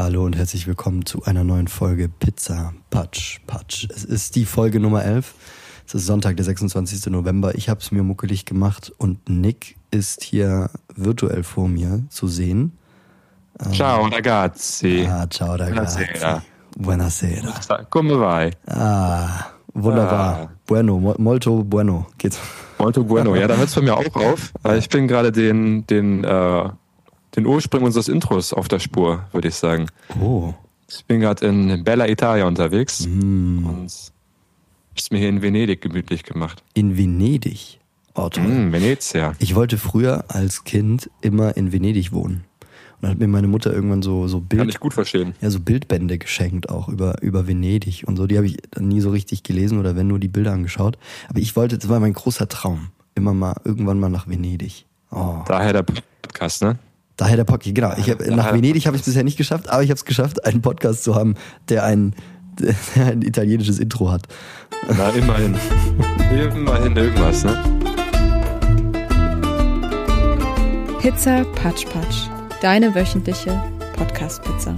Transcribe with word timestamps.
Hallo 0.00 0.24
und 0.24 0.36
herzlich 0.36 0.68
willkommen 0.68 1.04
zu 1.06 1.24
einer 1.24 1.42
neuen 1.42 1.66
Folge 1.66 2.08
Pizza 2.08 2.72
Patsch 2.88 3.40
Patsch. 3.48 3.88
Es 3.90 4.04
ist 4.04 4.36
die 4.36 4.44
Folge 4.44 4.78
Nummer 4.78 5.04
11. 5.04 5.34
Es 5.88 5.94
ist 5.96 6.06
Sonntag, 6.06 6.36
der 6.36 6.44
26. 6.44 7.06
November. 7.06 7.56
Ich 7.56 7.68
habe 7.68 7.80
es 7.80 7.90
mir 7.90 8.04
muckelig 8.04 8.44
gemacht 8.44 8.92
und 8.98 9.28
Nick 9.28 9.76
ist 9.90 10.22
hier 10.22 10.70
virtuell 10.94 11.42
vor 11.42 11.66
mir 11.68 12.04
zu 12.10 12.28
sehen. 12.28 12.78
Ciao 13.72 14.04
ragazzi. 14.06 15.04
Ah, 15.10 15.26
ciao 15.28 15.56
ragazzi. 15.56 16.04
Buonasera. 16.04 16.42
Buonasera. 16.76 17.84
Come 17.90 18.20
vai? 18.20 18.52
Ah, 18.68 19.46
wunderbar. 19.74 20.38
Ah. 20.44 20.50
Bueno, 20.68 21.00
mo- 21.00 21.16
molto 21.18 21.64
bueno. 21.64 22.06
Geht's? 22.18 22.38
Molto 22.78 23.02
bueno. 23.02 23.34
Ja, 23.34 23.48
da 23.48 23.56
hört 23.56 23.68
es 23.70 23.74
bei 23.74 23.80
mir 23.82 23.96
auch 23.96 24.14
auf. 24.14 24.52
Ich 24.76 24.88
bin 24.90 25.08
gerade 25.08 25.32
den, 25.32 25.84
den, 25.88 26.22
äh, 26.22 26.68
den 27.36 27.46
Ursprung 27.46 27.82
unseres 27.82 28.08
Intros 28.08 28.52
auf 28.52 28.68
der 28.68 28.78
Spur, 28.78 29.24
würde 29.32 29.48
ich 29.48 29.54
sagen. 29.54 29.86
Oh. 30.20 30.54
Ich 30.90 31.04
bin 31.04 31.20
gerade 31.20 31.46
in 31.46 31.84
Bella 31.84 32.08
Italia 32.08 32.46
unterwegs 32.46 33.06
Mm. 33.06 33.66
und 33.66 33.92
hab's 34.90 35.10
mir 35.10 35.18
hier 35.18 35.28
in 35.28 35.42
Venedig 35.42 35.80
gemütlich 35.82 36.24
gemacht. 36.24 36.62
In 36.74 36.96
Venedig. 36.96 37.78
Oh, 38.14 38.28
toll. 38.30 38.44
Mm, 38.44 38.72
Venezia. 38.72 39.34
Ich 39.38 39.54
wollte 39.54 39.78
früher 39.78 40.24
als 40.28 40.64
Kind 40.64 41.08
immer 41.20 41.56
in 41.56 41.72
Venedig 41.72 42.10
wohnen. 42.12 42.44
Und 42.96 43.02
dann 43.02 43.10
hat 43.12 43.18
mir 43.18 43.28
meine 43.28 43.46
Mutter 43.46 43.72
irgendwann 43.72 44.02
so, 44.02 44.26
so 44.26 44.38
Kann 44.40 44.48
Bild, 44.48 44.70
ich 44.70 44.80
gut 44.80 44.92
verstehen. 44.92 45.34
ja, 45.40 45.50
so 45.50 45.60
Bildbände 45.60 46.18
geschenkt, 46.18 46.68
auch 46.68 46.88
über, 46.88 47.22
über 47.22 47.46
Venedig 47.46 48.02
und 48.08 48.16
so. 48.16 48.26
Die 48.26 48.36
habe 48.36 48.46
ich 48.48 48.56
dann 48.72 48.88
nie 48.88 49.00
so 49.00 49.10
richtig 49.10 49.44
gelesen 49.44 49.78
oder 49.78 49.94
wenn 49.94 50.08
nur 50.08 50.18
die 50.18 50.26
Bilder 50.26 50.50
angeschaut. 50.52 50.98
Aber 51.28 51.38
ich 51.38 51.54
wollte, 51.54 51.78
das 51.78 51.88
war 51.88 52.00
mein 52.00 52.12
großer 52.14 52.48
Traum. 52.48 52.88
Immer 53.14 53.34
mal, 53.34 53.54
irgendwann 53.64 54.00
mal 54.00 54.08
nach 54.08 54.26
Venedig. 54.26 54.84
Oh. 55.12 55.42
Daher 55.46 55.72
der 55.74 55.84
Podcast, 55.84 56.62
ne? 56.62 56.76
Daher 57.18 57.36
der 57.36 57.44
Podcast, 57.44 57.74
genau. 57.74 57.92
Ich 57.96 58.08
hab, 58.08 58.24
nach 58.26 58.54
Venedig 58.54 58.86
habe 58.86 58.96
ich 58.96 59.02
es 59.02 59.06
bisher 59.06 59.24
nicht 59.24 59.36
geschafft, 59.36 59.68
aber 59.68 59.82
ich 59.82 59.90
habe 59.90 59.98
es 59.98 60.04
geschafft, 60.04 60.44
einen 60.44 60.62
Podcast 60.62 61.02
zu 61.02 61.16
haben, 61.16 61.34
der 61.68 61.84
ein, 61.84 62.14
der 62.94 63.06
ein 63.06 63.22
italienisches 63.22 63.80
Intro 63.80 64.10
hat. 64.10 64.22
Na, 64.96 65.10
immerhin. 65.10 65.56
immerhin 66.30 66.96
irgendwas, 66.96 67.44
ne? 67.44 67.58
Pizza 71.00 71.44
Patsch 71.56 71.86
Patsch. 71.86 72.28
Deine 72.62 72.94
wöchentliche 72.94 73.60
Podcast-Pizza. 73.96 74.76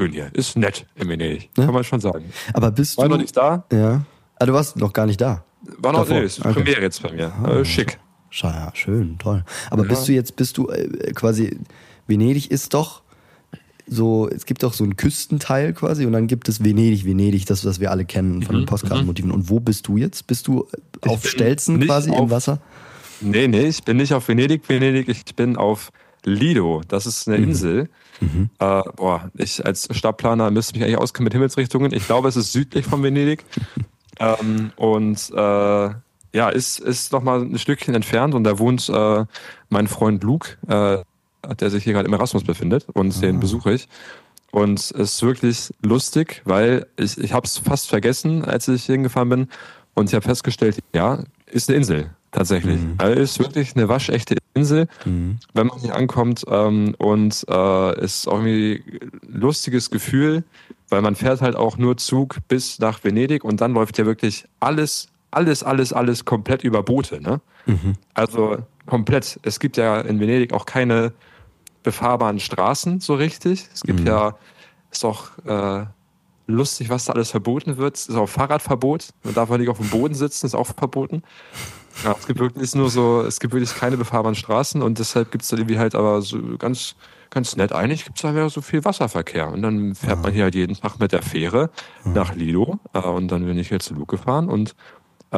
Schön 0.00 0.12
hier. 0.12 0.30
Ist 0.32 0.56
nett 0.56 0.86
in 0.96 1.08
Venedig. 1.08 1.50
Ja. 1.56 1.64
Kann 1.66 1.74
man 1.74 1.84
schon 1.84 2.00
sagen. 2.00 2.24
Aber 2.54 2.70
bist 2.70 2.96
War 2.96 3.04
du. 3.04 3.10
noch 3.12 3.18
nicht 3.20 3.36
da? 3.36 3.64
Ja. 3.72 4.02
Ah, 4.38 4.46
du 4.46 4.52
warst 4.54 4.76
noch 4.76 4.92
gar 4.92 5.06
nicht 5.06 5.20
da. 5.20 5.44
War 5.78 5.92
noch, 5.92 6.00
Davor. 6.00 6.20
nee, 6.20 6.24
ist 6.24 6.40
Okay. 6.40 6.54
Premiere 6.54 6.80
jetzt 6.80 7.02
bei 7.02 7.12
mir. 7.12 7.32
Äh, 7.46 7.64
schick. 7.64 7.98
Ja, 8.32 8.70
schön, 8.74 9.18
toll. 9.18 9.44
Aber 9.70 9.82
Ja. 9.82 9.88
bist 9.90 10.08
du 10.08 10.12
jetzt, 10.12 10.36
bist 10.36 10.56
du 10.56 10.68
äh, 10.68 11.12
quasi, 11.12 11.58
Venedig 12.06 12.50
ist 12.50 12.72
doch 12.72 13.02
so, 13.86 14.28
es 14.28 14.46
gibt 14.46 14.62
doch 14.62 14.72
so 14.72 14.84
einen 14.84 14.96
Küstenteil 14.96 15.72
quasi 15.74 16.06
und 16.06 16.12
dann 16.12 16.28
gibt 16.28 16.48
es 16.48 16.62
Venedig, 16.64 17.04
Venedig, 17.04 17.44
das, 17.46 17.64
was 17.66 17.80
wir 17.80 17.90
alle 17.90 18.04
kennen 18.04 18.42
von 18.42 18.54
den 18.54 18.64
Postkartenmotiven. 18.66 19.30
Und 19.32 19.50
wo 19.50 19.58
bist 19.60 19.86
du 19.88 19.96
jetzt? 19.96 20.26
Bist 20.28 20.46
du 20.46 20.66
auf 21.02 21.26
Stelzen 21.26 21.78
nicht 21.78 21.88
quasi 21.88 22.08
im 22.10 22.14
auf- 22.14 22.30
Wasser? 22.30 22.60
Nee, 23.20 23.48
nee, 23.48 23.66
ich 23.66 23.82
bin 23.82 23.96
nicht 23.98 24.14
auf 24.14 24.28
Venedig, 24.28 24.66
Venedig, 24.68 25.08
ich 25.08 25.24
bin 25.36 25.56
auf 25.56 25.90
Lido. 26.24 26.82
Das 26.88 27.04
ist 27.04 27.26
eine 27.28 27.36
Insel. 27.36 27.90
Äh, 28.58 28.82
boah, 28.96 29.30
ich 29.36 29.64
als 29.64 29.88
Stadtplaner 29.90 30.50
müsste 30.50 30.74
mich 30.74 30.84
eigentlich 30.84 30.98
auskennen 30.98 31.24
mit 31.24 31.32
Himmelsrichtungen. 31.32 31.92
Ich 31.92 32.06
glaube, 32.06 32.28
es 32.28 32.36
ist 32.36 32.52
südlich 32.52 32.86
von 32.86 33.02
Venedig. 33.02 33.44
ähm, 34.18 34.72
und 34.76 35.30
äh, 35.30 35.90
ja, 36.32 36.48
ist, 36.48 36.78
ist 36.78 37.12
noch 37.12 37.22
mal 37.22 37.40
ein 37.40 37.58
Stückchen 37.58 37.94
entfernt 37.94 38.34
und 38.34 38.44
da 38.44 38.58
wohnt 38.58 38.88
äh, 38.88 39.24
mein 39.68 39.88
Freund 39.88 40.22
Luke, 40.22 40.58
äh, 40.68 41.02
der 41.54 41.70
sich 41.70 41.84
hier 41.84 41.94
gerade 41.94 42.06
im 42.06 42.12
Erasmus 42.12 42.44
befindet 42.44 42.86
und 42.92 43.20
den 43.22 43.40
besuche 43.40 43.72
ich. 43.72 43.88
Und 44.50 44.78
es 44.78 44.90
ist 44.90 45.22
wirklich 45.22 45.72
lustig, 45.82 46.42
weil 46.44 46.86
ich, 46.96 47.18
ich 47.18 47.32
habe 47.32 47.46
es 47.46 47.58
fast 47.58 47.88
vergessen, 47.88 48.44
als 48.44 48.68
ich 48.68 48.84
hingefahren 48.84 49.28
bin. 49.28 49.48
Und 49.94 50.08
ich 50.08 50.14
habe 50.14 50.24
festgestellt, 50.24 50.78
ja, 50.92 51.22
ist 51.46 51.68
eine 51.68 51.78
Insel 51.78 52.10
tatsächlich. 52.32 52.80
Also 52.98 53.20
ist 53.20 53.38
wirklich 53.38 53.74
eine 53.76 53.88
waschechte 53.88 54.34
Insel, 54.34 54.49
wenn 55.54 55.66
man 55.66 55.78
hier 55.78 55.94
ankommt. 55.94 56.44
Ähm, 56.48 56.94
und 56.98 57.44
äh, 57.48 58.04
ist 58.04 58.28
auch 58.28 58.38
irgendwie 58.38 58.82
ein 59.00 59.40
lustiges 59.40 59.90
Gefühl, 59.90 60.44
weil 60.88 61.02
man 61.02 61.14
fährt 61.14 61.40
halt 61.40 61.56
auch 61.56 61.76
nur 61.78 61.96
Zug 61.96 62.38
bis 62.48 62.78
nach 62.78 63.02
Venedig 63.04 63.44
und 63.44 63.60
dann 63.60 63.72
läuft 63.72 63.98
ja 63.98 64.06
wirklich 64.06 64.46
alles, 64.58 65.08
alles, 65.30 65.62
alles, 65.62 65.92
alles 65.92 66.24
komplett 66.24 66.64
über 66.64 66.82
Boote. 66.82 67.20
Ne? 67.20 67.40
Also 68.14 68.58
komplett. 68.86 69.38
Es 69.42 69.60
gibt 69.60 69.76
ja 69.76 70.00
in 70.00 70.20
Venedig 70.20 70.52
auch 70.52 70.66
keine 70.66 71.12
befahrbaren 71.82 72.40
Straßen 72.40 73.00
so 73.00 73.14
richtig. 73.14 73.68
Es 73.72 73.82
gibt 73.82 74.00
ja, 74.00 74.36
ist 74.90 75.04
auch 75.04 75.30
äh, 75.46 75.86
lustig, 76.46 76.90
was 76.90 77.06
da 77.06 77.14
alles 77.14 77.30
verboten 77.30 77.76
wird. 77.76 77.96
Es 77.96 78.08
ist 78.08 78.16
auch 78.16 78.28
Fahrradverbot. 78.28 79.10
Man 79.22 79.34
darf 79.34 79.50
auch 79.50 79.56
nicht 79.56 79.68
auf 79.68 79.78
dem 79.78 79.88
Boden 79.88 80.14
sitzen, 80.14 80.46
ist 80.46 80.54
auch 80.54 80.66
verboten. 80.66 81.22
Ja, 82.04 82.14
es 82.18 82.26
gibt 82.26 82.40
wirklich 82.40 82.74
nur 82.74 82.88
so, 82.90 83.22
es 83.22 83.40
gibt 83.40 83.52
wirklich 83.52 83.74
keine 83.74 83.96
befahrbaren 83.96 84.34
Straßen 84.34 84.80
und 84.82 84.98
deshalb 84.98 85.30
gibt 85.30 85.42
es 85.42 85.48
da 85.50 85.56
irgendwie 85.56 85.78
halt 85.78 85.94
aber 85.94 86.22
so 86.22 86.38
ganz, 86.58 86.94
ganz 87.30 87.56
nett. 87.56 87.72
Eigentlich 87.72 88.04
gibt 88.04 88.16
es 88.18 88.22
da 88.22 88.32
ja 88.32 88.48
so 88.48 88.60
viel 88.62 88.84
Wasserverkehr. 88.84 89.48
Und 89.48 89.62
dann 89.62 89.94
fährt 89.94 90.22
man 90.22 90.32
hier 90.32 90.44
halt 90.44 90.54
jeden 90.54 90.74
Tag 90.76 90.98
mit 90.98 91.12
der 91.12 91.22
Fähre 91.22 91.70
nach 92.04 92.34
Lido 92.34 92.78
äh, 92.94 93.00
und 93.00 93.28
dann 93.28 93.44
bin 93.44 93.58
ich 93.58 93.70
jetzt 93.70 93.86
zu 93.86 93.94
Luke 93.94 94.16
gefahren 94.16 94.48
und 94.48 94.74
äh, 95.32 95.36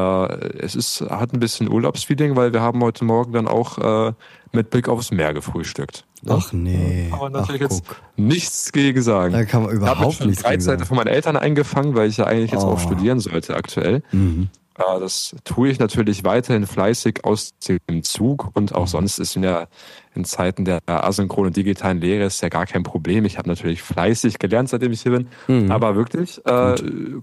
es 0.59 0.75
ist, 0.75 1.03
hat 1.03 1.33
ein 1.35 1.41
bisschen 1.41 1.71
Urlaubsfeeling, 1.71 2.35
weil 2.37 2.53
wir 2.55 2.63
haben 2.63 2.83
heute 2.83 3.05
Morgen 3.05 3.33
dann 3.33 3.47
auch 3.47 3.79
äh, 4.09 4.13
mit 4.53 4.71
Blick 4.71 4.89
aufs 4.89 5.11
Meer 5.11 5.35
gefrühstückt. 5.35 6.07
Ach 6.29 6.53
nee. 6.53 7.09
Kann 7.11 7.19
man 7.19 7.35
Ach, 7.37 7.41
natürlich 7.41 7.61
jetzt 7.63 7.85
guck. 7.87 7.97
nichts 8.17 8.73
gegen 8.73 9.03
sagen. 9.03 9.33
Da 9.35 9.45
kann 9.45 9.65
man 9.65 9.75
ich 9.77 9.83
habe 9.83 9.93
überhaupt 9.93 10.15
schon 10.17 10.29
nichts 10.29 10.43
gegen 10.45 10.53
Freizeit 10.55 10.79
sagen. 10.79 10.87
von 10.87 10.97
meinen 10.97 11.09
Eltern 11.09 11.37
eingefangen, 11.37 11.95
weil 11.95 12.09
ich 12.09 12.17
ja 12.19 12.25
eigentlich 12.25 12.53
jetzt 12.53 12.63
Oh. 12.65 12.69
auch 12.69 12.79
studieren 12.81 13.21
sollte 13.21 13.55
aktuell. 13.57 14.03
Mhm. 14.13 14.49
Das 14.75 15.37
tue 15.45 15.69
ich 15.69 15.79
natürlich 15.79 16.25
weiterhin 16.25 16.67
fleißig 16.67 17.25
aus 17.25 17.53
dem 17.69 18.03
Zug 18.03 18.51
und 18.55 18.75
auch 18.75 18.87
sonst 18.87 19.19
ist 19.19 19.37
in, 19.37 19.43
der, 19.43 19.69
in 20.15 20.25
Zeiten 20.25 20.65
der 20.65 20.81
asynchronen 20.87 21.53
digitalen 21.53 22.01
Lehre 22.01 22.25
ist 22.25 22.41
ja 22.43 22.49
gar 22.49 22.67
kein 22.67 22.83
Problem. 22.83 23.25
Ich 23.25 23.39
habe 23.39 23.49
natürlich 23.49 23.83
fleißig 23.83 24.39
gelernt, 24.39 24.71
seitdem 24.71 24.93
ich 24.93 25.03
hier 25.03 25.13
bin. 25.13 25.29
Mhm. 25.49 25.71
Aber 25.71 25.95
wirklich 25.95 26.39
äh, 26.47 26.75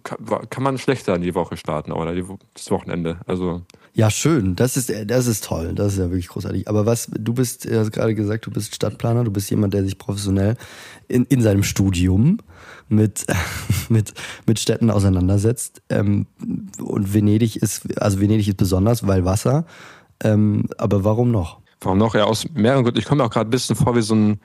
kann, 0.03 0.49
kann 0.49 0.63
man 0.63 0.77
schlechter 0.77 1.15
in 1.15 1.21
die 1.21 1.35
Woche 1.35 1.57
starten 1.57 1.91
oder 1.91 2.13
die, 2.13 2.23
das 2.53 2.69
Wochenende. 2.71 3.17
Also 3.25 3.61
Ja, 3.93 4.09
schön. 4.09 4.55
Das 4.55 4.77
ist, 4.77 4.91
das 5.05 5.27
ist 5.27 5.43
toll. 5.43 5.73
Das 5.73 5.93
ist 5.93 5.99
ja 5.99 6.05
wirklich 6.05 6.27
großartig. 6.27 6.67
Aber 6.67 6.85
was, 6.85 7.09
du 7.11 7.33
bist, 7.33 7.65
du 7.65 7.79
hast 7.79 7.91
gerade 7.91 8.15
gesagt, 8.15 8.45
du 8.45 8.51
bist 8.51 8.75
Stadtplaner, 8.75 9.23
du 9.23 9.31
bist 9.31 9.49
jemand, 9.49 9.73
der 9.73 9.83
sich 9.83 9.97
professionell 9.97 10.55
in, 11.07 11.25
in 11.25 11.41
seinem 11.41 11.63
Studium 11.63 12.39
mit, 12.87 13.25
mit, 13.89 14.13
mit 14.45 14.59
Städten 14.59 14.89
auseinandersetzt. 14.91 15.81
Ähm, 15.89 16.27
und 16.79 17.13
Venedig 17.13 17.57
ist, 17.57 17.99
also 17.99 18.19
Venedig 18.19 18.47
ist 18.47 18.57
besonders, 18.57 19.05
weil 19.07 19.25
Wasser. 19.25 19.65
Ähm, 20.23 20.65
aber 20.77 21.03
warum 21.03 21.31
noch? 21.31 21.59
Warum 21.81 21.97
noch? 21.97 22.13
Ja, 22.13 22.25
aus 22.25 22.45
mehreren 22.53 22.83
Gründen. 22.83 22.99
Ich 22.99 23.05
komme 23.05 23.21
mir 23.21 23.27
auch 23.27 23.33
gerade 23.33 23.49
ein 23.49 23.51
bisschen 23.51 23.75
vor 23.75 23.95
wie 23.95 24.01
so 24.01 24.15
ein, 24.15 24.39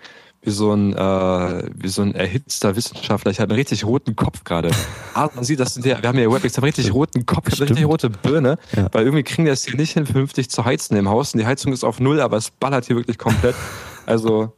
wie 0.44 0.50
so 0.50 0.72
ein, 0.72 0.92
äh, 0.94 1.68
wie 1.74 1.88
so 1.88 2.02
ein 2.02 2.14
erhitzter 2.14 2.76
Wissenschaftler. 2.76 3.30
Ich 3.30 3.40
habe 3.40 3.50
einen 3.52 3.58
richtig 3.58 3.84
roten 3.84 4.14
Kopf 4.16 4.44
gerade. 4.44 4.70
Ah, 5.16 5.30
man 5.32 5.44
sieht 5.44 5.60
das, 5.60 5.76
in 5.76 5.84
der, 5.84 6.02
wir 6.02 6.08
haben 6.08 6.18
ja 6.18 6.28
Webix, 6.28 6.54
ich 6.54 6.56
habe 6.56 6.66
einen 6.66 6.74
richtig 6.74 6.92
roten 6.92 7.24
Kopf, 7.24 7.46
ich 7.46 7.54
habe 7.54 7.66
eine 7.66 7.70
richtig 7.70 7.86
rote 7.86 8.10
Birne, 8.10 8.58
Ja. 8.74 8.88
weil 8.90 9.04
irgendwie 9.04 9.22
kriegen 9.22 9.44
die 9.44 9.50
das 9.50 9.64
hier 9.64 9.76
nicht 9.76 9.92
hin, 9.92 10.06
vernünftig 10.06 10.50
zu 10.50 10.64
heizen 10.64 10.96
im 10.96 11.08
Haus. 11.08 11.32
Und 11.34 11.38
die 11.38 11.46
Heizung 11.46 11.72
ist 11.72 11.84
auf 11.84 12.00
Null, 12.00 12.20
aber 12.20 12.36
es 12.36 12.50
ballert 12.50 12.86
hier 12.86 12.96
wirklich 12.96 13.18
komplett. 13.18 13.54
Also, 14.06 14.52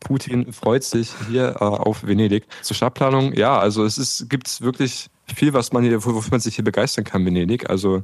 Putin 0.00 0.52
freut 0.52 0.84
sich 0.84 1.10
hier 1.30 1.56
äh, 1.60 1.64
auf 1.64 2.04
Venedig. 2.06 2.44
Zur 2.60 2.76
Stadtplanung, 2.76 3.32
ja, 3.32 3.58
also 3.58 3.84
es 3.84 3.96
ist, 3.96 4.28
gibt 4.28 4.60
wirklich 4.60 5.06
viel, 5.34 5.54
was 5.54 5.72
man 5.72 5.82
hier, 5.84 6.04
wofür 6.04 6.30
man 6.30 6.40
sich 6.40 6.56
hier 6.56 6.64
begeistern 6.64 7.04
kann, 7.04 7.24
Venedig. 7.24 7.70
Also 7.70 8.02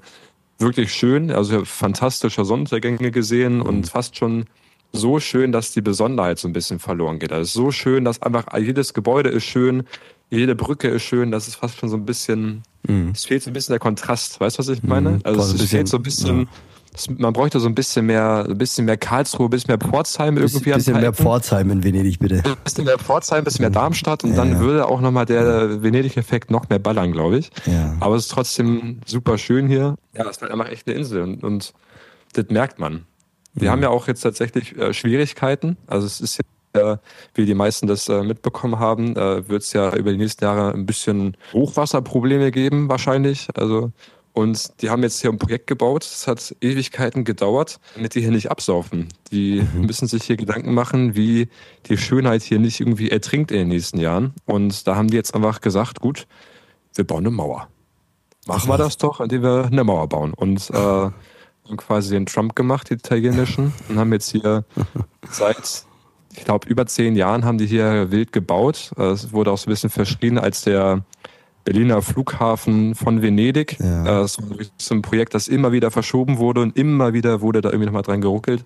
wirklich 0.59 0.93
schön, 0.95 1.31
also 1.31 1.51
ich 1.51 1.57
habe 1.57 1.67
fantastische 1.67 2.45
Sonnenuntergänge 2.45 3.11
gesehen 3.11 3.61
und 3.61 3.89
fast 3.89 4.17
schon 4.17 4.47
so 4.93 5.21
schön, 5.21 5.53
dass 5.53 5.73
die 5.73 5.83
Besonderheit 5.83 6.39
so 6.39 6.49
ein 6.49 6.53
bisschen 6.53 6.79
verloren 6.79 7.19
geht. 7.19 7.33
Also 7.33 7.65
so 7.65 7.71
schön, 7.71 8.05
dass 8.05 8.23
einfach 8.23 8.47
jedes 8.59 8.95
Gebäude 8.95 9.29
ist 9.29 9.45
schön, 9.45 9.85
jede 10.31 10.55
Brücke 10.55 10.89
ist 10.89 11.03
schön, 11.03 11.31
das 11.31 11.49
ist 11.49 11.57
fast 11.57 11.79
schon 11.79 11.89
so 11.89 11.97
ein 11.97 12.05
bisschen, 12.07 12.63
es 13.13 13.25
fehlt 13.25 13.43
so 13.43 13.51
ein 13.51 13.53
bisschen 13.55 13.73
der 13.73 13.81
Kontrast, 13.81 14.41
weißt 14.41 14.57
du, 14.57 14.61
was 14.61 14.69
ich 14.69 14.83
meine? 14.83 15.11
Mhm, 15.11 15.21
Also 15.25 15.41
ein 15.41 15.47
es 15.47 15.53
bisschen, 15.53 15.69
fehlt 15.69 15.89
so 15.89 15.97
ein 15.99 16.03
bisschen, 16.03 16.49
es, 16.95 17.09
man 17.11 17.33
bräuchte 17.33 17.61
so 17.61 17.69
ein 17.69 17.75
bisschen 17.75 18.07
mehr, 18.07 18.47
ein 18.49 18.57
bisschen 18.59 18.85
mehr 18.87 18.97
Karlsruhe, 18.97 19.47
ein 19.47 19.51
bisschen 19.51 19.69
mehr 19.69 19.79
Pforzheim 19.79 20.37
irgendwie 20.37 20.59
Bisschen, 20.59 20.73
an 20.73 20.79
bisschen 20.79 21.01
mehr. 21.01 21.13
Pforzheim 21.13 21.71
in 21.71 21.85
Venedig, 21.85 22.19
bitte. 22.19 22.43
Ein 22.45 22.57
bisschen 22.65 22.85
mehr 22.85 22.99
Pforzheim, 22.99 23.39
ein 23.39 23.45
bisschen 23.45 23.63
mehr 23.63 23.71
Darmstadt 23.71 24.25
und 24.25 24.31
Ja, 24.31 24.37
dann 24.37 24.53
ja. 24.53 24.61
würde 24.61 24.87
auch 24.87 25.01
nochmal 25.01 25.25
der 25.27 25.83
Venedig-Effekt 25.83 26.51
noch 26.51 26.69
mehr 26.71 26.79
ballern, 26.79 27.13
glaube 27.13 27.39
ich. 27.39 27.51
Ja. 27.67 27.95
Aber 28.01 28.17
es 28.17 28.23
ist 28.25 28.31
trotzdem 28.33 29.01
super 29.07 29.39
schön 29.39 29.69
hier. 29.69 29.97
Ja, 30.15 30.25
es 30.25 30.37
ist 30.37 30.43
halt 30.43 30.51
einfach 30.53 30.69
echt 30.71 30.87
eine 30.89 30.97
Insel 30.97 31.23
und, 31.23 31.43
und 31.45 31.73
das 32.35 32.47
merkt 32.51 32.79
man. 32.79 33.05
Wir 33.61 33.71
haben 33.71 33.83
ja 33.83 33.89
auch 33.89 34.09
jetzt 34.09 34.21
tatsächlich 34.21 34.77
äh, 34.77 34.93
Schwierigkeiten. 34.93 35.77
Also 35.87 36.07
es 36.07 36.21
ist 36.21 36.41
ja, 36.75 36.93
äh, 36.93 36.97
wie 37.35 37.47
die 37.47 37.55
meisten 37.55 37.87
das 37.87 38.09
äh, 38.09 38.23
mitbekommen 38.23 38.79
haben, 38.79 39.17
äh, 39.17 39.49
wird 39.49 39.63
es 39.63 39.73
ja 39.73 39.95
über 39.95 40.11
die 40.13 40.19
nächsten 40.19 40.45
Jahre 40.45 40.73
ein 40.73 40.87
bisschen 40.87 41.37
Hochwasserprobleme 41.53 42.51
geben 42.51 42.89
wahrscheinlich. 42.89 43.49
Also 43.55 43.93
Und 44.39 44.83
die 44.83 44.91
haben 44.91 45.03
jetzt 45.03 45.21
hier 45.21 45.31
ein 45.31 45.39
Projekt 45.39 45.67
gebaut, 45.67 46.05
das 46.05 46.29
hat 46.29 46.55
Ewigkeiten 46.61 47.25
gedauert, 47.25 47.81
damit 47.97 48.15
die 48.15 48.21
hier 48.21 48.31
nicht 48.31 48.53
absaufen. 48.53 49.09
Die 49.33 49.63
mhm. 49.63 49.87
müssen 49.87 50.07
sich 50.07 50.23
hier 50.23 50.37
Gedanken 50.37 50.75
machen, 50.75 51.17
wie 51.17 51.49
die 51.87 51.97
Schönheit 51.97 52.43
hier 52.43 52.61
nicht 52.61 52.79
irgendwie 52.79 53.11
ertrinkt 53.11 53.51
in 53.51 53.59
den 53.59 53.69
nächsten 53.69 53.99
Jahren. 53.99 54.35
Und 54.47 54.87
da 54.87 54.95
haben 54.95 55.09
die 55.09 55.17
jetzt 55.17 55.35
einfach 55.35 55.61
gesagt, 55.61 56.01
gut, 56.01 56.29
wir 56.95 57.05
bauen 57.05 57.27
eine 57.27 57.31
Mauer. 57.31 57.69
Machen 58.47 58.71
wir 58.71 58.79
das 58.79 58.97
doch, 58.97 59.21
indem 59.21 59.43
wir 59.43 59.65
eine 59.67 59.83
Mauer 59.83 60.09
bauen. 60.09 60.33
Und 60.35 60.71
äh, 60.71 61.11
quasi 61.77 62.11
den 62.11 62.27
Trump 62.27 62.57
gemacht, 62.57 62.91
die 62.91 62.95
italienischen, 62.95 63.73
und 63.89 63.99
haben 63.99 64.13
jetzt 64.13 64.31
hier 64.31 64.65
seit, 65.31 65.85
ich 66.35 66.45
glaube, 66.45 66.69
über 66.69 66.87
zehn 66.87 67.17
Jahren 67.17 67.45
haben 67.45 67.59
die 67.59 67.67
hier 67.67 68.11
wild 68.11 68.33
gebaut. 68.33 68.93
Es 68.97 69.33
wurde 69.33 69.53
auch 69.53 69.59
so 69.59 69.69
ein 69.69 69.73
bisschen 69.73 69.91
verschrien 69.91 70.39
als 70.39 70.63
der 70.63 71.05
Berliner 71.65 72.01
Flughafen 72.01 72.95
von 72.95 73.21
Venedig. 73.21 73.79
Ja. 73.79 74.03
Äh, 74.03 74.23
das 74.23 74.39
war 74.39 74.57
so 74.79 74.95
ein 74.95 75.03
Projekt, 75.03 75.35
das 75.35 75.49
immer 75.49 75.71
wieder 75.71 75.91
verschoben 75.91 76.39
wurde 76.39 76.63
und 76.63 76.79
immer 76.79 77.13
wieder 77.13 77.43
wurde 77.43 77.61
da 77.61 77.69
irgendwie 77.69 77.87
nochmal 77.87 78.03
dran 78.03 78.23
geruckelt. 78.23 78.65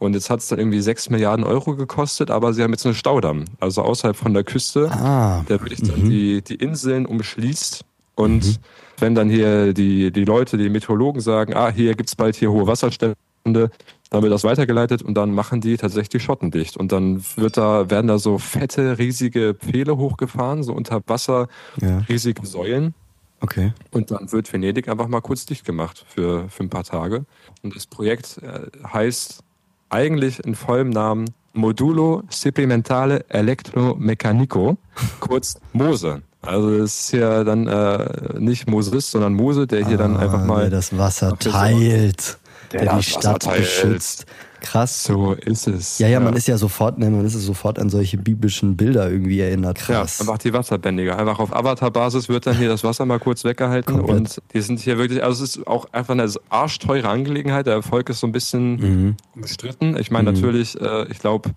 Und 0.00 0.14
jetzt 0.14 0.30
hat 0.30 0.40
es 0.40 0.48
dann 0.48 0.58
irgendwie 0.58 0.80
6 0.80 1.10
Milliarden 1.10 1.44
Euro 1.44 1.76
gekostet, 1.76 2.32
aber 2.32 2.52
sie 2.52 2.64
haben 2.64 2.72
jetzt 2.72 2.84
einen 2.84 2.96
Staudamm, 2.96 3.44
also 3.60 3.82
außerhalb 3.82 4.16
von 4.16 4.34
der 4.34 4.42
Küste, 4.42 4.90
ah. 4.90 5.44
der 5.48 5.60
wirklich 5.60 5.82
dann 5.82 6.02
mhm. 6.02 6.10
die, 6.10 6.42
die 6.42 6.56
Inseln 6.56 7.06
umschließt. 7.06 7.84
Und 8.14 8.44
mhm. 8.44 8.56
wenn 8.98 9.14
dann 9.14 9.30
hier 9.30 9.72
die, 9.72 10.10
die 10.10 10.24
Leute, 10.24 10.56
die 10.58 10.68
Meteorologen 10.68 11.20
sagen, 11.20 11.54
ah, 11.54 11.70
hier 11.70 11.94
gibt's 11.94 12.16
bald 12.16 12.36
hier 12.36 12.50
hohe 12.50 12.66
Wasserstände, 12.66 13.16
dann 13.44 14.22
wird 14.22 14.32
das 14.32 14.44
weitergeleitet 14.44 15.02
und 15.02 15.14
dann 15.14 15.32
machen 15.32 15.60
die 15.60 15.76
tatsächlich 15.76 16.10
die 16.10 16.20
Schotten 16.20 16.50
dicht. 16.50 16.76
Und 16.76 16.92
dann 16.92 17.24
wird 17.36 17.56
da, 17.56 17.88
werden 17.90 18.08
da 18.08 18.18
so 18.18 18.38
fette, 18.38 18.98
riesige 18.98 19.54
Pfähle 19.54 19.96
hochgefahren, 19.96 20.62
so 20.62 20.74
unter 20.74 21.00
Wasser, 21.06 21.48
ja. 21.80 21.98
riesige 22.08 22.46
Säulen. 22.46 22.94
Okay. 23.40 23.72
Und 23.90 24.10
dann 24.10 24.30
wird 24.30 24.52
Venedig 24.52 24.88
einfach 24.88 25.08
mal 25.08 25.20
kurz 25.20 25.46
dicht 25.46 25.64
gemacht 25.64 26.04
für, 26.06 26.48
für 26.48 26.62
ein 26.62 26.68
paar 26.68 26.84
Tage. 26.84 27.24
Und 27.62 27.74
das 27.74 27.86
Projekt 27.86 28.38
äh, 28.38 28.66
heißt 28.86 29.42
eigentlich 29.88 30.44
in 30.44 30.54
vollem 30.54 30.90
Namen 30.90 31.30
Modulo 31.52 32.22
Supplementale 32.28 33.24
Electromecanico, 33.28 34.76
kurz 35.20 35.60
MOSE. 35.72 36.22
Also 36.42 36.70
es 36.74 37.00
ist 37.00 37.12
ja 37.12 37.44
dann 37.44 37.68
äh, 37.68 38.38
nicht 38.38 38.68
Moses, 38.68 39.10
sondern 39.10 39.34
Mose, 39.34 39.66
der 39.66 39.86
hier 39.86 39.94
ah, 39.94 40.02
dann 40.02 40.16
einfach 40.16 40.44
mal 40.44 40.70
das 40.70 40.96
Wasser 40.96 41.38
teilt 41.38 42.38
der, 42.72 42.84
der 42.84 42.96
die 42.96 43.02
Stadt 43.02 43.48
beschützt. 43.56 44.26
Krass. 44.60 45.04
So 45.04 45.32
ist 45.32 45.66
es. 45.66 45.98
Ja, 45.98 46.06
ja, 46.06 46.20
man 46.20 46.34
ist 46.34 46.46
ja 46.46 46.56
sofort, 46.56 46.96
ne, 46.96 47.10
man 47.10 47.24
ist 47.24 47.32
sofort 47.32 47.80
an 47.80 47.90
solche 47.90 48.16
biblischen 48.16 48.76
Bilder 48.76 49.10
irgendwie 49.10 49.40
erinnert. 49.40 49.78
Krass. 49.78 50.18
Ja, 50.18 50.24
einfach 50.24 50.38
die 50.38 50.52
Wasserbändiger. 50.52 51.18
Einfach 51.18 51.40
auf 51.40 51.54
Avatar-Basis 51.54 52.28
wird 52.28 52.46
dann 52.46 52.56
hier 52.56 52.68
das 52.68 52.84
Wasser 52.84 53.04
mal 53.04 53.18
kurz 53.18 53.44
weggehalten 53.44 53.96
Komplett. 53.96 54.16
und 54.16 54.42
die 54.54 54.60
sind 54.60 54.78
hier 54.78 54.98
wirklich, 54.98 55.22
also 55.22 55.42
es 55.42 55.56
ist 55.56 55.66
auch 55.66 55.86
einfach 55.92 56.12
eine 56.12 56.30
arschteure 56.48 57.08
Angelegenheit. 57.08 57.66
Der 57.66 57.74
Erfolg 57.74 58.08
ist 58.08 58.20
so 58.20 58.28
ein 58.28 58.32
bisschen 58.32 58.76
mhm. 58.76 59.16
bestritten. 59.34 59.96
Ich 59.96 60.12
meine 60.12 60.30
mhm. 60.30 60.36
natürlich, 60.36 60.80
äh, 60.80 61.08
ich 61.10 61.18
glaube, 61.18 61.50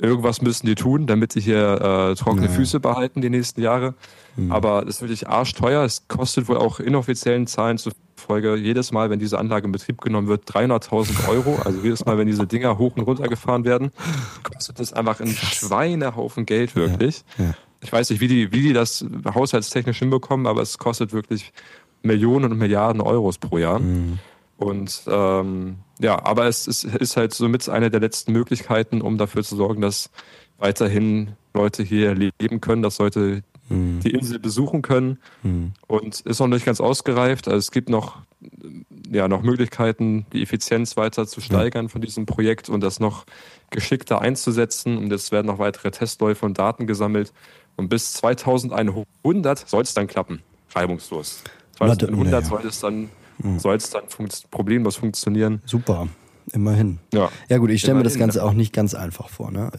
irgendwas 0.00 0.42
müssen 0.42 0.66
die 0.66 0.74
tun, 0.74 1.06
damit 1.06 1.32
sie 1.32 1.40
hier 1.40 2.10
äh, 2.10 2.14
trockene 2.14 2.46
ja. 2.46 2.52
Füße 2.52 2.80
behalten 2.80 3.20
die 3.20 3.30
nächsten 3.30 3.62
Jahre. 3.62 3.94
Mhm. 4.36 4.52
Aber 4.52 4.82
es 4.82 4.96
ist 4.96 5.02
wirklich 5.02 5.28
arschteuer. 5.28 5.84
Es 5.84 6.08
kostet 6.08 6.48
wohl 6.48 6.58
auch 6.58 6.80
inoffiziellen 6.80 7.46
Zahlen 7.46 7.78
zufolge 7.78 8.56
jedes 8.56 8.92
Mal, 8.92 9.10
wenn 9.10 9.18
diese 9.18 9.38
Anlage 9.38 9.66
in 9.66 9.72
Betrieb 9.72 10.00
genommen 10.00 10.28
wird, 10.28 10.48
300.000 10.50 11.28
Euro. 11.28 11.58
Also 11.64 11.80
jedes 11.80 12.04
Mal, 12.04 12.18
wenn 12.18 12.26
diese 12.26 12.46
Dinger 12.46 12.78
hoch 12.78 12.96
und 12.96 13.02
runter 13.04 13.28
gefahren 13.28 13.64
werden, 13.64 13.90
kostet 14.42 14.78
das 14.80 14.92
einfach 14.92 15.20
ein 15.20 15.28
Schweinehaufen 15.28 16.44
Geld 16.46 16.76
wirklich. 16.76 17.24
Ja. 17.38 17.44
Ja. 17.44 17.54
Ich 17.80 17.92
weiß 17.92 18.10
nicht, 18.10 18.20
wie 18.20 18.28
die, 18.28 18.52
wie 18.52 18.62
die 18.62 18.72
das 18.72 19.04
haushaltstechnisch 19.32 19.98
hinbekommen, 19.98 20.46
aber 20.46 20.62
es 20.62 20.78
kostet 20.78 21.12
wirklich 21.12 21.52
Millionen 22.02 22.52
und 22.52 22.58
Milliarden 22.58 23.00
Euros 23.00 23.38
pro 23.38 23.58
Jahr. 23.58 23.78
Mhm. 23.78 24.18
Und 24.58 25.02
ähm, 25.08 25.76
ja, 26.00 26.24
aber 26.24 26.46
es 26.46 26.66
ist, 26.66 26.84
ist 26.84 27.16
halt 27.16 27.32
somit 27.32 27.68
eine 27.68 27.90
der 27.90 28.00
letzten 28.00 28.32
Möglichkeiten, 28.32 29.00
um 29.00 29.18
dafür 29.18 29.42
zu 29.42 29.56
sorgen, 29.56 29.80
dass 29.80 30.10
weiterhin 30.58 31.32
Leute 31.54 31.82
hier 31.82 32.14
leben 32.14 32.60
können, 32.60 32.82
dass 32.82 32.98
Leute 32.98 33.42
mhm. 33.68 34.00
die 34.00 34.10
Insel 34.10 34.38
besuchen 34.38 34.82
können. 34.82 35.18
Mhm. 35.42 35.72
Und 35.86 36.20
ist 36.20 36.40
noch 36.40 36.48
nicht 36.48 36.66
ganz 36.66 36.80
ausgereift. 36.80 37.48
Also 37.48 37.58
es 37.58 37.70
gibt 37.70 37.88
noch, 37.88 38.18
ja, 39.10 39.28
noch 39.28 39.42
Möglichkeiten, 39.42 40.26
die 40.32 40.42
Effizienz 40.42 40.96
weiter 40.96 41.26
zu 41.26 41.40
steigern 41.40 41.88
von 41.88 42.00
diesem 42.00 42.26
Projekt 42.26 42.68
und 42.68 42.80
das 42.80 43.00
noch 43.00 43.24
geschickter 43.70 44.20
einzusetzen. 44.20 44.98
Und 44.98 45.12
es 45.12 45.32
werden 45.32 45.46
noch 45.46 45.58
weitere 45.58 45.90
Testläufe 45.90 46.44
und 46.44 46.58
Daten 46.58 46.86
gesammelt. 46.86 47.32
Und 47.76 47.88
bis 47.88 48.12
2100 48.14 49.68
soll 49.68 49.82
es 49.82 49.94
dann 49.94 50.06
klappen, 50.06 50.42
reibungslos. 50.74 51.42
2100 51.76 52.32
ja. 52.32 52.48
soll 52.48 52.66
es 52.66 52.80
dann 52.80 53.10
mhm. 53.38 53.58
soll 53.58 53.76
es 53.76 53.90
dann 53.90 54.04
problemlos 54.50 54.96
funktionieren. 54.96 55.62
Super, 55.64 56.08
immerhin. 56.52 56.98
Ja, 57.12 57.30
ja 57.48 57.58
gut, 57.58 57.70
ich 57.70 57.80
stelle 57.80 57.98
mir 57.98 58.04
das 58.04 58.18
Ganze 58.18 58.44
auch 58.44 58.52
nicht 58.52 58.72
ganz 58.72 58.94
einfach 58.94 59.28
vor. 59.28 59.50
Ne? 59.50 59.70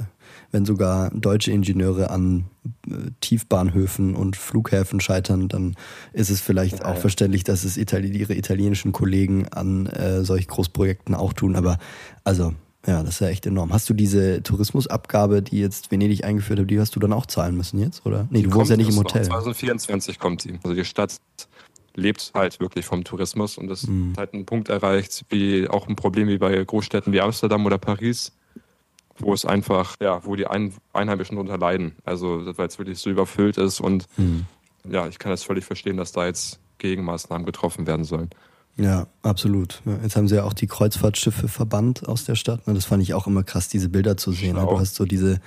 Wenn 0.52 0.66
sogar 0.66 1.10
deutsche 1.12 1.52
Ingenieure 1.52 2.10
an 2.10 2.46
äh, 2.88 3.12
Tiefbahnhöfen 3.22 4.16
und 4.16 4.36
Flughäfen 4.36 5.00
scheitern, 5.00 5.48
dann 5.48 5.76
ist 6.14 6.30
es 6.30 6.42
vielleicht 6.42 6.80
ja, 6.80 6.86
auch 6.86 6.96
ja. 6.96 7.02
verständlich, 7.02 7.44
dass 7.44 7.64
es 7.64 7.78
Itali 7.78 8.10
ihre 8.10 8.34
italienischen 8.34 8.92
Kollegen 8.92 9.48
an 9.50 9.88
äh, 9.88 10.24
solch 10.24 10.48
Großprojekten 10.48 11.16
auch 11.16 11.34
tun. 11.34 11.56
Aber 11.56 11.78
also 12.24 12.54
ja, 12.86 13.04
das 13.04 13.16
ist 13.16 13.20
ja 13.20 13.28
echt 13.28 13.46
enorm. 13.46 13.74
Hast 13.74 13.90
du 13.90 13.94
diese 13.94 14.42
Tourismusabgabe, 14.44 15.42
die 15.42 15.60
jetzt 15.60 15.92
Venedig 15.92 16.24
eingeführt 16.24 16.60
hat, 16.60 16.70
die 16.70 16.80
hast 16.80 16.96
du 16.96 17.02
dann 17.02 17.12
auch 17.12 17.26
zahlen 17.26 17.58
müssen 17.58 17.80
jetzt, 17.80 18.06
oder? 18.06 18.28
Nee, 18.30 18.44
du 18.44 18.54
wohnst 18.54 18.72
ja 18.72 18.78
nicht 18.78 18.90
im 18.90 18.96
Hotel. 18.96 19.26
2024 19.26 20.20
kommt 20.20 20.42
sie. 20.42 20.58
Also 20.64 20.74
die 20.74 20.86
Stadt 20.86 21.18
lebt 21.98 22.32
halt 22.34 22.60
wirklich 22.60 22.86
vom 22.86 23.04
Tourismus 23.04 23.58
und 23.58 23.68
das 23.68 23.88
mhm. 23.88 24.14
halt 24.16 24.34
einen 24.34 24.46
Punkt 24.46 24.70
erreicht, 24.70 25.26
wie 25.30 25.68
auch 25.68 25.88
ein 25.88 25.96
Problem 25.96 26.28
wie 26.28 26.38
bei 26.38 26.64
Großstädten 26.64 27.12
wie 27.12 27.22
Amsterdam 27.22 27.66
oder 27.66 27.78
Paris, 27.78 28.32
wo 29.18 29.34
es 29.34 29.46
einfach, 29.46 29.96
ja, 30.00 30.24
wo 30.24 30.36
die 30.36 30.46
Ein 30.46 30.74
Einheimischen 30.94 31.36
darunter 31.36 31.58
leiden. 31.58 31.96
Also 32.06 32.44
weil 32.58 32.68
es 32.68 32.78
wirklich 32.78 33.00
so 33.00 33.10
überfüllt 33.10 33.58
ist 33.58 33.82
und 33.82 34.06
mhm. 34.18 34.46
ja, 34.90 35.08
ich 35.08 35.18
kann 35.18 35.32
das 35.32 35.44
völlig 35.44 35.66
verstehen, 35.66 35.98
dass 35.98 36.12
da 36.12 36.26
jetzt 36.28 36.60
Gegenmaßnahmen 36.78 37.46
getroffen 37.46 37.88
werden 37.88 38.06
sollen. 38.06 38.30
Ja, 38.78 39.08
absolut. 39.24 39.82
Jetzt 40.04 40.16
haben 40.16 40.28
sie 40.28 40.36
ja 40.36 40.44
auch 40.44 40.54
die 40.54 40.68
Kreuzfahrtschiffe 40.68 41.48
verbannt 41.48 42.08
aus 42.08 42.26
der 42.26 42.36
Stadt. 42.36 42.62
Das 42.68 42.86
fand 42.86 43.02
ich 43.02 43.16
auch 43.16 43.26
immer 43.26 43.44
krass, 43.44 43.70
diese 43.70 43.90
Bilder 43.90 44.18
zu 44.18 44.32
sehen. 44.32 44.52
Schlau. 44.52 44.70
Du 44.70 44.80
hast 44.80 44.94
so 44.94 45.06
diese, 45.06 45.42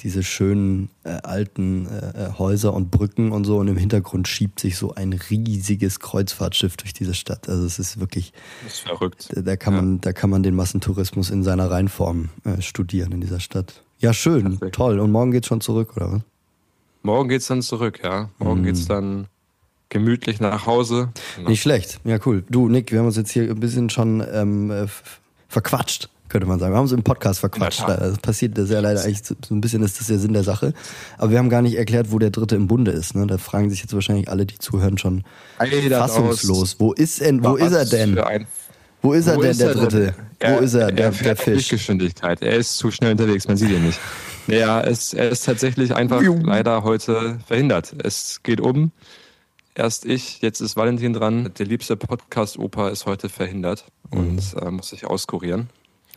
diese 0.00 0.22
schönen 0.22 0.90
äh, 1.04 1.10
alten 1.22 1.86
äh, 1.86 2.26
äh, 2.26 2.32
Häuser 2.38 2.72
und 2.72 2.90
Brücken 2.90 3.32
und 3.32 3.44
so 3.44 3.58
und 3.58 3.68
im 3.68 3.76
Hintergrund 3.76 4.28
schiebt 4.28 4.60
sich 4.60 4.76
so 4.76 4.94
ein 4.94 5.12
riesiges 5.12 5.98
Kreuzfahrtschiff 5.98 6.76
durch 6.76 6.92
diese 6.92 7.14
Stadt. 7.14 7.48
Also 7.48 7.64
es 7.64 7.78
ist 7.78 7.98
wirklich 7.98 8.32
das 8.62 8.74
ist 8.74 8.80
verrückt. 8.80 9.28
Da, 9.34 9.40
da 9.42 9.56
kann 9.56 9.74
ja. 9.74 9.82
man 9.82 10.00
da 10.00 10.12
kann 10.12 10.30
man 10.30 10.42
den 10.42 10.54
Massentourismus 10.54 11.30
in 11.30 11.42
seiner 11.42 11.70
Reinform 11.70 12.28
äh, 12.44 12.62
studieren 12.62 13.12
in 13.12 13.20
dieser 13.20 13.40
Stadt. 13.40 13.82
Ja, 13.98 14.12
schön, 14.12 14.60
toll 14.70 15.00
und 15.00 15.10
morgen 15.10 15.32
geht's 15.32 15.48
schon 15.48 15.60
zurück, 15.60 15.96
oder 15.96 16.12
was? 16.12 16.22
Morgen 17.02 17.28
geht's 17.28 17.46
dann 17.48 17.62
zurück, 17.62 18.00
ja. 18.04 18.30
Morgen 18.38 18.60
mhm. 18.60 18.64
geht's 18.64 18.86
dann 18.86 19.26
gemütlich 19.88 20.40
nach 20.40 20.66
Hause. 20.66 21.12
Nicht 21.46 21.62
schlecht. 21.62 21.98
Ja, 22.04 22.18
cool. 22.26 22.44
Du 22.48 22.68
Nick, 22.68 22.92
wir 22.92 23.00
haben 23.00 23.06
uns 23.06 23.16
jetzt 23.16 23.32
hier 23.32 23.50
ein 23.50 23.58
bisschen 23.58 23.90
schon 23.90 24.24
ähm, 24.32 24.70
äh, 24.70 24.86
verquatscht 25.48 26.08
könnte 26.28 26.46
man 26.46 26.58
sagen. 26.58 26.72
Wir 26.72 26.76
haben 26.76 26.84
uns 26.84 26.92
im 26.92 27.02
Podcast 27.02 27.40
verquatscht. 27.40 27.84
Das 27.86 28.18
passiert 28.18 28.56
das 28.58 28.70
ja 28.70 28.80
leider 28.80 29.02
eigentlich 29.02 29.22
so 29.24 29.34
ein 29.50 29.60
bisschen, 29.60 29.82
ist 29.82 30.00
das 30.00 30.06
der 30.08 30.18
Sinn 30.18 30.32
der 30.32 30.44
Sache. 30.44 30.74
Aber 31.16 31.30
wir 31.30 31.38
haben 31.38 31.48
gar 31.48 31.62
nicht 31.62 31.76
erklärt, 31.76 32.12
wo 32.12 32.18
der 32.18 32.30
Dritte 32.30 32.56
im 32.56 32.66
Bunde 32.66 32.90
ist. 32.90 33.14
Ne? 33.14 33.26
Da 33.26 33.38
fragen 33.38 33.70
sich 33.70 33.80
jetzt 33.80 33.94
wahrscheinlich 33.94 34.28
alle, 34.28 34.46
die 34.46 34.58
zuhören, 34.58 34.98
schon 34.98 35.24
fassungslos. 35.58 36.76
Wo 36.78 36.92
ist, 36.92 37.20
denn, 37.20 37.44
wo 37.44 37.56
ist 37.56 37.72
er 37.72 37.84
denn? 37.84 38.18
Wo 39.00 39.12
ist 39.12 39.26
er 39.26 39.36
wo 39.36 39.42
denn, 39.42 39.50
ist 39.52 39.60
der 39.60 39.74
Dritte? 39.74 40.14
Er, 40.40 40.56
wo 40.56 40.60
ist 40.60 40.74
er, 40.74 40.92
der, 40.92 41.10
der 41.10 41.36
Fisch? 41.36 41.68
Geschwindigkeit. 41.68 42.42
Er 42.42 42.56
ist 42.56 42.76
zu 42.76 42.90
schnell 42.90 43.12
unterwegs, 43.12 43.46
man 43.46 43.56
sieht 43.56 43.70
ihn 43.70 43.84
nicht. 43.84 44.00
Ja, 44.48 44.80
es, 44.80 45.12
er 45.12 45.28
ist 45.28 45.44
tatsächlich 45.44 45.94
einfach 45.94 46.22
leider 46.22 46.82
heute 46.82 47.38
verhindert. 47.46 47.94
Es 48.02 48.42
geht 48.42 48.60
um. 48.60 48.92
Erst 49.74 50.06
ich, 50.06 50.40
jetzt 50.40 50.60
ist 50.60 50.76
Valentin 50.76 51.12
dran. 51.12 51.52
Der 51.56 51.66
liebste 51.66 51.96
Podcast-Opa 51.96 52.88
ist 52.88 53.06
heute 53.06 53.28
verhindert 53.28 53.84
und 54.10 54.54
mhm. 54.54 54.60
äh, 54.60 54.70
muss 54.72 54.88
sich 54.88 55.06
auskurieren. 55.06 55.68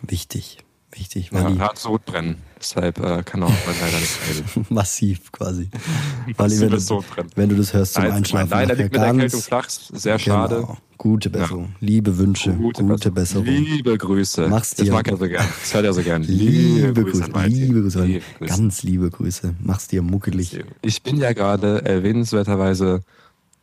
Wichtig, 0.02 0.60
wichtig. 0.92 1.30
Ja, 1.32 1.50
er 1.50 1.60
hat 1.60 1.78
Sodbrennen, 1.78 2.38
deshalb 2.60 3.00
äh, 3.00 3.24
kann 3.24 3.44
auch 3.44 3.52
leider 3.68 4.00
nicht 4.00 4.20
reden. 4.30 4.66
Massiv 4.74 5.32
quasi. 5.32 5.70
Weil 6.38 6.60
wenn, 6.60 6.70
du, 6.70 7.04
wenn 7.36 7.50
du 7.50 7.56
das 7.56 7.74
hörst 7.74 7.94
zum 7.94 8.04
nein, 8.04 8.14
Einschlafen. 8.14 8.50
Nein, 8.50 8.70
er 8.70 8.76
liegt 8.76 8.92
mit 8.92 9.02
Erkältung 9.02 9.42
flach, 9.42 9.70
sehr 9.70 10.18
genau. 10.18 10.24
schade. 10.24 10.68
Gute 10.98 11.32
Besserung, 11.32 11.64
ja. 11.64 11.88
liebe 11.88 12.16
Wünsche, 12.20 12.54
gute, 12.54 12.84
gute 12.84 13.10
Besserung. 13.10 13.46
Liebe 13.46 13.98
Grüße. 13.98 14.48
Mach's 14.48 14.76
dir. 14.76 14.86
Das 14.86 14.94
mag 14.94 15.08
er 15.08 15.18
so 15.18 15.28
gern. 15.28 15.48
Das 15.62 15.74
hört 15.74 15.86
er 15.86 15.94
so 15.94 16.04
gern. 16.04 16.22
Liebe, 16.22 16.88
liebe 16.88 17.04
Grüße, 17.04 17.32
liebe 17.48 17.82
Grüße, 17.82 18.04
liebe 18.04 18.24
Grüße. 18.38 18.52
Ganz 18.52 18.84
liebe 18.84 19.10
Grüße. 19.10 19.56
Mach's 19.62 19.88
dir 19.88 20.04
muckelig. 20.04 20.60
Ich 20.84 21.02
bin 21.02 21.18
ja 21.18 21.34
gerade 21.34 21.84
erwähnenswerterweise 21.86 23.02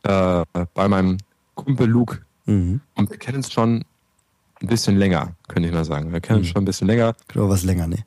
äh, 0.03 0.43
bei 0.73 0.87
meinem 0.89 1.17
Kumpel 1.55 1.87
Luke. 1.87 2.19
Mhm. 2.45 2.81
Und 2.95 3.09
wir 3.09 3.17
kennen 3.17 3.37
uns 3.37 3.51
schon 3.53 3.85
ein 4.61 4.67
bisschen 4.67 4.97
länger, 4.97 5.33
könnte 5.47 5.69
ich 5.69 5.73
mal 5.75 5.85
sagen. 5.85 6.11
Wir 6.11 6.19
kennen 6.21 6.39
uns 6.39 6.47
hm. 6.47 6.53
schon 6.53 6.61
ein 6.63 6.65
bisschen 6.65 6.87
länger. 6.87 7.15
Genau, 7.27 7.49
was 7.49 7.63
länger, 7.63 7.87
ne? 7.87 7.97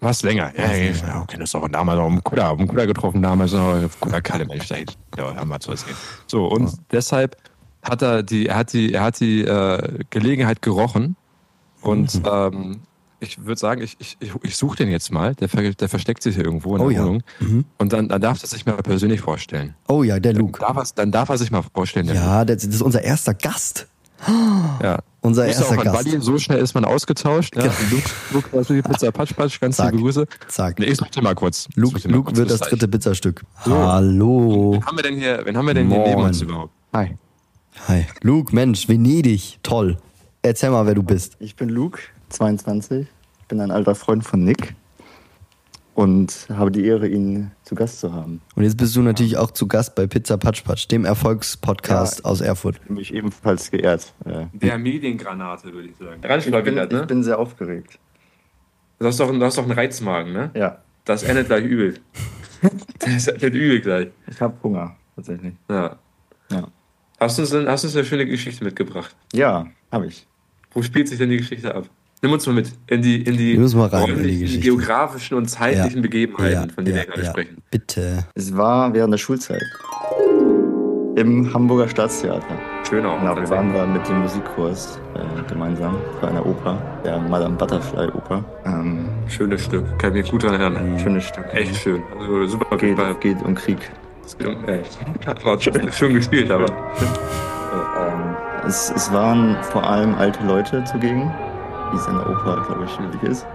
Was 0.00 0.22
länger? 0.22 0.52
Ja, 0.56 0.72
ja, 0.72 0.92
ja. 0.92 1.24
kennen 1.26 1.42
uns 1.42 1.54
auch 1.54 1.68
damals 1.68 1.98
auch 1.98 2.08
im 2.08 2.24
Kuda, 2.24 2.52
im 2.52 2.66
Kuda 2.66 2.86
getroffen, 2.86 3.20
damals 3.20 3.52
noch 3.52 3.88
Kuda 4.00 4.20
Kalle, 4.22 4.46
Mensch, 4.46 4.66
da 4.68 4.76
ja, 5.18 5.36
haben 5.36 5.48
wir 5.48 5.60
zu 5.60 5.72
erzählen. 5.72 5.96
So, 6.26 6.46
und 6.46 6.68
ja. 6.68 6.78
deshalb 6.90 7.36
hat 7.82 8.00
er 8.02 8.22
die, 8.22 8.46
er 8.46 8.56
hat 8.56 8.72
die, 8.72 8.94
er 8.94 9.02
hat 9.02 9.20
die 9.20 9.42
äh, 9.42 9.98
Gelegenheit 10.08 10.62
gerochen 10.62 11.16
und 11.82 12.14
Mhm. 12.14 12.22
ähm, 12.30 12.80
ich 13.22 13.44
würde 13.44 13.60
sagen, 13.60 13.82
ich, 13.82 13.96
ich, 13.98 14.16
ich, 14.42 14.56
suche 14.56 14.78
den 14.78 14.88
jetzt 14.88 15.12
mal. 15.12 15.34
Der, 15.34 15.48
der 15.48 15.88
versteckt 15.90 16.22
sich 16.22 16.36
hier 16.36 16.44
irgendwo 16.44 16.76
in 16.76 16.82
Oh 16.82 16.88
der 16.88 16.96
ja. 16.96 17.04
Wohnung. 17.04 17.22
Mhm. 17.40 17.64
Und 17.76 17.92
dann, 17.92 18.08
dann 18.08 18.20
darf 18.20 18.42
er 18.42 18.48
sich 18.48 18.64
mal 18.64 18.76
persönlich 18.76 19.20
vorstellen. 19.20 19.74
Oh 19.88 20.02
ja, 20.02 20.18
der 20.18 20.32
Luke. 20.32 20.58
Darf 20.58 20.76
er, 20.78 20.84
dann 20.94 21.12
darf 21.12 21.28
er 21.28 21.36
sich 21.36 21.50
mal 21.50 21.62
vorstellen. 21.74 22.06
der 22.06 22.16
Ja, 22.16 22.44
das, 22.46 22.64
das 22.64 22.74
ist 22.76 22.82
unser 22.82 23.02
erster 23.02 23.34
Gast. 23.34 23.88
Luke. 24.26 24.82
ja. 24.82 24.98
Unser 25.22 25.42
ja 25.42 25.48
erster 25.48 25.66
auch 25.66 25.72
an 25.72 25.84
Gast. 25.84 26.04
Buddy, 26.04 26.20
so 26.20 26.38
schnell 26.38 26.58
ist 26.58 26.74
man 26.74 26.84
ausgetauscht. 26.84 27.54
Ja. 27.56 27.64
Luke, 27.90 28.10
Luke, 28.32 28.48
was 28.52 28.68
die 28.68 28.80
Pizza 28.80 29.12
Patsch 29.12 29.34
Patsch, 29.34 29.60
ganz 29.60 29.76
Zack. 29.76 29.92
liebe 29.92 30.04
Grüße. 30.04 30.26
Zack. 30.48 30.78
Nee, 30.78 30.86
ich 30.86 30.96
such 30.96 31.08
dir 31.10 31.22
mal 31.22 31.34
kurz. 31.34 31.68
Luke, 31.74 32.00
mal 32.08 32.14
Luke 32.14 32.26
kurz 32.26 32.38
wird 32.38 32.50
das 32.50 32.60
dritte 32.60 32.88
Pizzastück. 32.88 33.42
So. 33.64 33.76
Hallo. 33.76 34.72
Wen 34.74 34.86
haben 34.86 34.96
wir 34.96 35.02
denn 35.02 35.16
hier, 35.18 35.40
wen 35.44 35.56
haben 35.56 35.66
wir 35.66 35.74
denn 35.74 35.88
hier 35.90 35.98
neben 35.98 36.22
uns 36.22 36.40
überhaupt? 36.40 36.72
Hi, 36.94 37.16
Hi. 37.88 38.06
Luke, 38.22 38.54
Mensch, 38.54 38.88
Venedig. 38.88 39.58
Toll. 39.62 39.98
Erzähl 40.42 40.70
mal, 40.70 40.86
wer 40.86 40.94
du 40.94 41.02
bist. 41.02 41.36
ich 41.38 41.54
bin 41.54 41.68
Luke, 41.68 42.00
22. 42.30 43.06
Ich 43.40 43.46
bin 43.46 43.60
ein 43.60 43.70
alter 43.70 43.94
Freund 43.94 44.24
von 44.24 44.42
Nick 44.44 44.74
und 46.00 46.46
habe 46.50 46.70
die 46.70 46.84
Ehre, 46.86 47.06
ihn 47.08 47.50
zu 47.62 47.74
Gast 47.74 48.00
zu 48.00 48.12
haben. 48.12 48.40
Und 48.54 48.62
jetzt 48.64 48.76
bist 48.76 48.96
du 48.96 49.02
natürlich 49.02 49.36
auch 49.36 49.50
zu 49.50 49.66
Gast 49.68 49.94
bei 49.94 50.06
Pizza 50.06 50.38
Patsch 50.38 50.64
Patsch, 50.64 50.88
dem 50.90 51.04
Erfolgspodcast 51.04 52.20
Ja. 52.20 52.24
aus 52.24 52.40
Erfurt. 52.40 52.76
Ich 52.76 52.82
bin 52.86 52.94
mich 52.96 53.12
ebenfalls 53.14 53.70
geehrt. 53.70 54.12
Der 54.52 54.78
Mediengranate, 54.78 55.72
würde 55.72 55.88
ich 55.88 55.96
sagen. 55.96 56.20
Ich 56.38 56.64
bin, 56.64 56.78
ich 57.00 57.06
bin 57.06 57.22
sehr 57.22 57.38
aufgeregt. 57.38 57.98
Du 58.98 59.06
hast, 59.06 59.18
doch, 59.20 59.30
du 59.30 59.42
hast 59.44 59.56
doch 59.58 59.62
einen 59.62 59.72
Reizmagen, 59.72 60.32
ne? 60.32 60.50
Ja, 60.54 60.78
Das 61.04 61.22
endet 61.22 61.46
gleich 61.48 61.64
übel. 61.64 61.94
Das 62.98 63.26
endet 63.28 63.54
übel 63.54 63.80
gleich. 63.80 64.08
ich 64.30 64.40
habe 64.40 64.54
Hunger, 64.62 64.94
tatsächlich. 65.16 65.54
Ja. 65.68 65.96
Ja, 66.50 66.68
Hast 67.18 67.38
du 67.38 67.42
uns, 67.42 67.52
hast 67.68 67.84
du 67.84 67.88
uns 67.88 67.96
eine 67.96 68.04
schöne 68.04 68.26
Geschichte 68.26 68.64
mitgebracht? 68.64 69.14
ja 69.32 69.66
habe 69.92 70.06
ich. 70.06 70.26
Wo 70.72 70.82
spielt 70.82 71.08
sich 71.08 71.18
denn 71.18 71.30
die 71.30 71.38
Geschichte 71.38 71.74
ab? 71.74 71.88
Nimm 72.22 72.32
uns 72.32 72.46
mal 72.46 72.52
mit 72.52 72.72
in 72.86 73.00
die, 73.00 73.22
in 73.22 73.36
die 73.38 73.56
rein 73.56 74.08
in 74.10 74.22
die 74.24 74.60
geografischen 74.60 75.38
und 75.38 75.46
zeitlichen 75.46 75.96
Ja. 75.96 76.02
Begebenheiten, 76.02 76.70
von 76.70 76.84
denen 76.84 76.98
wir 76.98 77.06
gerade 77.06 77.24
sprechen. 77.24 77.56
Bitte. 77.70 78.26
Es 78.34 78.54
war 78.54 78.92
während 78.92 79.12
der 79.14 79.18
Schulzeit 79.18 79.62
im 81.16 81.52
Hamburger 81.52 81.88
Staatstheater. 81.88 82.44
Schön 82.88 83.06
auch. 83.06 83.18
Genau, 83.20 83.36
wir 83.36 83.48
waren 83.48 83.72
da 83.72 83.86
mit 83.86 84.06
dem 84.08 84.20
Musikkurs 84.20 85.00
äh, 85.14 85.48
gemeinsam 85.50 85.96
für 86.18 86.28
eine 86.28 86.42
Oper, 86.44 86.78
der 87.04 87.18
Madame 87.20 87.56
Butterfly 87.56 88.08
Oper. 88.08 88.44
Ähm, 88.66 89.06
Schönes 89.28 89.64
Stück. 89.64 89.98
Kann 89.98 90.14
ich 90.14 90.22
mich 90.22 90.30
gut 90.30 90.44
daran 90.44 90.60
erinnern. 90.60 90.98
schönes 90.98 91.24
Stück. 91.24 91.44
Echt 91.52 91.74
schön. 91.76 92.02
Also 92.18 92.46
super 92.46 92.76
Geht, 92.76 92.98
geht 93.20 93.42
um 93.42 93.54
Krieg. 93.54 93.90
Ey, 94.66 94.82
war 95.42 95.60
schön, 95.60 95.90
schön 95.92 96.14
gespielt, 96.14 96.50
aber. 96.50 96.66
Ähm, 97.96 98.36
es, 98.66 98.90
es 98.96 99.12
waren 99.12 99.56
vor 99.62 99.88
allem 99.88 100.14
alte 100.16 100.44
Leute 100.44 100.82
zugegen, 100.84 101.30
wie 101.92 101.96
es 101.96 102.06
in 102.06 102.14
der 102.14 102.28
Oper, 102.28 102.62
glaube 102.66 102.84
ich, 102.84 102.98
üblich 103.00 103.22
ist. 103.30 103.46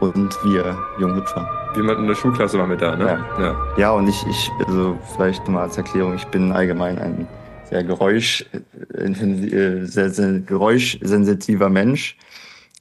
Und 0.00 0.36
wir 0.44 0.78
Junghüpfer. 1.00 1.48
Jemand 1.74 1.98
in 1.98 2.06
der 2.06 2.14
Schulklasse 2.14 2.58
war 2.58 2.66
mit 2.66 2.80
da, 2.80 2.94
ne? 2.96 3.04
Ja. 3.38 3.42
ja. 3.42 3.56
Ja, 3.76 3.90
und 3.92 4.08
ich, 4.08 4.24
ich, 4.28 4.50
also 4.66 4.96
vielleicht 5.14 5.40
nochmal 5.44 5.64
als 5.64 5.76
Erklärung, 5.76 6.14
ich 6.14 6.26
bin 6.28 6.52
allgemein 6.52 6.98
ein 6.98 7.26
sehr 7.68 7.82
Geräusch, 7.84 8.46
äh, 8.94 9.04
äh, 9.04 9.84
sehr, 9.84 10.10
sehr 10.10 10.38
geräuschsensitiver 10.40 11.68
Mensch. 11.68 12.16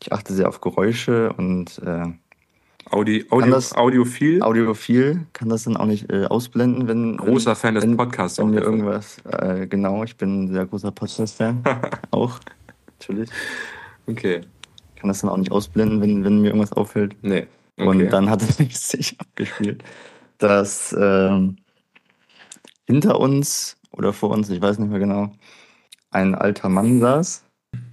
Ich 0.02 0.14
achte 0.14 0.34
sehr 0.34 0.48
auf 0.48 0.62
Geräusche 0.62 1.34
und 1.34 1.82
äh, 1.84 2.04
Audi, 2.90 3.26
Audio, 3.32 3.52
das- 3.52 3.74
Audiophil. 3.76 4.42
audiophil 4.42 5.26
kann 5.34 5.50
das 5.50 5.64
dann 5.64 5.76
auch 5.76 5.88
nicht 5.88 6.10
äh, 6.12 6.26
ausblenden, 6.26 6.88
wenn 6.88 7.18
Großer 7.18 7.50
wenn, 7.50 7.56
Fan 7.58 7.76
des 7.76 7.84
wenn, 7.84 7.98
Podcasts. 7.98 8.38
wenn 8.38 8.52
mir 8.52 8.62
irgendwas 8.62 9.18
äh, 9.26 9.68
genau, 9.68 10.04
ich 10.04 10.16
bin 10.16 10.44
ein 10.44 10.54
sehr 10.54 10.66
großer 10.66 10.92
Podcast-Fan 10.92 11.64
auch 12.12 12.40
natürlich. 13.00 13.30
Okay. 14.08 14.42
Kann 15.00 15.10
das 15.10 15.22
dann 15.22 15.30
auch 15.30 15.38
nicht 15.38 15.52
ausblenden, 15.52 16.02
wenn, 16.02 16.24
wenn 16.24 16.42
mir 16.42 16.48
irgendwas 16.48 16.74
auffällt. 16.74 17.16
Nee. 17.22 17.48
Okay. 17.78 17.88
Und 17.88 18.10
dann 18.10 18.30
hat 18.30 18.42
es 18.60 18.90
sich 18.90 19.16
abgespielt, 19.20 19.84
dass 20.38 20.96
ähm, 21.00 21.58
hinter 22.86 23.20
uns 23.20 23.78
oder 23.92 24.14
vor 24.14 24.32
uns, 24.32 24.50
ich 24.50 24.62
weiß 24.62 24.80
nicht 24.80 24.90
mehr 24.90 25.00
genau, 25.00 25.32
ein 26.12 26.36
alter 26.36 26.70
Mann 26.70 27.00
saß, 27.00 27.44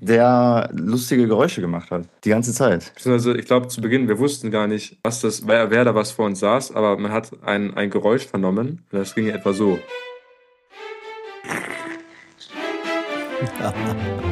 der 0.01 0.71
lustige 0.73 1.27
Geräusche 1.27 1.61
gemacht 1.61 1.91
hat. 1.91 2.09
Die 2.25 2.31
ganze 2.31 2.53
Zeit. 2.53 2.93
Also 3.05 3.35
ich 3.35 3.47
glaube 3.47 3.69
zu 3.69 3.81
Beginn, 3.81 4.09
wir 4.09 4.19
wussten 4.19 4.51
gar 4.51 4.67
nicht, 4.67 4.99
was 5.03 5.21
das, 5.21 5.47
wer, 5.47 5.71
wer 5.71 5.85
da 5.85 5.95
was 5.95 6.11
vor 6.13 6.27
uns 6.27 6.41
saß, 6.41 6.75
aber 6.75 6.97
man 6.99 7.13
hat 7.13 7.31
ein, 7.43 7.75
ein 7.75 7.91
Geräusch 7.91 8.27
vernommen. 8.27 8.85
Und 8.91 8.99
das 8.99 9.15
ging 9.15 9.29
etwa 9.29 9.53
so. 9.53 9.79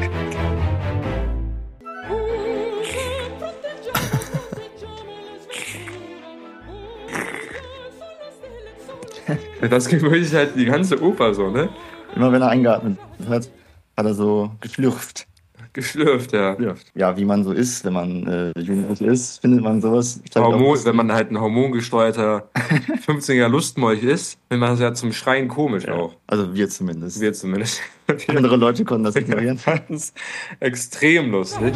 Das 9.69 9.87
ging 9.87 10.01
wirklich 10.01 10.33
halt 10.33 10.55
die 10.55 10.65
ganze 10.65 11.01
Oper 11.01 11.33
so, 11.33 11.49
ne? 11.49 11.69
Immer 12.15 12.31
wenn 12.31 12.41
er 12.41 12.49
eingeatmet 12.49 12.97
hat, 13.27 13.49
hat 13.97 14.05
er 14.05 14.13
so 14.13 14.51
geschlürft. 14.59 15.27
Geschlürft, 15.73 16.33
ja. 16.33 16.53
geschlürft. 16.53 16.91
Ja, 16.93 17.17
wie 17.17 17.25
man 17.25 17.43
so 17.43 17.51
ist, 17.51 17.83
wenn 17.83 17.93
man 17.93 18.27
äh, 18.27 18.59
jugendlich 18.59 19.01
ist, 19.01 19.39
findet 19.39 19.63
man 19.63 19.81
sowas. 19.81 20.21
auch 20.35 20.41
Hormon, 20.41 20.77
wenn 20.85 20.95
man 20.95 21.11
halt 21.11 21.31
ein 21.31 21.41
hormongesteuerter 21.41 22.49
15er 23.07 23.47
Lustmolch 23.47 24.03
ist, 24.03 24.37
findet 24.49 24.59
man 24.59 24.69
das 24.71 24.79
ja 24.79 24.93
zum 24.93 25.13
Schreien 25.13 25.47
komisch 25.47 25.87
auch. 25.87 26.13
Also 26.27 26.53
wir 26.53 26.69
zumindest. 26.69 27.19
Wir 27.19 27.33
zumindest. 27.33 27.81
Andere 28.27 28.57
Leute 28.57 28.85
konnten 28.85 29.05
das 29.05 29.15
ignorieren. 29.15 29.59
ganz 29.65 30.13
extrem 30.59 31.31
lustig. 31.31 31.73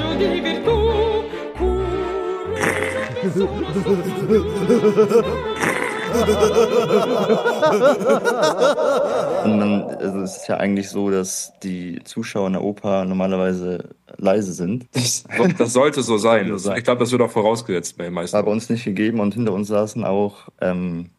Und 9.44 9.60
man, 9.60 9.84
also 9.84 10.22
es 10.22 10.38
ist 10.38 10.48
ja 10.48 10.58
eigentlich 10.58 10.90
so, 10.90 11.10
dass 11.10 11.54
die 11.64 12.00
Zuschauer 12.04 12.48
in 12.48 12.54
der 12.54 12.64
Oper 12.64 13.06
normalerweise 13.06 13.90
leise 14.18 14.54
sind. 14.54 14.88
Das, 14.94 15.24
das 15.58 15.74
sollte 15.74 16.02
so 16.02 16.18
sein. 16.18 16.54
Ich 16.56 16.84
glaube, 16.84 17.00
das 17.00 17.12
wird 17.12 17.22
auch 17.22 17.32
vorausgesetzt 17.32 17.98
bei 17.98 18.06
den 18.06 18.14
meisten. 18.14 18.36
War 18.36 18.44
bei 18.44 18.52
uns 18.52 18.70
nicht 18.70 18.86
gegeben 18.86 19.20
und 19.20 19.34
hinter 19.34 19.54
uns 19.54 19.68
saßen 19.68 20.04
auch 20.04 20.50
ähm, 20.62 21.10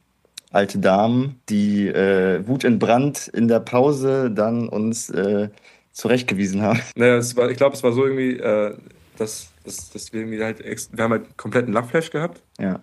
alte 0.50 0.78
Damen, 0.78 1.40
die 1.48 1.88
äh, 1.88 2.46
wutentbrannt 2.46 3.28
in 3.28 3.48
der 3.48 3.60
Pause 3.60 4.30
dann 4.30 4.68
uns 4.68 5.10
äh, 5.10 5.48
zurechtgewiesen 5.92 6.62
haben. 6.62 6.80
Naja, 6.94 7.20
war, 7.36 7.50
ich 7.50 7.56
glaube, 7.56 7.76
es 7.76 7.82
war 7.82 7.92
so 7.92 8.04
irgendwie, 8.04 8.38
äh, 8.38 8.74
dass, 9.16 9.48
dass, 9.64 9.90
dass 9.90 10.12
wir 10.12 10.20
irgendwie 10.20 10.42
halt, 10.42 10.64
wir 10.64 11.04
haben 11.04 11.12
halt 11.12 11.36
kompletten 11.36 11.72
Lachflash 11.72 12.10
gehabt. 12.10 12.42
Ja, 12.58 12.80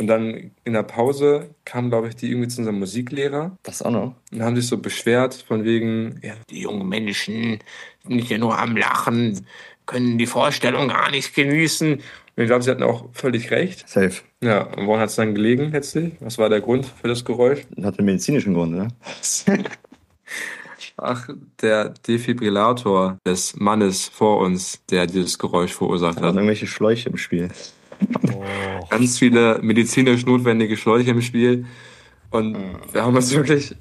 Und 0.00 0.06
dann 0.06 0.52
in 0.64 0.72
der 0.74 0.84
Pause 0.84 1.50
kam, 1.64 1.90
glaube 1.90 2.08
ich, 2.08 2.14
die 2.16 2.30
irgendwie 2.30 2.48
zu 2.48 2.60
unserem 2.60 2.78
Musiklehrer 2.78 3.56
das 3.64 3.82
auch 3.82 3.90
noch. 3.90 4.14
und 4.32 4.42
haben 4.42 4.54
sich 4.54 4.66
so 4.68 4.78
beschwert 4.78 5.34
von 5.34 5.64
wegen, 5.64 6.20
ja, 6.22 6.34
die 6.50 6.60
jungen 6.60 6.88
Menschen 6.88 7.58
sind 8.06 8.18
hier 8.20 8.38
nur 8.38 8.56
am 8.58 8.76
Lachen, 8.76 9.44
können 9.86 10.16
die 10.18 10.26
Vorstellung 10.26 10.88
gar 10.88 11.10
nicht 11.10 11.34
genießen. 11.34 11.94
Und 11.94 12.02
ich 12.36 12.46
glaube, 12.46 12.62
sie 12.62 12.70
hatten 12.70 12.84
auch 12.84 13.06
völlig 13.12 13.50
recht. 13.50 13.88
Safe. 13.88 14.12
Ja, 14.40 14.62
und 14.62 14.86
woran 14.86 15.00
hat 15.00 15.08
es 15.08 15.16
dann 15.16 15.34
gelegen 15.34 15.72
letztlich? 15.72 16.12
Was 16.20 16.38
war 16.38 16.48
der 16.48 16.60
Grund 16.60 16.86
für 16.86 17.08
das 17.08 17.24
Geräusch? 17.24 17.62
Hat 17.82 17.98
einen 17.98 18.06
medizinischen 18.06 18.54
Grund, 18.54 18.72
ne? 18.76 18.88
Ach, 20.96 21.28
der 21.60 21.90
Defibrillator 22.06 23.18
des 23.26 23.56
Mannes 23.56 24.06
vor 24.08 24.38
uns, 24.38 24.84
der 24.90 25.06
dieses 25.06 25.38
Geräusch 25.38 25.72
verursacht 25.72 26.18
Da 26.18 26.22
waren 26.22 26.28
hat. 26.30 26.34
irgendwelche 26.36 26.66
Schläuche 26.66 27.08
im 27.08 27.16
Spiel. 27.16 27.48
Ganz 28.90 29.18
viele 29.18 29.58
medizinisch 29.62 30.24
notwendige 30.26 30.76
Schläuche 30.76 31.10
im 31.10 31.20
Spiel. 31.22 31.66
Und 32.30 32.56
wir 32.92 33.04
haben 33.04 33.16
uns 33.16 33.34
wirklich 33.34 33.74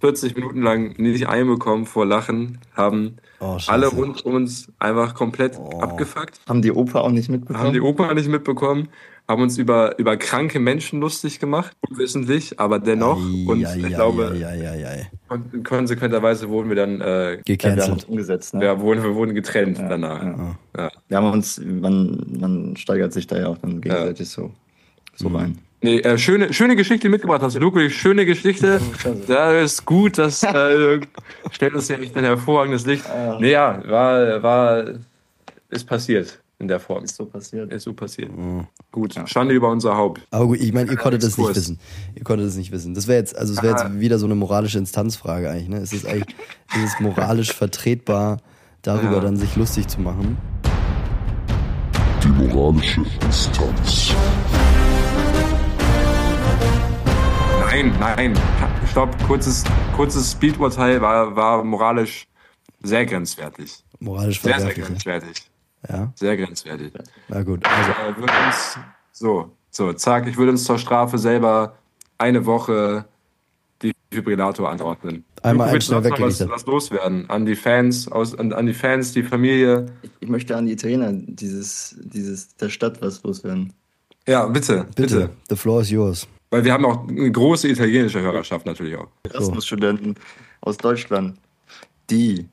40 0.00 0.34
Minuten 0.36 0.62
lang 0.62 0.94
nicht 0.98 1.28
einbekommen 1.28 1.86
vor 1.86 2.04
Lachen, 2.06 2.58
haben 2.74 3.16
Oh, 3.38 3.58
alle 3.66 3.88
rund 3.88 4.24
um 4.24 4.34
uns 4.34 4.72
einfach 4.78 5.14
komplett 5.14 5.58
Oh. 5.58 5.80
abgefuckt, 5.80 6.40
Haben 6.48 6.62
die 6.62 6.72
Oper 6.72 7.04
auch 7.04 7.10
nicht 7.10 7.28
mitbekommen? 7.28 7.58
haben 7.66 7.72
die 7.74 7.82
Oper 7.82 8.12
nicht 8.14 8.28
mitbekommen, 8.28 8.88
haben 9.28 9.42
uns 9.42 9.58
über, 9.58 9.98
über 9.98 10.16
kranke 10.16 10.60
Menschen 10.60 11.00
lustig 11.00 11.40
gemacht, 11.40 11.72
unwissentlich, 11.88 12.60
aber 12.60 12.78
dennoch. 12.78 13.16
Und 13.18 13.60
ich 13.62 13.86
glaube, 13.88 14.36
Ja, 14.40 14.54
ja, 14.54 14.74
ja, 14.74 14.94
ja. 14.94 15.02
kon- 15.28 15.62
konsequenterweise 15.64 16.48
wurden 16.48 16.68
wir 16.68 16.76
dann, 16.76 17.00
äh, 17.00 17.04
ja, 17.04 17.06
wir 17.06 17.32
haben 17.32 17.34
uns 17.34 17.44
Gecancelt. 17.46 18.08
umgesetzt, 18.08 18.54
ne? 18.54 18.64
ja, 18.64 18.80
wurden, 18.80 19.02
wir 19.02 19.14
wurden 19.14 19.34
getrennt 19.34 19.78
Ja, 19.78 19.88
danach. 19.88 20.22
ja. 20.22 20.58
Ja. 20.78 20.90
Wir 21.08 21.16
haben 21.16 21.30
uns, 21.32 21.60
man, 21.64 22.24
man 22.38 22.76
steigert 22.76 23.12
sich 23.12 23.26
da 23.26 23.38
ja 23.38 23.48
auch 23.48 23.58
dann 23.58 23.80
gegenseitig 23.80 24.28
so, 24.28 24.52
so 25.16 25.28
rein. 25.28 25.58
Nee, 25.82 25.98
äh, 26.00 26.16
schöne, 26.18 26.52
schöne 26.54 26.74
Geschichte 26.74 27.06
du 27.06 27.10
mitgebracht 27.10 27.42
hast. 27.42 27.54
Luke, 27.58 27.76
wirklich 27.76 27.96
schöne 28.00 28.24
Geschichte. 28.26 28.80
Da 29.26 29.52
ist 29.60 29.84
gut, 29.84 30.18
das 30.18 30.42
äh, 30.42 31.00
stellt 31.50 31.74
uns 31.74 31.88
ja 31.88 31.96
echt 31.98 32.16
ein 32.16 32.24
hervorragendes 32.24 32.86
Licht. 32.86 33.04
Nee, 33.40 33.50
ja, 33.52 33.82
war, 33.86 34.42
war, 34.42 34.84
ist 35.68 35.84
passiert. 35.86 36.40
In 36.58 36.68
der 36.68 36.80
Form. 36.80 37.04
Ist 37.04 37.16
so 37.16 37.26
passiert. 37.26 37.72
Ist 37.72 37.84
so 37.84 37.92
passiert. 37.92 38.30
Gut, 38.92 39.14
Schande 39.26 39.54
über 39.54 39.68
unser 39.70 39.96
Haupt. 39.96 40.22
Aber 40.30 40.46
gut, 40.46 40.58
ich 40.60 40.72
meine, 40.72 40.90
ihr 40.90 40.96
konntet 40.96 41.22
das 41.22 41.36
nicht 41.36 41.54
wissen. 41.54 41.78
Ihr 42.14 42.24
konntet 42.24 42.46
das 42.46 42.56
nicht 42.56 42.72
wissen. 42.72 42.94
Das 42.94 43.06
wäre 43.06 43.18
jetzt, 43.18 43.36
also 43.36 43.52
es 43.52 43.62
wäre 43.62 43.76
jetzt 43.78 44.00
wieder 44.00 44.18
so 44.18 44.26
eine 44.26 44.34
moralische 44.34 44.78
Instanzfrage 44.78 45.50
eigentlich. 45.50 45.68
Ne? 45.68 45.78
Ist 45.80 45.92
es 45.92 46.06
eigentlich, 46.06 46.34
ist 46.74 46.94
es 46.94 47.00
moralisch 47.00 47.52
vertretbar, 47.52 48.38
darüber 48.82 49.14
Ja. 49.16 49.20
dann 49.20 49.36
sich 49.36 49.54
lustig 49.56 49.86
zu 49.88 50.00
machen? 50.00 50.38
Die 52.22 52.28
moralische 52.28 53.02
Instanz. 53.24 54.12
Nein, 57.60 57.92
nein. 58.00 58.38
Stopp, 58.90 59.14
kurzes, 59.26 59.64
kurzes 59.94 60.32
Speedurteil 60.32 61.00
war, 61.02 61.36
war 61.36 61.62
moralisch 61.62 62.26
sehr 62.82 63.04
grenzwertig. 63.04 63.84
Moralisch 63.98 64.40
Sehr, 64.40 64.58
sehr 64.58 64.68
ne? 64.68 64.74
grenzwertig. 64.74 65.42
Ja, 65.88 66.12
Sehr 66.14 66.36
grenzwertig. 66.36 66.92
na 67.28 67.42
gut. 67.42 67.64
Also, 67.64 67.90
äh, 67.90 68.16
würde 68.16 68.32
uns, 68.46 68.78
so, 69.12 69.50
so, 69.70 69.92
zack, 69.92 70.26
ich 70.26 70.36
würde 70.36 70.52
uns 70.52 70.64
zur 70.64 70.78
Strafe 70.78 71.18
selber 71.18 71.76
eine 72.18 72.44
Woche 72.46 73.04
die 73.82 73.92
Fibrillator 74.10 74.68
anordnen. 74.68 75.24
Einmal 75.42 75.72
du 75.72 75.80
schnell 75.80 76.00
noch 76.00 76.18
mal 76.18 76.28
was, 76.28 76.48
was 76.48 76.66
loswerden 76.66 77.28
an 77.30 77.46
die 77.46 77.54
Fans, 77.54 78.08
aus, 78.08 78.36
an, 78.36 78.52
an 78.52 78.66
die 78.66 78.74
Fans, 78.74 79.12
die 79.12 79.22
Familie. 79.22 79.86
Ich 80.20 80.28
möchte 80.28 80.56
an 80.56 80.66
die 80.66 80.72
Italiener 80.72 81.12
dieses, 81.12 81.96
dieses, 82.00 82.56
der 82.56 82.68
Stadt 82.68 83.00
was 83.02 83.22
loswerden. 83.22 83.72
Ja, 84.26 84.46
bitte, 84.46 84.86
bitte, 84.96 85.02
bitte, 85.02 85.30
the 85.48 85.56
floor 85.56 85.82
is 85.82 85.90
yours. 85.90 86.26
Weil 86.50 86.64
wir 86.64 86.72
haben 86.72 86.84
auch 86.84 87.08
eine 87.08 87.30
große 87.30 87.68
italienische 87.68 88.20
Hörerschaft 88.20 88.66
natürlich 88.66 88.96
auch. 88.96 89.08
Erasmus-Studenten 89.24 90.14
aus 90.60 90.76
Deutschland, 90.76 91.38
die 92.10 92.48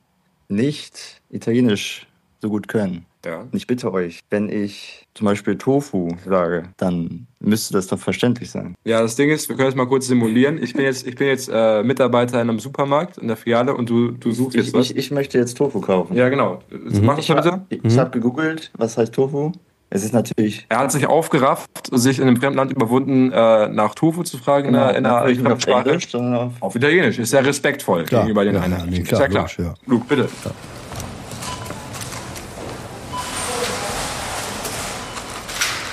nicht 0.48 1.20
Italienisch 1.30 2.06
so 2.40 2.48
gut 2.48 2.68
können. 2.68 3.06
Ja. 3.24 3.40
Und 3.40 3.54
ich 3.54 3.66
bitte 3.66 3.92
euch, 3.92 4.20
wenn 4.30 4.48
ich 4.48 5.06
zum 5.14 5.26
Beispiel 5.26 5.56
Tofu 5.56 6.08
sage, 6.26 6.64
dann 6.76 7.26
müsste 7.40 7.74
das 7.74 7.86
doch 7.86 7.98
verständlich 7.98 8.50
sein. 8.50 8.74
Ja, 8.84 9.00
das 9.00 9.16
Ding 9.16 9.30
ist, 9.30 9.48
wir 9.48 9.56
können 9.56 9.68
es 9.68 9.74
mal 9.74 9.86
kurz 9.86 10.06
simulieren. 10.06 10.62
Ich 10.62 10.72
bin 10.74 10.84
jetzt, 10.84 11.06
ich 11.06 11.14
bin 11.16 11.28
jetzt 11.28 11.48
äh, 11.52 11.82
Mitarbeiter 11.82 12.40
in 12.42 12.48
einem 12.50 12.58
Supermarkt 12.58 13.18
in 13.18 13.28
der 13.28 13.36
Filiale 13.36 13.74
und 13.74 13.88
du, 13.88 14.10
du 14.12 14.32
suchst 14.32 14.56
jetzt 14.56 14.68
Ich, 14.68 14.74
was. 14.74 14.90
ich, 14.90 14.96
ich 14.96 15.10
möchte 15.10 15.38
jetzt 15.38 15.56
Tofu 15.56 15.80
kaufen. 15.80 16.16
ja, 16.16 16.28
genau. 16.28 16.60
Mach 17.02 17.16
das 17.16 17.24
Ich, 17.24 17.28
mal 17.30 17.36
bitte. 17.36 17.52
hab- 17.52 17.66
ich 17.70 17.98
habe 17.98 18.10
gegoogelt, 18.10 18.70
was 18.76 18.96
heißt 18.98 19.12
Tofu. 19.14 19.52
Es 19.90 20.02
ist 20.02 20.12
natürlich 20.12 20.66
Er 20.70 20.78
hat 20.78 20.90
sich 20.90 21.06
aufgerafft, 21.06 21.68
sich 21.92 22.18
in 22.18 22.26
einem 22.26 22.36
fremden 22.36 22.56
Land 22.56 22.72
überwunden, 22.72 23.30
äh, 23.30 23.68
nach 23.68 23.94
Tofu 23.94 24.24
zu 24.24 24.38
fragen 24.38 24.68
in 24.68 24.72
der, 24.74 24.96
in 24.96 25.04
natürlich 25.04 25.38
nicht 25.38 25.46
auf 25.46 25.60
Fremdsprache. 25.60 25.88
Englisch, 25.90 26.14
auf 26.16 26.52
Auf 26.60 26.74
Italienisch. 26.74 27.18
Ist 27.20 27.30
sehr 27.30 27.46
respektvoll 27.46 28.02
Klar. 28.04 28.22
gegenüber 28.22 28.44
den 28.44 28.54
Ja, 28.54 28.62
Einheimischen. 28.62 28.90
ja, 28.92 28.96
nee, 28.96 29.02
ist 29.02 29.08
klar, 29.08 29.20
ja 29.20 29.28
klar. 29.28 29.42
logisch, 29.42 29.58
ja. 29.60 29.74
Luke, 29.86 30.04
bitte. 30.08 30.28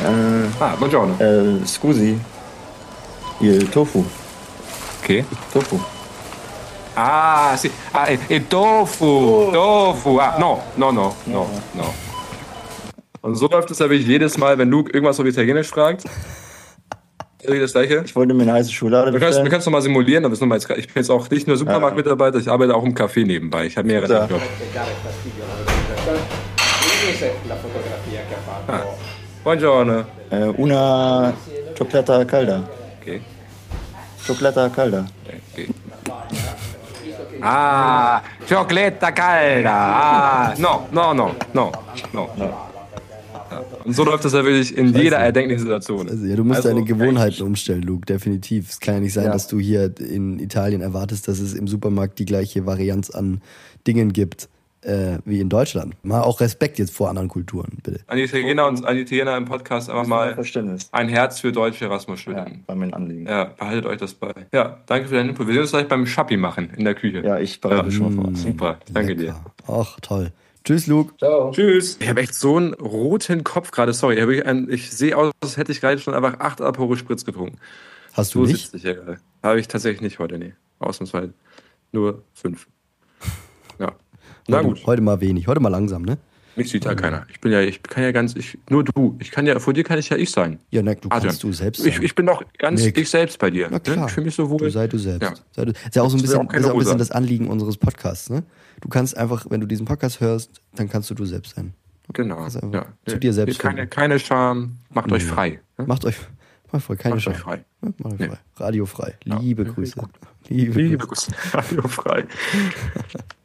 Äh, 0.04 0.48
Ah, 0.64 0.76
buongiorno. 0.78 1.16
äh, 1.20 1.66
Scusi. 1.66 2.20
Il 3.40 3.68
Tofu. 3.70 4.04
Okay. 5.02 5.26
Tofu. 5.54 5.80
Ah, 6.96 7.56
sì. 7.58 7.72
Ah, 7.94 8.08
e, 8.10 8.20
e 8.30 8.48
Tofu. 8.48 9.50
Tofu. 9.52 10.20
Ah, 10.20 10.36
no, 10.40 10.62
no, 10.78 10.92
no, 10.92 11.16
no, 11.26 11.48
no. 11.74 11.94
Und 13.22 13.36
so 13.36 13.48
läuft 13.48 13.72
es 13.72 13.80
ja 13.80 13.90
wirklich 13.90 14.08
jedes 14.08 14.38
Mal, 14.38 14.58
wenn 14.58 14.70
Luke 14.70 14.92
irgendwas 14.92 15.20
auf 15.20 15.26
Italienisch 15.26 15.68
fragt. 15.70 16.04
Irgendwie 17.42 17.62
Das 17.62 17.72
gleiche. 17.74 18.04
Ich 18.06 18.16
wollte 18.16 18.34
mir 18.36 18.44
eine 18.44 18.54
heiße 18.54 18.72
Schokolade 18.72 19.12
Wir 19.12 19.20
können 19.20 19.32
es 19.32 19.38
wir 19.38 19.44
bestellen. 19.44 19.50
können's 19.50 19.66
noch 19.66 19.72
mal 19.74 19.82
simulieren, 19.82 20.26
aber 20.26 20.36
noch 20.36 20.42
mal 20.42 20.56
jetzt, 20.60 20.70
ich 20.70 20.88
bin 20.94 21.02
jetzt 21.02 21.10
auch 21.10 21.28
nicht 21.32 21.48
nur 21.48 21.58
Supermarktmitarbeiter, 21.58 22.38
ich 22.38 22.50
arbeite 22.50 22.76
auch 22.76 22.84
im 22.84 22.94
Café 22.94 23.26
nebenbei. 23.26 23.66
Ich 23.66 23.78
habe 23.78 23.88
mehrere 23.88 24.12
Ja. 24.14 24.26
Jobs. 24.26 24.44
Inglese 27.02 27.32
Buongiorno. 29.44 30.06
Äh, 30.30 30.48
una 30.58 31.34
Chocolata 31.78 32.24
calda. 32.26 32.64
Okay. 33.02 33.22
Chocolata 34.26 34.70
calda. 34.70 35.06
okay. 35.52 35.68
Ah, 37.42 38.22
Chocolata 38.48 39.12
calda. 39.12 39.72
Ah, 39.74 40.54
no, 40.58 40.88
no, 40.92 41.14
no, 41.14 41.32
no, 41.54 41.72
no. 42.14 42.30
Ja. 42.38 42.68
Und 43.84 43.94
so 43.96 44.04
läuft 44.06 44.24
das 44.24 44.34
ja 44.34 44.44
wirklich 44.46 44.78
in 44.78 44.94
jeder 44.96 45.18
erdenklichen 45.18 45.60
Situation. 45.64 46.08
Also, 46.08 46.24
ja, 46.26 46.36
du 46.36 46.44
musst 46.44 46.58
Also, 46.58 46.70
deine 46.70 46.84
Gewohnheiten 46.84 47.42
umstellen, 47.44 47.82
Luke, 47.82 48.06
definitiv. 48.06 48.70
Es 48.70 48.80
kann 48.80 48.94
ja 48.96 49.00
nicht 49.02 49.14
sein, 49.14 49.26
Ja. 49.26 49.32
dass 49.32 49.48
du 49.48 49.60
hier 49.60 49.92
in 50.00 50.40
Italien 50.40 50.82
erwartest, 50.82 51.28
dass 51.28 51.40
es 51.40 51.54
im 51.56 51.68
Supermarkt 51.68 52.20
die 52.20 52.26
gleiche 52.26 52.66
Varianz 52.68 53.10
an 53.10 53.42
Dingen 53.88 54.14
gibt 54.14 54.48
äh, 54.84 55.20
wie 55.26 55.40
in 55.40 55.50
Deutschland. 55.50 55.96
Mal 56.04 56.22
auch 56.22 56.40
Respekt 56.42 56.80
jetzt 56.80 56.96
vor 56.96 57.10
anderen 57.10 57.28
Kulturen, 57.28 57.78
bitte. 57.84 58.00
An 58.08 58.18
die 58.18 58.24
Italiener 58.24 58.68
und 58.68 58.84
an 58.86 58.96
die 58.96 59.02
Italiener 59.02 59.38
im 59.38 59.46
Podcast 59.46 59.90
einfach 59.90 60.08
mal 60.08 60.34
Verständnis. 60.34 60.90
ein 60.92 61.08
Herz 61.10 61.40
für 61.40 61.52
deutsche 61.52 61.86
Ja, 61.86 61.92
Erasmus-Studenten. 61.92 62.64
war 62.68 62.76
mir 62.76 62.86
ein 62.86 62.94
Anliegen. 62.94 63.28
Ja. 63.28 63.46
behaltet 63.46 63.86
euch 63.86 63.98
das 64.00 64.14
bei. 64.14 64.34
Ja, 64.52 64.80
danke 64.88 65.08
für 65.10 65.16
deinen 65.16 65.30
Input. 65.30 65.48
Wir 65.48 65.54
sehen 65.54 65.62
uns 65.62 65.72
gleich 65.72 65.88
beim 65.88 66.06
Schappi 66.08 66.38
machen 66.38 66.72
in 66.76 66.86
der 66.86 66.96
Küche. 66.96 67.22
Ja, 67.24 67.38
ich 67.40 67.62
bereite 67.62 67.86
Ja. 67.86 67.92
schon 67.92 68.16
mal 68.16 68.24
vor. 68.24 68.36
Super, 68.36 68.80
danke 68.92 69.16
dir. 69.16 69.26
Lecker. 69.28 69.46
Ach, 69.68 70.00
toll. 70.02 70.32
Tschüss, 70.64 70.86
Luke. 70.88 71.14
Tschüss. 71.54 71.98
Ich 72.00 72.08
habe 72.08 72.22
echt 72.22 72.36
so 72.36 72.58
einen 72.58 72.74
roten 72.76 73.44
Kopf 73.44 73.72
gerade. 73.72 73.94
Sorry, 73.94 74.20
ich, 74.20 74.70
ich 74.70 74.92
sehe 74.92 75.18
aus, 75.18 75.32
als 75.42 75.58
hätte 75.58 75.72
ich 75.72 75.82
gerade 75.82 75.98
schon 76.00 76.14
einfach 76.14 76.40
acht 76.40 76.62
Aperol 76.62 76.98
Spritz 76.98 77.26
getrunken. 77.26 77.58
Hast 78.14 78.36
du 78.36 78.46
So 78.46 78.52
nicht? 78.52 78.72
Habe 79.42 79.60
ich 79.60 79.68
tatsächlich 79.68 80.02
nicht 80.02 80.20
heute, 80.20 80.38
nee. 80.38 80.54
Ausnahmsweise. 80.80 81.34
Nur 81.92 82.24
fünf. 82.34 82.68
Na 84.52 84.58
heute, 84.58 84.68
gut. 84.68 84.86
Heute 84.86 85.02
mal 85.02 85.20
wenig, 85.22 85.48
heute 85.48 85.60
mal 85.60 85.70
langsam, 85.70 86.04
ne? 86.04 86.18
Mich 86.58 86.70
sieht 86.70 86.84
ja 86.84 86.94
keiner. 86.96 87.26
Ich 87.30 87.40
bin 87.40 87.52
ja, 87.54 87.62
ich 87.62 87.82
kann 87.82 88.04
ja 88.04 88.12
ganz, 88.12 88.36
ich, 88.36 88.58
nur 88.70 88.84
du. 88.84 89.16
Ich 89.22 89.32
kann 89.32 89.48
ja, 89.48 89.58
vor 89.60 89.74
dir 89.74 89.86
kann 89.86 89.98
ich 89.98 90.10
ja 90.10 90.18
ich 90.18 90.32
sein. 90.32 90.60
Ja, 90.70 90.82
na, 90.82 90.94
du 90.96 91.08
Adrian. 91.08 91.22
kannst 91.30 91.44
du 91.44 91.54
selbst 91.54 91.82
sein. 91.82 91.88
Ich, 91.90 92.02
ich 92.02 92.14
bin 92.14 92.26
doch 92.26 92.44
ganz 92.58 92.84
Nick. 92.84 92.98
ich 92.98 93.10
selbst 93.10 93.40
bei 93.40 93.50
dir. 93.50 93.70
Na 93.72 93.80
klar. 93.80 93.96
Ne? 93.98 94.06
Ich 94.08 94.12
fühle 94.12 94.26
mich 94.26 94.36
so 94.36 94.50
wohl. 94.50 94.58
Du 94.58 94.70
sei 94.70 94.88
du 94.88 94.98
selbst. 94.98 95.22
Ja. 95.22 95.34
Sei 95.52 95.66
du, 95.66 95.72
ist 95.72 95.96
ja 95.96 96.02
auch 96.02 96.10
so 96.10 96.18
ein 96.18 96.22
bisschen, 96.22 96.46
auch 96.48 96.54
ist 96.54 96.66
auch 96.66 96.74
ein 96.74 96.78
bisschen 96.80 96.98
das 96.98 97.12
Anliegen 97.12 97.48
unseres 97.48 97.78
Podcasts, 97.78 98.30
ne? 98.30 98.44
Du 98.82 98.90
kannst 98.90 99.16
einfach, 99.16 99.46
wenn 99.50 99.62
du 99.62 99.68
diesen 99.68 99.86
Podcast 99.86 100.20
hörst, 100.20 100.62
dann 100.76 100.90
kannst 100.90 101.10
du 101.10 101.14
du 101.14 101.26
selbst 101.26 101.56
sein. 101.56 101.74
Genau. 102.14 102.46
Ja. 102.74 102.88
zu 103.06 103.18
dir 103.18 103.32
selbst 103.32 103.60
Keine, 103.60 103.88
keine 103.88 104.20
Scham. 104.20 104.78
Macht 104.94 105.10
euch 105.14 105.24
frei. 105.24 105.62
ne? 105.78 105.86
Macht 105.86 106.04
euch, 106.04 106.18
macht 106.72 106.84
voll 106.84 106.98
keine 106.98 107.16
euch 107.16 107.24
frei. 107.24 107.64
Ja, 107.82 107.90
euch 108.10 108.20
Nee. 108.20 108.28
frei. 108.28 108.38
Radiofrei. 108.58 109.14
Liebe 109.24 109.64
Ja, 109.64 109.72
Grüße. 109.72 110.02
Liebe, 110.50 110.82
Liebe 110.82 110.98
Grüße. 110.98 111.32
Grüße. 111.32 111.54
Radio 111.58 111.88
frei. 111.88 112.26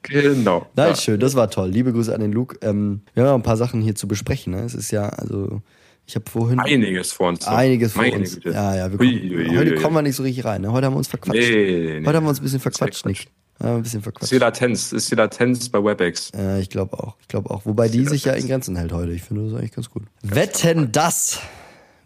genau. 0.03 0.67
Nein, 0.75 0.89
Ja. 0.91 0.97
schön, 0.97 1.21
das 1.21 1.35
war 1.35 1.51
toll. 1.51 1.69
Liebe 1.71 1.93
Grüße 1.93 2.15
an 2.15 2.21
den 2.21 2.33
Luke. 2.33 2.57
Ähm, 2.63 3.03
wir 3.15 3.23
haben 3.25 3.31
noch 3.31 3.37
ein 3.37 3.43
paar 3.43 3.57
Sachen 3.57 3.81
hier 3.83 3.95
zu 3.95 4.09
besprechen. 4.09 4.53
Ne? 4.55 4.61
Es 4.63 4.75
ist 4.75 4.91
ja, 4.91 5.09
also, 5.09 5.63
ich 6.07 6.15
habe 6.15 6.29
vorhin 6.31 6.59
Einiges 6.61 7.13
vor 7.13 7.29
uns. 7.29 7.47
einiges 7.47 7.93
vor 7.93 8.03
Meine 8.03 8.17
uns. 8.19 8.35
Güte. 8.37 8.51
Ja, 8.51 8.75
ja, 8.77 8.91
wir 8.91 8.99
kommen, 8.99 9.11
ui, 9.11 9.37
ui, 9.49 9.57
heute 9.57 9.73
ui. 9.73 9.83
kommen 9.83 9.95
wir 9.97 10.03
nicht 10.03 10.17
so 10.17 10.23
richtig 10.23 10.45
rein. 10.45 10.63
Ne? 10.63 10.73
Heute 10.73 10.87
haben 10.87 10.95
wir 10.95 10.99
uns 10.99 11.09
verquatscht. 11.09 11.39
Nee, 11.39 12.01
nee. 12.01 12.07
Heute 12.07 12.17
haben 12.17 12.25
wir 12.25 12.31
uns 12.31 12.41
ein 12.41 12.43
bisschen 12.45 12.57
ist 12.59 12.63
verquatscht, 12.63 13.07
Nick. 13.07 13.27
Ja, 13.59 13.75
ein 13.77 13.83
bisschen 13.83 14.01
Ist 14.01 14.05
verquatscht. 14.05 14.33
die 14.33 14.39
Latenz, 14.39 14.93
ist 14.93 15.11
die 15.11 15.15
Latenz 15.15 15.69
bei 15.71 15.83
WebEx. 15.83 16.31
Äh, 16.37 16.61
ich 16.61 16.69
glaube 16.69 16.99
auch. 16.99 17.17
Ich 17.23 17.29
glaube 17.29 17.49
auch. 17.51 17.65
Wobei 17.65 17.89
die 17.89 18.05
sich 18.05 18.25
ja 18.27 18.35
in 18.35 18.47
Grenzen 18.47 18.77
hält 18.77 18.93
heute. 18.93 19.13
Ich 19.13 19.23
finde 19.23 19.47
das 19.51 19.59
eigentlich 19.59 19.73
ganz 19.73 19.89
gut. 19.89 20.03
Wetten 20.23 20.93
das. 20.93 21.41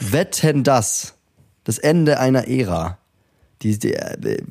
Wetten 0.01 0.65
das. 0.65 1.15
Das 1.65 1.79
Ende 1.79 2.19
einer 2.19 2.49
Ära. 2.49 2.99
Die, 3.63 3.79
die, 3.79 3.95
äh, 3.95 4.43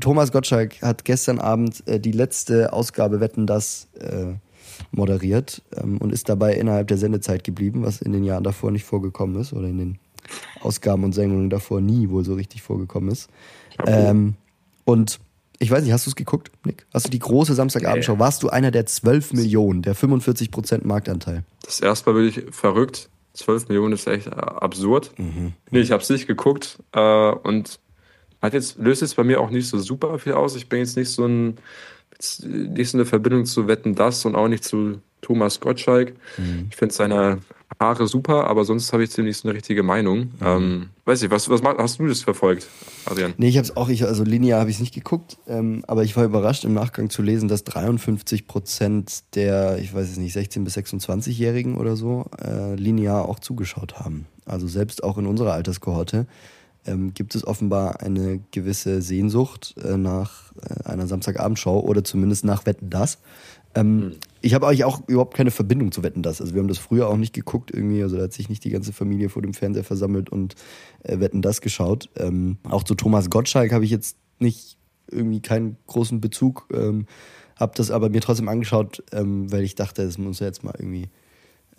Thomas 0.00 0.32
Gottschalk 0.32 0.82
hat 0.82 1.04
gestern 1.04 1.38
Abend 1.38 1.86
äh, 1.86 2.00
die 2.00 2.12
letzte 2.12 2.72
Ausgabe 2.72 3.20
Wetten 3.20 3.46
das 3.46 3.86
äh, 3.98 4.34
moderiert 4.90 5.62
ähm, 5.76 5.98
und 5.98 6.12
ist 6.12 6.28
dabei 6.28 6.54
innerhalb 6.54 6.88
der 6.88 6.98
Sendezeit 6.98 7.44
geblieben, 7.44 7.84
was 7.84 8.02
in 8.02 8.12
den 8.12 8.24
Jahren 8.24 8.44
davor 8.44 8.72
nicht 8.72 8.84
vorgekommen 8.84 9.40
ist 9.40 9.52
oder 9.52 9.68
in 9.68 9.78
den 9.78 9.98
Ausgaben 10.60 11.04
und 11.04 11.12
Sendungen 11.12 11.50
davor 11.50 11.80
nie 11.80 12.10
wohl 12.10 12.24
so 12.24 12.34
richtig 12.34 12.62
vorgekommen 12.62 13.10
ist. 13.10 13.28
Ähm, 13.86 14.34
und 14.84 15.20
ich 15.58 15.70
weiß 15.70 15.84
nicht, 15.84 15.92
hast 15.92 16.06
du 16.06 16.10
es 16.10 16.16
geguckt, 16.16 16.50
Nick? 16.64 16.86
Hast 16.92 17.06
du 17.06 17.10
die 17.10 17.18
große 17.18 17.54
Samstagabendshow? 17.54 18.18
Warst 18.18 18.42
du 18.42 18.48
einer 18.48 18.70
der 18.70 18.86
12 18.86 19.32
Millionen, 19.32 19.82
der 19.82 19.94
45 19.94 20.50
Prozent 20.50 20.84
Marktanteil? 20.84 21.44
Das 21.62 21.80
erste 21.80 22.10
Mal 22.10 22.22
wirklich 22.22 22.54
verrückt. 22.54 23.08
12 23.36 23.68
Millionen 23.68 23.94
ist 23.94 24.06
echt 24.06 24.26
äh, 24.26 24.30
absurd. 24.30 25.12
Nee, 25.70 25.80
ich 25.80 25.92
habe 25.92 26.02
es 26.02 26.10
nicht 26.10 26.26
geguckt 26.26 26.78
äh, 26.92 27.30
und 27.30 27.78
hat 28.42 28.54
jetzt, 28.54 28.78
löst 28.78 29.02
jetzt 29.02 29.16
bei 29.16 29.24
mir 29.24 29.40
auch 29.40 29.50
nicht 29.50 29.68
so 29.68 29.78
super 29.78 30.18
viel 30.18 30.32
aus. 30.32 30.56
Ich 30.56 30.68
bin 30.68 30.80
jetzt 30.80 30.96
nicht 30.96 31.10
so 31.10 31.26
ein 31.26 31.58
jetzt 32.12 32.44
nicht 32.46 32.90
so 32.90 32.98
eine 32.98 33.04
Verbindung 33.04 33.44
zu 33.44 33.68
Wetten 33.68 33.94
das 33.94 34.24
und 34.24 34.36
auch 34.36 34.48
nicht 34.48 34.64
zu 34.64 35.00
Thomas 35.20 35.60
Gottschalk. 35.60 36.14
Ich 36.70 36.76
finde 36.76 36.94
seine 36.94 37.38
Haare 37.80 38.06
super, 38.06 38.46
aber 38.46 38.64
sonst 38.64 38.92
habe 38.92 39.04
ich 39.04 39.10
ziemlich 39.10 39.36
so 39.36 39.48
eine 39.48 39.56
richtige 39.56 39.82
Meinung. 39.82 40.30
Ähm, 40.40 40.90
weiß 41.04 41.22
ich, 41.22 41.30
was, 41.30 41.48
was 41.50 41.62
hast 41.62 41.98
du 41.98 42.06
das 42.06 42.22
verfolgt, 42.22 42.68
Adrian? 43.04 43.34
Nee, 43.36 43.48
ich 43.48 43.56
habe 43.56 43.64
es 43.64 43.76
auch, 43.76 43.88
ich, 43.88 44.04
also 44.04 44.24
linear 44.24 44.60
habe 44.60 44.70
ich 44.70 44.76
es 44.76 44.80
nicht 44.80 44.94
geguckt, 44.94 45.36
ähm, 45.48 45.84
aber 45.86 46.04
ich 46.04 46.16
war 46.16 46.24
überrascht 46.24 46.64
im 46.64 46.74
Nachgang 46.74 47.10
zu 47.10 47.22
lesen, 47.22 47.48
dass 47.48 47.64
53 47.64 48.46
Prozent 48.46 49.34
der, 49.34 49.78
ich 49.78 49.92
weiß 49.92 50.08
es 50.10 50.16
nicht, 50.16 50.36
16- 50.36 50.64
bis 50.64 50.76
26-Jährigen 50.76 51.76
oder 51.76 51.96
so 51.96 52.30
äh, 52.42 52.76
linear 52.76 53.28
auch 53.28 53.40
zugeschaut 53.40 53.98
haben. 53.98 54.26
Also 54.46 54.68
selbst 54.68 55.02
auch 55.02 55.18
in 55.18 55.26
unserer 55.26 55.52
Alterskohorte 55.52 56.26
ähm, 56.86 57.14
gibt 57.14 57.34
es 57.34 57.46
offenbar 57.46 58.00
eine 58.00 58.40
gewisse 58.52 59.02
Sehnsucht 59.02 59.74
äh, 59.82 59.96
nach 59.96 60.52
äh, 60.62 60.88
einer 60.88 61.06
Samstagabendshow 61.08 61.80
oder 61.80 62.04
zumindest 62.04 62.44
nach 62.44 62.64
Wetten 62.64 62.90
das. 62.90 63.18
Ähm, 63.74 64.12
Ich 64.46 64.54
habe 64.54 64.68
eigentlich 64.68 64.84
auch 64.84 65.00
überhaupt 65.08 65.34
keine 65.34 65.50
Verbindung 65.50 65.90
zu 65.90 66.04
Wetten 66.04 66.22
das. 66.22 66.40
Also 66.40 66.54
wir 66.54 66.60
haben 66.60 66.68
das 66.68 66.78
früher 66.78 67.08
auch 67.08 67.16
nicht 67.16 67.32
geguckt 67.32 67.72
irgendwie. 67.74 68.00
Also 68.04 68.16
da 68.16 68.22
hat 68.22 68.32
sich 68.32 68.48
nicht 68.48 68.62
die 68.62 68.70
ganze 68.70 68.92
Familie 68.92 69.28
vor 69.28 69.42
dem 69.42 69.54
Fernseher 69.54 69.82
versammelt 69.82 70.30
und 70.30 70.54
äh, 71.02 71.18
Wetten 71.18 71.42
das 71.42 71.60
geschaut. 71.60 72.10
Ähm, 72.16 72.58
auch 72.62 72.84
zu 72.84 72.94
Thomas 72.94 73.28
Gottschalk 73.28 73.72
habe 73.72 73.84
ich 73.84 73.90
jetzt 73.90 74.18
nicht 74.38 74.78
irgendwie 75.10 75.40
keinen 75.40 75.78
großen 75.88 76.20
Bezug. 76.20 76.68
Ähm, 76.72 77.06
habe 77.56 77.72
das 77.74 77.90
aber 77.90 78.08
mir 78.08 78.20
trotzdem 78.20 78.48
angeschaut, 78.48 79.02
ähm, 79.10 79.50
weil 79.50 79.64
ich 79.64 79.74
dachte, 79.74 80.02
es 80.02 80.16
muss 80.16 80.38
ja 80.38 80.46
jetzt 80.46 80.62
mal 80.62 80.74
irgendwie 80.78 81.08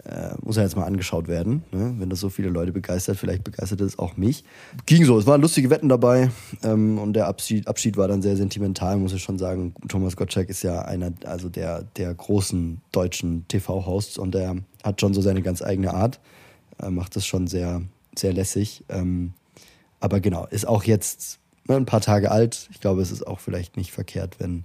äh, 0.05 0.35
muss 0.41 0.55
ja 0.57 0.63
jetzt 0.63 0.75
mal 0.75 0.85
angeschaut 0.85 1.27
werden. 1.27 1.63
Ne? 1.71 1.95
Wenn 1.97 2.09
das 2.09 2.19
so 2.19 2.29
viele 2.29 2.49
Leute 2.49 2.71
begeistert, 2.71 3.17
vielleicht 3.17 3.43
begeistert 3.43 3.81
es 3.81 3.99
auch 3.99 4.15
mich. 4.17 4.43
Ging 4.85 5.05
so, 5.05 5.17
es 5.17 5.25
waren 5.25 5.41
lustige 5.41 5.69
Wetten 5.69 5.89
dabei 5.89 6.29
ähm, 6.63 6.97
und 6.99 7.13
der 7.13 7.27
Abschied, 7.27 7.67
Abschied 7.67 7.97
war 7.97 8.07
dann 8.07 8.21
sehr 8.21 8.37
sentimental, 8.37 8.97
muss 8.97 9.13
ich 9.13 9.23
schon 9.23 9.37
sagen. 9.37 9.73
Thomas 9.87 10.15
Gottschalk 10.15 10.49
ist 10.49 10.63
ja 10.63 10.83
einer, 10.83 11.11
also 11.25 11.49
der, 11.49 11.83
der 11.97 12.13
großen 12.13 12.81
deutschen 12.91 13.47
TV-Hosts 13.47 14.17
und 14.17 14.33
der 14.33 14.57
hat 14.83 15.01
schon 15.01 15.13
so 15.13 15.21
seine 15.21 15.41
ganz 15.41 15.61
eigene 15.61 15.93
Art. 15.93 16.19
Er 16.77 16.91
macht 16.91 17.15
das 17.15 17.25
schon 17.25 17.47
sehr, 17.47 17.81
sehr 18.17 18.33
lässig. 18.33 18.83
Ähm, 18.89 19.33
aber 19.99 20.19
genau, 20.19 20.45
ist 20.45 20.67
auch 20.67 20.83
jetzt 20.83 21.39
ne, 21.67 21.75
ein 21.75 21.85
paar 21.85 22.01
Tage 22.01 22.31
alt. 22.31 22.69
Ich 22.71 22.79
glaube, 22.79 23.01
es 23.01 23.11
ist 23.11 23.25
auch 23.25 23.39
vielleicht 23.39 23.77
nicht 23.77 23.91
verkehrt, 23.91 24.39
wenn 24.39 24.63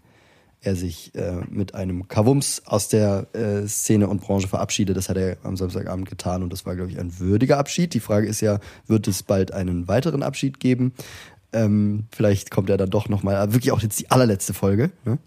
er 0.62 0.76
sich 0.76 1.14
äh, 1.14 1.40
mit 1.50 1.74
einem 1.74 2.08
Kavums 2.08 2.62
aus 2.66 2.88
der 2.88 3.26
äh, 3.34 3.66
Szene 3.66 4.08
und 4.08 4.20
Branche 4.20 4.48
verabschiedet. 4.48 4.96
Das 4.96 5.08
hat 5.08 5.16
er 5.16 5.36
am 5.42 5.56
Samstagabend 5.56 6.08
getan 6.08 6.42
und 6.42 6.52
das 6.52 6.64
war, 6.64 6.76
glaube 6.76 6.90
ich, 6.90 6.98
ein 6.98 7.18
würdiger 7.18 7.58
Abschied. 7.58 7.94
Die 7.94 8.00
Frage 8.00 8.28
ist 8.28 8.40
ja, 8.40 8.60
wird 8.86 9.08
es 9.08 9.24
bald 9.24 9.52
einen 9.52 9.88
weiteren 9.88 10.22
Abschied 10.22 10.60
geben? 10.60 10.92
Ähm, 11.54 12.04
vielleicht 12.14 12.50
kommt 12.50 12.70
er 12.70 12.78
dann 12.78 12.88
doch 12.88 13.10
nochmal, 13.10 13.52
wirklich 13.52 13.72
auch 13.72 13.80
jetzt 13.80 14.00
die 14.00 14.10
allerletzte 14.10 14.54
Folge. 14.54 14.90
Ne? 15.04 15.18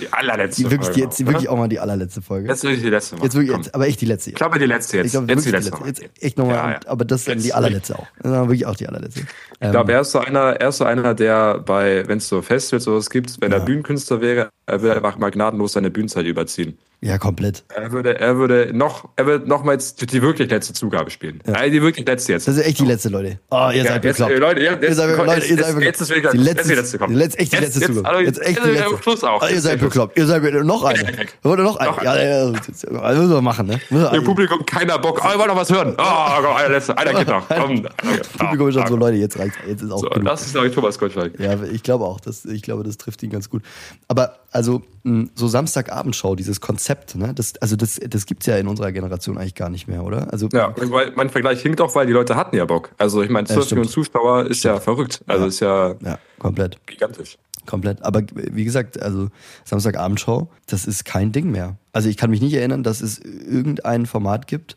Die 0.00 0.10
allerletzte 0.10 0.62
Die, 0.62 0.70
wirklich, 0.70 0.86
Folge. 0.86 0.94
die, 0.94 1.00
jetzt, 1.02 1.26
wirklich 1.26 1.48
auch 1.50 1.58
mal 1.58 1.68
die 1.68 1.78
allerletzte 1.78 2.22
Folge. 2.22 2.48
Jetzt 2.48 2.62
wirklich 2.62 2.82
die 2.82 2.88
letzte 2.88 3.16
Mal. 3.16 3.24
Jetzt 3.24 3.34
wirklich, 3.34 3.54
jetzt, 3.56 3.74
aber 3.74 3.86
echt 3.86 4.00
die 4.00 4.06
letzte. 4.06 4.30
Ich 4.30 4.36
glaube, 4.36 4.58
die 4.58 4.64
letzte 4.64 4.96
jetzt. 4.96 5.06
Ich 5.06 5.12
glaube, 5.12 5.26
jetzt 5.30 5.44
die 5.44 5.52
wirklich 5.52 5.70
letzte. 5.84 6.04
Jetzt 6.04 6.22
echt 6.22 6.38
nochmal, 6.38 6.56
Ja, 6.56 6.70
ja. 6.72 6.80
aber 6.86 7.04
das 7.04 7.20
ist 7.22 7.26
Jetzt 7.28 7.44
die 7.44 7.52
allerletzte 7.52 7.98
auch. 7.98 8.06
Das 8.16 8.30
ist 8.30 8.32
dann 8.32 8.48
wirklich 8.48 8.64
auch 8.66 8.76
die 8.76 8.88
allerletzte. 8.88 9.20
Ich 9.60 9.70
glaube, 9.70 9.92
er 9.92 10.00
ist 10.00 10.10
so 10.12 10.20
einer, 10.20 10.40
er 10.58 10.68
ist 10.70 10.78
so 10.78 10.84
einer, 10.84 11.14
der 11.14 11.58
bei, 11.58 12.08
wenn 12.08 12.16
es 12.18 12.28
so 12.28 12.40
Festivals 12.40 12.84
sowas 12.84 13.10
gibt, 13.10 13.40
wenn 13.42 13.52
Ja. 13.52 13.58
er 13.58 13.64
Bühnenkünstler 13.64 14.20
wäre, 14.22 14.48
er 14.66 14.80
würde 14.80 14.96
einfach 14.96 15.18
mal 15.18 15.30
gnadenlos 15.30 15.72
seine 15.74 15.90
Bühnenzeit 15.90 16.24
überziehen. 16.24 16.78
Ja, 17.04 17.18
komplett. 17.18 17.64
Er 17.68 17.92
würde, 17.92 18.18
er 18.18 18.36
würde 18.38 18.70
noch, 18.72 19.10
er 19.16 19.26
wird 19.26 19.46
noch 19.46 19.62
mal 19.62 19.72
jetzt 19.72 20.10
die 20.10 20.22
wirklich 20.22 20.50
letzte 20.50 20.72
Zugabe 20.72 21.10
spielen. 21.10 21.40
Ja. 21.46 21.68
die 21.68 21.82
wirklich 21.82 22.06
letzte 22.06 22.32
jetzt. 22.32 22.48
Das 22.48 22.56
ist 22.56 22.64
echt 22.64 22.78
die 22.78 22.86
letzte, 22.86 23.10
Leute. 23.10 23.38
Oh, 23.50 23.68
ihr 23.70 23.82
Ja, 23.82 23.92
seid 23.92 24.04
jetzt, 24.04 24.16
bekloppt. 24.16 24.32
äh, 24.32 24.38
Leute, 24.38 24.62
ja, 24.62 24.72
jetzt, 24.72 24.82
Ihr 24.84 24.94
seid, 24.94 25.16
komm, 25.16 25.26
Leute, 25.26 25.40
jetzt, 25.40 25.50
ihr 25.50 25.56
seid 25.58 25.74
jetzt, 25.74 25.82
jetzt 25.84 26.00
ist 26.00 26.08
wirklich 26.08 26.30
die 26.32 26.38
jetzt 26.38 26.46
letzte, 26.46 26.68
die 26.68 26.74
letzte. 26.74 26.98
Die 27.06 27.14
letzte, 27.14 27.38
echt 27.38 27.52
die 27.52 27.56
Jetzt- 27.56 27.64
letzte 27.64 27.80
jetzt, 27.80 27.88
Zugabe. 27.94 28.08
also, 28.08 28.20
Jetzt 28.22 28.38
echt 28.40 28.48
die 28.48 28.68
jetzt, 28.70 28.80
äh, 28.80 28.88
letzte. 28.88 29.02
Schluss 29.02 29.24
auch. 29.24 29.42
Oh, 29.42 29.44
ihr 29.46 29.52
Jetzt 29.52 29.62
seid 29.64 29.80
bekloppt. 29.80 30.18
Ihr 30.18 30.26
seid 30.26 30.42
noch 30.64 30.84
eine. 30.84 31.16
Wurde 31.42 31.62
noch 31.62 31.76
eine. 31.76 31.90
Noch 31.90 32.02
Ja, 32.02 32.16
ja. 32.16 32.50
Das 32.52 32.66
müssen 32.66 33.30
wir 33.30 33.42
machen, 33.42 33.66
ne? 33.66 33.80
Im 34.14 34.24
Publikum 34.24 34.64
keiner 34.64 34.98
Bock. 34.98 35.20
Oh, 35.22 35.28
wir 35.28 35.38
wollen 35.38 35.48
noch 35.48 35.56
was 35.56 35.70
hören. 35.70 35.94
Oh, 35.98 36.02
komm, 36.42 36.56
einer 36.56 36.68
letzte, 36.70 36.96
einer 36.96 37.12
geht 37.12 37.28
noch. 37.28 37.46
Komm. 37.48 37.86
Publikum 38.38 38.68
ist 38.68 38.74
schon 38.76 38.86
so, 38.86 38.96
Leute, 38.96 39.18
jetzt 39.18 39.38
reicht's. 39.38 39.58
Jetzt 39.68 39.82
ist 39.82 39.90
auch 39.90 39.98
So, 39.98 40.08
genug. 40.08 40.24
das 40.26 40.46
ist, 40.46 40.52
glaube 40.52 40.68
ich, 40.68 40.74
Thomas 40.74 40.98
Gottschalk. 40.98 41.38
Ja, 41.38 41.54
ich 41.70 41.82
glaube 41.82 42.04
auch. 42.06 42.18
Das, 42.20 42.46
ich 42.46 42.62
glaube, 42.62 42.82
das 42.82 42.96
trifft 42.96 43.22
ihn 43.22 43.30
ganz 43.30 43.50
gut. 43.50 43.62
Aber 44.08 44.38
also 44.50 44.82
so 45.34 45.48
Samstagabendshow, 45.48 46.34
dieses 46.34 46.60
Konzept, 46.62 46.93
ne? 47.14 47.32
Das, 47.34 47.54
also 47.60 47.76
das, 47.76 48.00
das 48.08 48.26
gibt's 48.26 48.46
ja 48.46 48.56
in 48.56 48.66
unserer 48.68 48.92
Generation 48.92 49.38
eigentlich 49.38 49.54
gar 49.54 49.68
nicht 49.70 49.86
mehr, 49.88 50.04
oder? 50.04 50.32
Also 50.32 50.48
Ja, 50.52 50.74
weil 50.76 51.12
mein 51.16 51.30
Vergleich 51.30 51.60
hinkt 51.62 51.80
auch, 51.80 51.94
weil 51.94 52.06
die 52.06 52.12
Leute 52.12 52.36
hatten 52.36 52.56
ja 52.56 52.64
Bock. 52.64 52.90
Also 52.98 53.22
ich 53.22 53.30
meine, 53.30 53.46
12 53.46 53.66
stimmt. 53.66 53.78
Millionen 53.80 53.92
Zuschauer 53.92 54.46
ist 54.46 54.62
ja 54.64 54.80
verrückt. 54.80 55.22
Also 55.26 55.46
ist 55.46 55.60
ja 55.60 55.94
ja, 56.02 56.18
komplett. 56.38 56.78
gigantisch. 56.86 57.38
Komplett. 57.66 58.02
Aber 58.02 58.22
wie 58.34 58.64
gesagt, 58.64 59.00
also 59.02 59.28
Samstagabendshow, 59.64 60.48
das 60.66 60.86
ist 60.86 61.04
kein 61.04 61.32
Ding 61.32 61.50
mehr. 61.50 61.76
Also 61.92 62.08
ich 62.08 62.16
kann 62.16 62.30
mich 62.30 62.40
nicht 62.42 62.52
erinnern, 62.54 62.82
dass 62.82 63.00
es 63.00 63.18
irgendein 63.18 64.06
Format 64.06 64.46
gibt, 64.46 64.76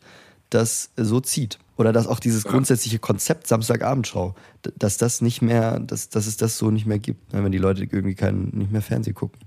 das 0.50 0.90
so 0.96 1.20
zieht. 1.20 1.58
Oder 1.76 1.92
dass 1.92 2.06
auch 2.08 2.18
dieses 2.18 2.42
grundsätzliche 2.44 2.98
Konzept 2.98 3.46
Samstagabendshow, 3.46 4.34
d- 4.66 4.72
dass 4.76 4.96
das 4.96 5.20
nicht 5.20 5.42
mehr, 5.42 5.78
dass, 5.78 6.08
dass 6.08 6.26
es 6.26 6.36
das 6.36 6.58
so 6.58 6.70
nicht 6.72 6.86
mehr 6.86 6.98
gibt, 6.98 7.32
ne, 7.32 7.44
wenn 7.44 7.52
die 7.52 7.58
Leute 7.58 7.82
irgendwie 7.82 8.14
kein, 8.16 8.48
nicht 8.52 8.72
mehr 8.72 8.82
Fernsehen 8.82 9.14
gucken. 9.14 9.38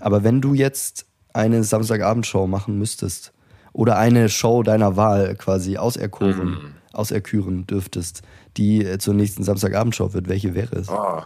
Aber 0.00 0.22
wenn 0.24 0.40
du 0.40 0.54
jetzt 0.54 1.04
eine 1.34 1.62
Samstagabendshow 1.64 2.46
machen 2.46 2.78
müsstest 2.78 3.32
oder 3.72 3.98
eine 3.98 4.28
Show 4.28 4.62
deiner 4.62 4.96
Wahl 4.96 5.34
quasi 5.34 5.76
auserkoren, 5.76 6.76
auserküren 6.92 7.66
dürftest, 7.66 8.22
die 8.56 8.84
äh, 8.84 8.98
zur 8.98 9.14
nächsten 9.14 9.42
Samstagabendshow 9.42 10.14
wird, 10.14 10.28
welche 10.28 10.54
wäre 10.54 10.76
es? 10.76 10.88
Oh, 10.88 11.22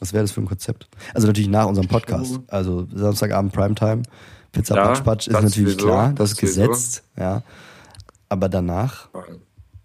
Was 0.00 0.12
wäre 0.12 0.24
das 0.24 0.32
für 0.32 0.40
ein 0.40 0.46
Konzept? 0.46 0.88
Also 1.12 1.26
natürlich 1.26 1.50
nach 1.50 1.66
unserem 1.66 1.88
Podcast. 1.88 2.38
Also 2.46 2.86
Samstagabend 2.94 3.52
Primetime, 3.52 4.02
Pizza 4.52 4.76
Ja, 4.76 4.86
Patsch 4.86 5.04
Patsch 5.04 5.26
ist 5.26 5.34
natürlich 5.34 5.72
sowieso, 5.72 5.86
klar, 5.86 6.12
das 6.14 6.32
ist 6.32 6.38
gesetzt, 6.38 7.02
ja. 7.18 7.42
Aber 8.28 8.48
danach, 8.48 9.08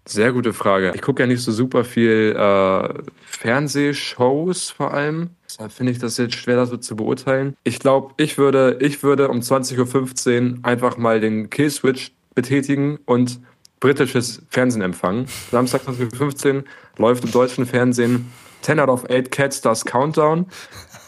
Sehr 0.06 0.32
gute 0.32 0.52
Frage. 0.52 0.92
Ich 0.94 1.02
gucke 1.02 1.22
ja 1.22 1.26
nicht 1.26 1.42
so 1.42 1.50
super 1.50 1.82
viel 1.82 2.36
äh, 2.38 3.02
Fernsehshows 3.24 4.70
vor 4.70 4.92
allem. 4.92 5.30
Deshalb 5.54 5.70
finde 5.70 5.92
ich 5.92 6.00
das 6.00 6.16
jetzt 6.16 6.34
schwer, 6.34 6.56
das 6.56 6.70
so 6.70 6.76
zu 6.76 6.96
beurteilen. 6.96 7.56
Ich 7.62 7.78
glaube, 7.78 8.12
ich 8.16 8.38
würde, 8.38 8.76
ich 8.80 9.04
würde 9.04 9.28
um 9.28 9.38
20.15 9.38 10.50
Uhr 10.50 10.58
einfach 10.62 10.96
mal 10.96 11.20
den 11.20 11.48
Killswitch 11.48 12.10
betätigen 12.34 12.98
und 13.06 13.38
britisches 13.78 14.42
Fernsehen 14.50 14.82
empfangen. 14.82 15.26
Samstag 15.52 15.82
20.15 15.82 16.56
Uhr 16.56 16.64
läuft 16.96 17.24
im 17.24 17.30
deutschen 17.30 17.66
Fernsehen 17.66 18.32
10 18.62 18.80
out 18.80 18.88
of 18.88 19.04
8 19.08 19.30
Cat 19.30 19.54
Stars 19.54 19.84
Countdown. 19.84 20.46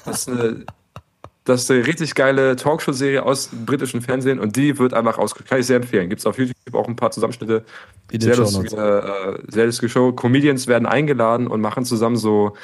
Das 0.04 0.20
ist 0.20 0.28
eine 0.28 0.64
das 1.46 1.62
ist 1.62 1.70
eine 1.70 1.86
richtig 1.86 2.14
geile 2.16 2.56
Talkshow-Serie 2.56 3.22
aus 3.22 3.50
dem 3.50 3.66
britischen 3.66 4.02
Fernsehen 4.02 4.40
und 4.40 4.56
die 4.56 4.78
wird 4.78 4.92
einfach 4.94 5.16
ausgestrahlt. 5.16 5.48
Kann 5.48 5.60
ich 5.60 5.66
sehr 5.66 5.76
empfehlen. 5.76 6.08
Gibt 6.08 6.18
es 6.18 6.26
auf 6.26 6.38
YouTube 6.38 6.74
auch 6.74 6.88
ein 6.88 6.96
paar 6.96 7.12
Zusammenschnitte. 7.12 7.64
Sehr 8.12 8.36
lustige, 8.36 8.76
äh, 8.76 9.38
sehr 9.52 9.66
lustige 9.66 9.88
Show. 9.88 10.12
Comedians 10.12 10.66
werden 10.66 10.86
eingeladen 10.86 11.46
und 11.46 11.60
machen 11.60 11.84
zusammen 11.84 12.16
so, 12.16 12.56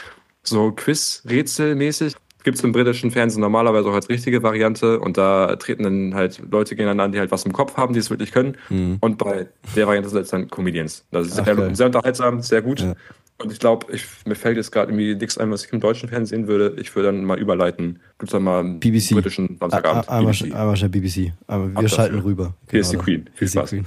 so 0.45 0.73
Quiz-Rätsel-mäßig. 0.73 2.15
Gibt 2.45 2.59
es 2.59 2.65
im 2.65 2.73
britischen 2.73 3.13
Fernsehen 3.13 3.41
normalerweise 3.41 3.89
auch 3.89 3.95
als 3.95 4.09
richtige 4.09 4.43
Variante 4.43 4.99
und 4.99 5.17
da 5.17 5.55
treten 5.55 5.85
dann 5.85 6.15
halt 6.15 6.43
Leute 6.51 6.71
gegeneinander 6.75 7.05
an, 7.05 7.13
die 7.13 7.21
halt 7.21 7.31
was 7.31 7.45
im 7.45 7.53
Kopf 7.53 7.77
haben, 7.77 7.95
die 7.95 8.01
es 8.01 8.11
wirklich 8.11 8.33
können. 8.33 8.57
Und 9.01 9.17
bei 9.19 9.47
der 9.77 9.87
Variante 9.87 10.09
sind 10.09 10.23
es 10.23 10.31
dann 10.31 10.49
Comedians. 10.49 11.05
Das 11.13 11.29
ist 11.29 11.35
Mhm. 11.37 11.41
Ach, 11.41 11.45
sehr, 11.45 11.55
geil. 11.55 11.75
sehr 11.77 11.87
unterhaltsam, 11.87 12.43
sehr 12.43 12.63
gut. 12.63 12.81
Ja. 12.81 12.95
Und 13.39 13.53
ich 13.53 13.61
glaube, 13.61 13.93
ich, 13.93 14.05
mir 14.27 14.35
fällt 14.35 14.57
jetzt 14.57 14.73
gerade 14.73 14.91
irgendwie 14.91 15.15
nichts 15.15 15.39
ein, 15.39 15.53
was 15.53 15.65
ich 15.65 15.73
im 15.73 15.79
deutschen 15.79 16.09
Fernsehen 16.09 16.43
sehen 16.43 16.49
würde. 16.49 16.75
Ich 16.81 16.95
würde 16.97 17.13
dann 17.13 17.25
mal 17.25 17.39
überleiten. 17.39 18.01
Gibt 18.19 18.25
es 18.25 18.31
dann 18.31 18.43
mal 18.43 18.59
einen 18.61 18.81
BBC. 18.81 19.15
britischen 19.15 19.57
Samstagabend? 19.61 20.09
Einmal, 20.09 20.33
BBC. 20.33 20.77
schnell- 20.79 20.89
BBC. 20.91 21.33
Aber 21.47 21.69
wir 21.71 21.79
Ab 21.79 21.89
schalten 21.91 22.17
dafür. 22.17 22.29
rüber. 22.31 22.55
Hier 22.71 22.81
ist 22.81 22.91
die 22.93 22.97
da. 22.97 23.03
Queen. 23.05 23.31
Viel 23.35 23.49
Spaß. 23.49 23.71
Queen. 23.71 23.87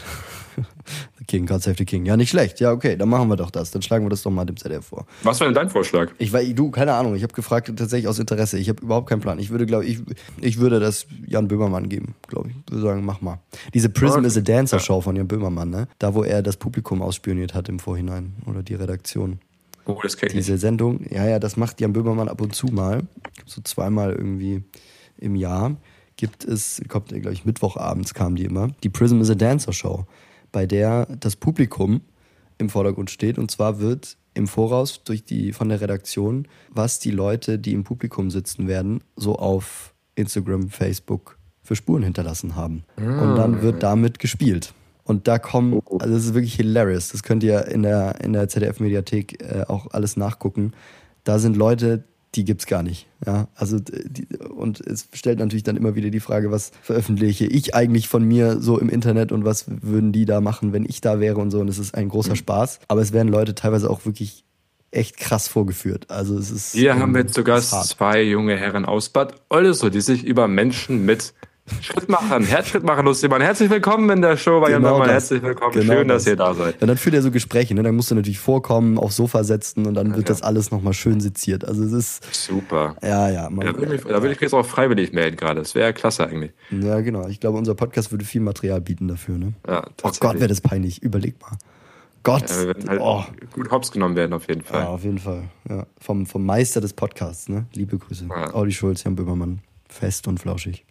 The 1.18 1.26
King, 1.26 1.46
God 1.46 1.62
save 1.62 1.76
the 1.78 1.86
King. 1.86 2.06
Ja, 2.06 2.18
nicht 2.18 2.30
schlecht. 2.30 2.60
Ja, 2.60 2.72
okay, 2.72 2.96
dann 2.96 3.10
machen 3.10 3.28
wir 3.30 3.36
doch 3.36 3.52
das. 3.52 3.72
Dann 3.72 3.82
schlagen 3.82 4.06
wir 4.06 4.10
das 4.10 4.24
doch 4.24 4.32
mal 4.32 4.46
dem 4.46 4.58
ZDF 4.58 4.86
vor. 4.86 5.06
Was 5.24 5.40
wäre 5.40 5.50
denn 5.50 5.56
dein 5.56 5.70
Vorschlag? 5.70 6.12
Ich 6.18 6.34
war, 6.34 6.44
du, 6.44 6.72
keine 6.72 6.94
Ahnung. 6.94 7.16
Ich 7.16 7.24
habe 7.24 7.34
gefragt 7.34 7.68
tatsächlich 7.76 8.08
aus 8.08 8.20
Interesse. 8.20 8.58
Ich 8.58 8.70
habe 8.70 8.82
überhaupt 8.82 9.10
keinen 9.10 9.22
Plan. 9.22 9.40
Ich 9.40 9.50
würde, 9.50 9.66
glaube 9.66 9.86
ich, 9.86 10.00
ich 10.42 10.60
würde 10.60 10.80
das 10.80 11.08
Jan 11.28 11.48
Böhmermann 11.48 11.90
geben, 11.90 12.16
glaube 12.28 12.50
ich. 12.50 12.56
Würde 12.72 12.82
sagen, 12.82 13.06
mach 13.06 13.22
mal. 13.22 13.40
Diese 13.74 13.90
Prism 13.90 14.20
Okay. 14.20 14.28
is 14.28 14.38
a 14.38 14.42
Dancer 14.42 14.80
Show 14.80 15.02
von 15.02 15.16
Jan 15.16 15.28
Böhmermann, 15.28 15.70
ne? 15.70 15.88
Da, 16.00 16.14
wo 16.14 16.24
er 16.24 16.42
das 16.42 16.58
Publikum 16.58 17.02
ausspioniert 17.02 17.54
hat 17.54 17.70
im 17.70 17.80
Vorhinein 17.80 18.34
oder 18.46 18.64
die 18.64 18.76
Redaktion. 18.76 19.40
Oh, 19.86 20.00
das 20.02 20.18
kenn 20.18 20.30
ich. 20.30 20.36
Diese 20.36 20.58
Sendung, 20.58 21.06
ja, 21.12 21.28
ja, 21.28 21.38
das 21.40 21.58
macht 21.58 21.80
Jan 21.80 21.94
Böhmermann 21.94 22.28
ab 22.28 22.42
und 22.42 22.56
zu 22.56 22.68
mal. 22.68 23.04
So 23.46 23.62
zweimal 23.62 24.14
irgendwie 24.14 24.64
im 25.18 25.36
Jahr 25.36 25.76
gibt 26.18 26.44
es, 26.46 26.82
kommt, 26.88 27.10
glaube 27.10 27.34
ich, 27.34 27.46
Mittwochabends 27.46 28.14
kam 28.14 28.36
die 28.36 28.46
immer, 28.46 28.70
die 28.84 28.90
Prism 28.90 29.22
is 29.22 29.30
a 29.30 29.36
Dancer 29.36 29.74
Show, 29.74 30.06
bei 30.56 30.66
der 30.66 31.06
das 31.20 31.36
Publikum 31.36 32.00
im 32.58 32.70
Vordergrund 32.70 33.12
steht. 33.12 33.38
Und 33.38 33.52
zwar 33.52 33.82
wird 33.82 34.16
im 34.36 34.48
Voraus 34.48 35.04
durch 35.04 35.26
die, 35.26 35.52
von 35.52 35.68
der 35.68 35.82
Redaktion, 35.82 36.48
was 36.70 37.00
die 37.00 37.12
Leute, 37.12 37.60
die 37.60 37.74
im 37.74 37.84
Publikum 37.84 38.32
sitzen 38.32 38.66
werden, 38.70 39.02
so 39.18 39.36
auf 39.36 39.94
Instagram, 40.16 40.70
Facebook 40.70 41.38
für 41.62 41.76
Spuren 41.76 42.04
hinterlassen 42.04 42.56
haben. 42.56 42.86
Und 43.20 43.36
dann 43.36 43.62
wird 43.64 43.84
damit 43.84 44.18
gespielt. 44.18 44.74
Und 45.04 45.28
da 45.28 45.40
kommen, 45.40 45.82
also 46.00 46.16
das 46.16 46.24
ist 46.24 46.34
wirklich 46.34 46.56
hilarious. 46.56 47.10
Das 47.10 47.22
könnt 47.22 47.44
ihr 47.44 47.66
in 47.68 47.84
der, 47.84 48.22
in 48.22 48.32
der 48.32 48.48
ZDF-Mediathek 48.48 49.42
äh, 49.42 49.66
auch 49.68 49.88
alles 49.92 50.16
nachgucken. 50.16 50.72
Da 51.26 51.38
sind 51.38 51.58
Leute, 51.58 52.06
die 52.36 52.46
gibt's 52.46 52.66
gar 52.66 52.84
nicht. 52.84 53.08
Ja, 53.26 53.48
also 53.56 53.80
die, 53.80 54.28
und 54.38 54.82
es 54.82 55.08
stellt 55.14 55.40
natürlich 55.40 55.64
dann 55.64 55.78
immer 55.78 55.96
wieder 55.96 56.10
die 56.10 56.20
Frage, 56.20 56.52
was 56.52 56.72
veröffentliche 56.82 57.46
ich 57.46 57.76
eigentlich 57.76 58.08
von 58.08 58.24
mir 58.24 58.62
so 58.62 58.80
im 58.80 58.90
Internet 58.90 59.32
und 59.32 59.46
was 59.46 59.66
würden 59.68 60.12
die 60.12 60.26
da 60.26 60.42
machen, 60.42 60.74
wenn 60.74 60.86
ich 60.86 61.02
da 61.02 61.20
wäre 61.20 61.40
und 61.40 61.52
so. 61.52 61.60
Und 61.60 61.70
es 61.70 61.80
ist 61.80 61.96
ein 61.96 62.10
großer 62.10 62.36
Spaß. 62.36 62.80
Aber 62.88 63.02
es 63.02 63.14
werden 63.14 63.30
Leute 63.30 63.56
teilweise 63.56 63.90
auch 63.90 64.06
wirklich 64.06 64.44
echt 64.92 65.18
krass 65.18 65.48
vorgeführt. 65.48 66.10
Also 66.10 66.38
es 66.38 66.52
ist. 66.52 66.74
Hier 66.74 66.92
ähm, 66.92 67.00
haben 67.00 67.14
wir 67.14 67.22
jetzt 67.22 67.38
es 67.38 67.72
hart. 67.72 67.88
zwei 67.88 68.24
junge 68.24 68.58
Herren 68.58 68.86
aus 68.86 69.10
Bad 69.10 69.36
Oldesloe, 69.50 69.92
die 69.92 70.02
sich 70.02 70.24
über 70.24 70.48
Menschen 70.48 71.06
mit 71.06 71.34
Schritt 71.82 72.10
machen, 72.10 72.44
Herzschritt 72.44 72.84
machen, 72.84 73.06
Lustimann. 73.06 73.42
Herzlich 73.42 73.72
willkommen 73.72 74.08
in 74.12 74.22
der 74.22 74.38
Show 74.38 74.62
bei 74.62 74.70
Jan 74.70 74.84
Genau 74.84 74.94
Böhmermann. 74.98 75.08
das. 75.16 75.24
Herzlich 75.24 75.42
willkommen. 75.42 75.74
Genau 75.74 75.94
Schön, 75.94 76.08
dass 76.08 76.24
das. 76.24 76.32
ihr 76.32 76.36
da 76.36 76.54
seid. 76.54 76.80
Ja, 76.80 76.86
dann 76.86 76.98
führt 76.98 77.16
er 77.16 77.24
so 77.24 77.32
Gespräche, 77.32 77.74
ne? 77.74 77.82
Dann 77.82 77.96
musst 77.96 78.12
du 78.12 78.16
natürlich 78.16 78.38
vorkommen, 78.38 79.00
aufs 79.00 79.16
Sofa 79.16 79.44
setzen 79.44 79.88
und 79.88 79.96
dann 79.96 80.16
wird 80.16 80.30
das 80.30 80.44
alles 80.44 80.70
nochmal 80.70 80.94
schön 80.94 81.20
seziert. 81.20 81.66
Also 81.66 81.84
es 81.84 81.92
ist, 81.92 82.34
Super. 82.36 82.96
ja, 83.02 83.32
ja. 83.32 83.50
Man, 83.50 83.66
Da 83.66 83.78
würde 83.80 83.96
ich, 83.96 84.04
da 84.04 84.22
würde 84.22 84.34
ich 84.34 84.42
jetzt 84.42 84.54
auch 84.54 84.66
freiwillig 84.66 85.12
melden 85.12 85.38
gerade. 85.38 85.60
Das 85.60 85.74
wäre 85.74 85.92
klasse 85.94 86.28
eigentlich. 86.28 86.52
ja, 86.70 87.02
genau. 87.02 87.28
Ich 87.28 87.40
glaube, 87.40 87.58
unser 87.58 87.74
Podcast 87.74 88.12
würde 88.12 88.26
viel 88.26 88.42
Material 88.42 88.80
bieten 88.80 89.08
dafür, 89.08 89.40
ne? 89.40 89.54
Ja, 89.68 89.88
Oh 90.04 90.12
Gott, 90.20 90.36
wäre 90.36 90.48
das 90.48 90.62
peinlich. 90.62 91.02
Überleg 91.02 91.42
mal. 91.42 91.58
Gott. 92.22 92.48
Ja, 92.48 92.90
halt 92.90 93.02
oh. 93.02 93.24
gut 93.54 93.72
hops 93.72 93.92
genommen 93.92 94.16
werden 94.16 94.34
auf 94.34 94.48
jeden 94.48 94.62
Fall. 94.62 94.82
Ja, 94.82 94.88
auf 94.90 95.04
jeden 95.04 95.20
Fall. 95.20 95.44
Ja. 95.68 95.88
Vom, 96.00 96.28
vom 96.28 96.46
Meister 96.46 96.80
des 96.82 96.94
Podcasts, 96.94 97.50
ne? 97.50 97.66
Liebe 97.74 97.98
Grüße. 97.98 98.26
Ja. 98.30 98.54
Audi 98.54 98.72
Schulz, 98.72 99.04
Jan 99.04 99.16
Böhmermann. 99.16 99.62
Fest 99.90 100.28
und 100.28 100.40
flauschig. 100.40 100.86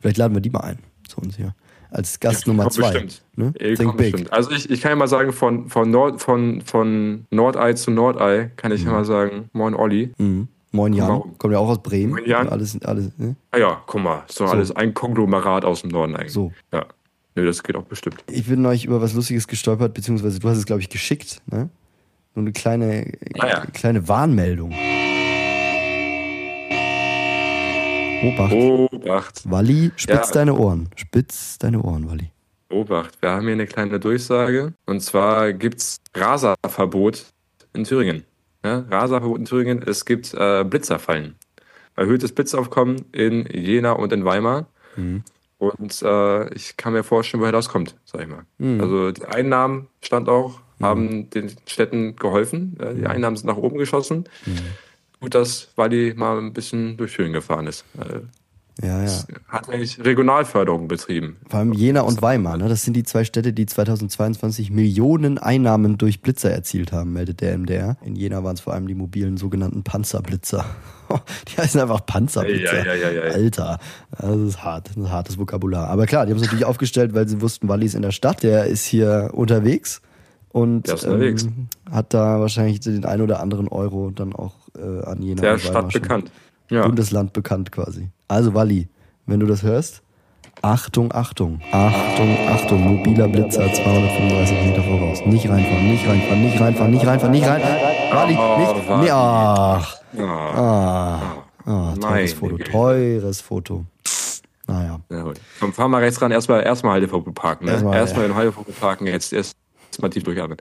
Vielleicht 0.00 0.16
laden 0.16 0.34
wir 0.34 0.40
die 0.40 0.50
mal 0.50 0.60
ein 0.60 0.78
zu 1.08 1.20
uns 1.20 1.36
hier. 1.36 1.54
Als 1.90 2.20
Gast 2.20 2.46
Nummer 2.46 2.64
Kommt 2.64 2.74
zwei. 2.74 2.90
Bestimmt. 2.92 3.22
Ne? 3.34 3.52
Think 3.52 3.96
big. 3.96 4.12
bestimmt. 4.12 4.32
Also 4.32 4.52
ich, 4.52 4.70
ich 4.70 4.80
kann 4.80 4.90
ja 4.90 4.96
mal 4.96 5.08
sagen, 5.08 5.32
von, 5.32 5.68
von, 5.68 5.90
Nord, 5.90 6.20
von, 6.22 6.60
von 6.60 7.26
Nordei 7.30 7.72
zu 7.72 7.90
Nordei 7.90 8.52
kann 8.56 8.70
ich 8.70 8.84
ja 8.84 8.92
mal 8.92 9.04
sagen, 9.04 9.50
moin 9.52 9.74
Olli. 9.74 10.12
Mhm. 10.18 10.46
Moin 10.72 10.92
Jan. 10.92 11.08
Warum? 11.08 11.36
Kommt 11.38 11.52
ja 11.52 11.58
auch 11.58 11.68
aus 11.68 11.82
Bremen. 11.82 12.12
Moin 12.12 12.26
Jan. 12.26 12.48
Alles, 12.48 12.80
alles, 12.84 13.10
ne? 13.18 13.34
Ah 13.50 13.58
ja, 13.58 13.82
guck 13.86 14.00
mal, 14.02 14.22
ist 14.28 14.38
doch 14.38 14.50
alles 14.50 14.70
ein 14.70 14.94
Konglomerat 14.94 15.64
aus 15.64 15.80
dem 15.80 15.90
Norden 15.90 16.14
eigentlich. 16.14 16.32
So. 16.32 16.52
Ja. 16.72 16.86
Nö, 17.34 17.44
das 17.44 17.62
geht 17.62 17.74
auch 17.74 17.82
bestimmt. 17.84 18.22
Ich 18.30 18.46
bin 18.46 18.62
neulich 18.62 18.84
über 18.84 19.00
was 19.00 19.12
Lustiges 19.14 19.48
gestolpert, 19.48 19.94
beziehungsweise 19.94 20.38
du 20.38 20.48
hast 20.48 20.58
es, 20.58 20.66
glaube 20.66 20.82
ich, 20.82 20.88
geschickt, 20.88 21.42
ne? 21.46 21.70
So 22.34 22.40
eine 22.40 22.52
kleine, 22.52 23.12
Ah 23.40 23.48
ja. 23.48 23.60
kleine 23.66 24.06
Warnmeldung. 24.06 24.72
Obacht. 28.22 28.52
Obacht, 28.52 29.50
Walli, 29.50 29.92
spitz 29.96 30.28
Ja. 30.28 30.34
deine 30.34 30.54
Ohren. 30.54 30.88
Spitz 30.96 31.58
deine 31.58 31.82
Ohren, 31.82 32.08
Walli. 32.10 32.30
Obacht. 32.68 33.20
Wir 33.22 33.30
haben 33.30 33.44
hier 33.44 33.52
eine 33.52 33.66
kleine 33.66 33.98
Durchsage. 33.98 34.74
Und 34.86 35.00
zwar 35.00 35.52
gibt's 35.52 35.96
Raserverbot 36.14 37.24
in 37.72 37.84
Thüringen. 37.84 38.24
Ja, 38.64 38.84
Raserverbot 38.90 39.38
in 39.38 39.44
Thüringen. 39.46 39.82
Es 39.86 40.04
gibt 40.04 40.34
äh, 40.34 40.64
Blitzerfallen. 40.64 41.34
Erhöhtes 41.96 42.32
Blitzaufkommen 42.32 43.04
in 43.12 43.46
Jena 43.46 43.92
und 43.92 44.12
in 44.12 44.24
Weimar. 44.24 44.66
Und 45.58 46.02
äh, 46.02 46.54
ich 46.54 46.76
kann 46.76 46.92
mir 46.92 47.02
vorstellen, 47.04 47.40
woher 47.40 47.52
das 47.52 47.68
kommt, 47.68 47.96
sag 48.04 48.22
ich 48.22 48.28
mal. 48.28 48.44
Also 48.80 49.12
die 49.12 49.24
Einnahmen, 49.24 49.88
stand 50.02 50.28
auch, 50.28 50.60
haben 50.80 51.30
den 51.30 51.50
Städten 51.66 52.16
geholfen. 52.16 52.76
Die 52.98 53.06
Einnahmen 53.06 53.36
sind 53.36 53.46
nach 53.46 53.56
oben 53.56 53.78
geschossen. 53.78 54.24
Gut, 55.20 55.34
dass 55.34 55.68
Walli 55.76 56.14
mal 56.16 56.38
ein 56.38 56.52
bisschen 56.52 56.96
durch 56.96 57.14
Thüringen 57.14 57.34
gefahren 57.34 57.66
ist. 57.66 57.84
Ja, 58.82 59.02
ja. 59.04 59.10
hat 59.48 59.68
eigentlich 59.68 60.02
Regionalförderung 60.02 60.88
betrieben. 60.88 61.36
Vor 61.48 61.58
allem 61.58 61.74
Jena 61.74 62.00
und 62.00 62.22
Weimar, 62.22 62.56
ne? 62.56 62.68
Das 62.68 62.82
sind 62.82 62.94
die 62.94 63.02
zwei 63.02 63.24
Städte, 63.24 63.52
die 63.52 63.66
2022 63.66 64.70
Millionen 64.70 65.36
Einnahmen 65.36 65.98
durch 65.98 66.22
Blitzer 66.22 66.50
erzielt 66.50 66.90
haben, 66.90 67.12
meldet 67.12 67.42
der 67.42 67.58
MDR. 67.58 67.98
In 68.02 68.16
Jena 68.16 68.42
waren 68.42 68.54
es 68.54 68.60
vor 68.60 68.72
allem 68.72 68.86
die 68.86 68.94
mobilen 68.94 69.36
sogenannten 69.36 69.82
Panzerblitzer. 69.82 70.64
Die 71.48 71.60
heißen 71.60 71.80
einfach 71.80 72.06
Panzerblitzer. 72.06 72.86
Ja, 72.86 72.94
ja, 72.94 73.10
ja, 73.10 73.26
ja. 73.26 73.34
Alter, 73.34 73.80
das 74.16 74.36
ist 74.36 74.62
hart, 74.62 74.86
das 74.86 74.96
ist 74.96 75.02
ein 75.02 75.10
hartes 75.10 75.38
Vokabular. 75.38 75.88
Aber 75.88 76.06
klar, 76.06 76.24
die 76.24 76.30
haben 76.30 76.38
es 76.38 76.44
natürlich 76.44 76.64
aufgestellt, 76.64 77.14
weil 77.14 77.26
sie 77.26 77.40
wussten, 77.40 77.66
Walli 77.66 77.86
ist 77.86 77.96
in 77.96 78.02
der 78.02 78.12
Stadt, 78.12 78.44
der 78.44 78.66
ist 78.66 78.84
hier 78.84 79.30
unterwegs 79.32 80.02
und. 80.52 80.88
Ähm, 81.04 81.68
hat 81.90 82.14
da 82.14 82.40
wahrscheinlich 82.40 82.80
den 82.80 83.04
ein 83.04 83.20
oder 83.20 83.40
anderen 83.40 83.68
Euro 83.68 84.10
dann 84.10 84.32
auch 84.32 84.54
äh, 84.78 85.04
an 85.04 85.22
Jena 85.22 85.40
Der 85.42 85.54
und 85.54 85.64
Weimar 85.68 85.90
Stadt 85.90 85.92
bekannt. 85.92 86.30
Ja. 86.70 86.86
Bundesland 86.86 87.32
bekannt 87.32 87.72
quasi. 87.72 88.10
Also 88.28 88.54
Walli, 88.54 88.88
wenn 89.26 89.40
du 89.40 89.46
das 89.46 89.62
hörst, 89.64 90.02
Achtung, 90.62 91.10
Achtung, 91.12 91.60
Achtung, 91.72 92.36
Achtung, 92.48 92.80
mobiler 92.96 93.28
Blitzer 93.28 93.72
235 93.72 94.66
Meter 94.66 94.82
voraus. 94.82 95.20
Nicht 95.26 95.48
reinfahren, 95.48 95.90
nicht 95.90 96.06
reinfahren, 96.06 96.42
nicht 96.42 96.60
reinfahren, 96.60 96.90
nicht 96.92 97.06
reinfahren, 97.06 97.32
nicht 97.32 97.46
rein. 97.46 97.62
Walli, 98.12 98.32
nicht. 98.34 98.88
Walli. 98.88 99.04
Nee, 99.04 99.10
ach, 99.10 99.96
Ah, 100.18 100.56
ah, 100.56 101.20
ah, 101.66 101.94
teures 102.00 102.32
Foto, 102.34 102.56
teures 102.58 103.40
Foto. 103.40 103.84
Naja, 104.66 105.00
ja. 105.10 105.24
Komm, 105.58 105.72
fahr 105.72 105.88
mal 105.88 105.98
rechts 106.02 106.20
ran, 106.20 106.30
erstmal 106.30 106.62
erstmal 106.62 106.94
Halteverbot 106.94 107.34
parken. 107.34 107.64
Ne? 107.64 107.72
Erstmal, 107.72 107.96
Erstmal, 107.96 108.24
ja. 108.24 108.30
in 108.30 108.36
Halteverbot 108.36 108.80
parken, 108.80 109.06
jetzt 109.06 109.32
erst 109.32 109.56
mal 109.98 110.10
tief 110.10 110.22
durchatmen. 110.22 110.58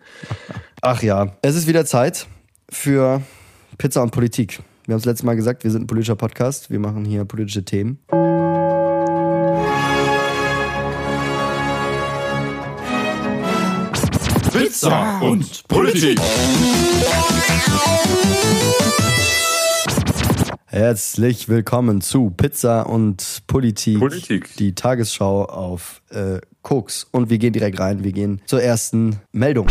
ach 0.81 1.01
ja, 1.03 1.35
es 1.41 1.55
ist 1.55 1.67
wieder 1.67 1.85
Zeit 1.85 2.27
für 2.69 3.21
Pizza 3.77 4.01
und 4.01 4.11
Politik. 4.11 4.61
Wir 4.85 4.93
haben 4.93 4.99
es 4.99 5.05
letztes 5.05 5.23
Mal 5.23 5.35
gesagt, 5.35 5.63
wir 5.63 5.71
sind 5.71 5.83
ein 5.83 5.87
politischer 5.87 6.15
Podcast, 6.15 6.71
wir 6.71 6.79
machen 6.79 7.05
hier 7.05 7.25
politische 7.25 7.63
Themen. 7.63 7.99
Pizza 14.51 15.19
und 15.21 15.67
Politik. 15.67 16.19
Herzlich 20.71 21.49
willkommen 21.49 21.99
zu 21.99 22.29
Pizza 22.29 22.83
und 22.87 23.41
Politik. 23.47 23.97
Politik. 23.97 24.55
Die 24.57 24.75
Tagesschau 24.75 25.45
auf 25.45 26.03
äh, 26.11 26.41
Koks. 26.61 27.07
Und 27.09 27.31
wir 27.31 27.39
gehen 27.39 27.53
direkt 27.53 27.79
rein. 27.79 28.03
Wir 28.03 28.11
gehen 28.11 28.39
zur 28.45 28.61
ersten 28.61 29.15
Meldung. 29.31 29.67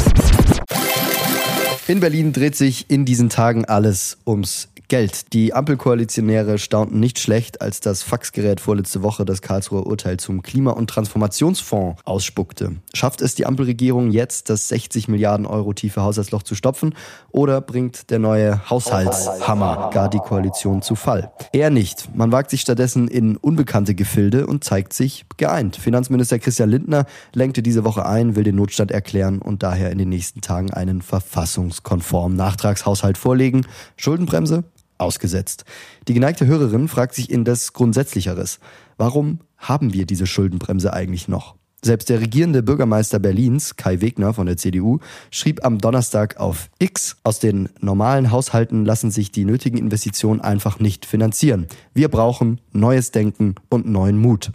In 1.87 2.01
Berlin 2.01 2.33
dreht 2.33 2.57
sich 2.57 2.91
in 2.91 3.05
diesen 3.05 3.29
Tagen 3.29 3.65
alles 3.65 4.19
ums 4.27 4.71
Geld. 4.89 5.35
Die 5.35 5.53
Ampelkoalitionäre 5.53 6.57
staunten 6.57 6.99
nicht 6.99 7.19
schlecht, 7.19 7.61
als 7.61 7.81
das 7.81 8.03
Faxgerät 8.03 8.59
vorletzte 8.59 9.03
Woche 9.03 9.27
das 9.27 9.43
Karlsruher 9.43 9.87
Urteil 9.87 10.17
zum 10.17 10.41
Klima- 10.41 10.71
und 10.71 10.89
Transformationsfonds 10.89 12.01
ausspuckte. 12.07 12.77
Schafft 12.95 13.21
es 13.21 13.35
die 13.35 13.45
Ampelregierung 13.45 14.11
jetzt, 14.11 14.49
das 14.49 14.69
60 14.69 15.09
Milliarden 15.09 15.45
Euro 15.45 15.75
tiefe 15.75 16.03
Haushaltsloch 16.03 16.43
zu 16.43 16.55
stopfen 16.55 16.95
oder 17.31 17.61
bringt 17.61 18.09
der 18.09 18.19
neue 18.19 18.71
Haushaltshammer 18.71 19.91
gar 19.93 20.09
die 20.09 20.21
Koalition 20.21 20.81
zu 20.81 20.95
Fall? 20.95 21.33
Eher 21.53 21.69
nicht. 21.69 22.09
Man 22.17 22.33
wagt 22.33 22.49
sich 22.49 22.63
stattdessen 22.63 23.09
in 23.09 23.37
unbekannte 23.37 23.95
Gefilde 23.95 24.47
und 24.47 24.65
zeigt 24.65 24.95
sich 24.95 25.27
geeint. 25.37 25.77
Finanzminister 25.77 26.39
Christian 26.39 26.71
Lindner 26.71 27.05
lenkte 27.35 27.63
diese 27.63 27.85
Woche 27.85 28.07
ein, 28.07 28.37
will 28.37 28.45
den 28.45 28.57
Notstand 28.57 28.91
erklären 28.91 29.43
und 29.43 29.63
daher 29.63 29.93
in 29.93 29.99
den 29.99 30.09
nächsten 30.09 30.41
Tagen 30.41 30.73
einen 30.73 31.03
verfassungskonformen 31.03 32.39
Nachtragshaushalt 32.39 33.19
vorlegen. 33.19 33.67
Schuldenbremse? 33.97 34.65
Ausgesetzt. 34.99 35.65
Die 36.07 36.15
geneigte 36.15 36.47
Hörerin 36.47 36.89
fragt 36.89 37.15
sich 37.15 37.31
indes 37.31 37.73
Grundsätzlicheres. 37.73 38.61
Warum 38.97 39.41
haben 39.57 39.93
wir 39.93 40.07
diese 40.07 40.27
Schuldenbremse 40.27 40.93
eigentlich 40.93 41.29
noch? 41.29 41.55
Selbst 41.85 42.09
der 42.09 42.21
regierende 42.21 42.65
Bürgermeister 42.65 43.21
Berlins, 43.21 43.77
Kai 43.77 44.01
Wegner 44.01 44.35
von 44.35 44.47
der 44.47 44.57
CDU, 44.57 44.99
schrieb 45.31 45.65
am 45.65 45.79
Donnerstag 45.79 46.39
auf 46.39 46.71
X, 46.81 47.17
aus 47.23 47.39
den 47.39 47.69
normalen 47.81 48.33
Haushalten 48.33 48.85
lassen 48.85 49.13
sich 49.13 49.31
die 49.31 49.45
nötigen 49.45 49.79
Investitionen 49.79 50.41
einfach 50.41 50.81
nicht 50.81 51.07
finanzieren. 51.07 51.69
Wir 51.95 52.09
brauchen 52.09 52.61
neues 52.73 53.13
Denken 53.13 53.55
und 53.69 53.87
neuen 53.87 54.19
Mut. 54.19 54.51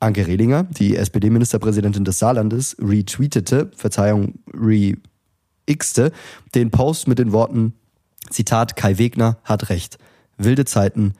Anke 0.00 0.26
Rehlinger, 0.26 0.64
die 0.64 0.96
SPD-Ministerpräsidentin 0.96 2.04
des 2.04 2.18
Saarlandes, 2.18 2.76
retweetete, 2.80 3.70
Verzeihung, 3.76 4.38
re-xte, 4.54 6.12
den 6.54 6.70
Post 6.70 7.08
mit 7.08 7.18
den 7.18 7.32
Worten, 7.32 7.74
Zitat, 8.30 8.76
Kai 8.76 8.98
Wegner 8.98 9.38
hat 9.44 9.68
recht. 9.70 9.98
Wilde 10.36 10.64
Zeiten, 10.64 11.14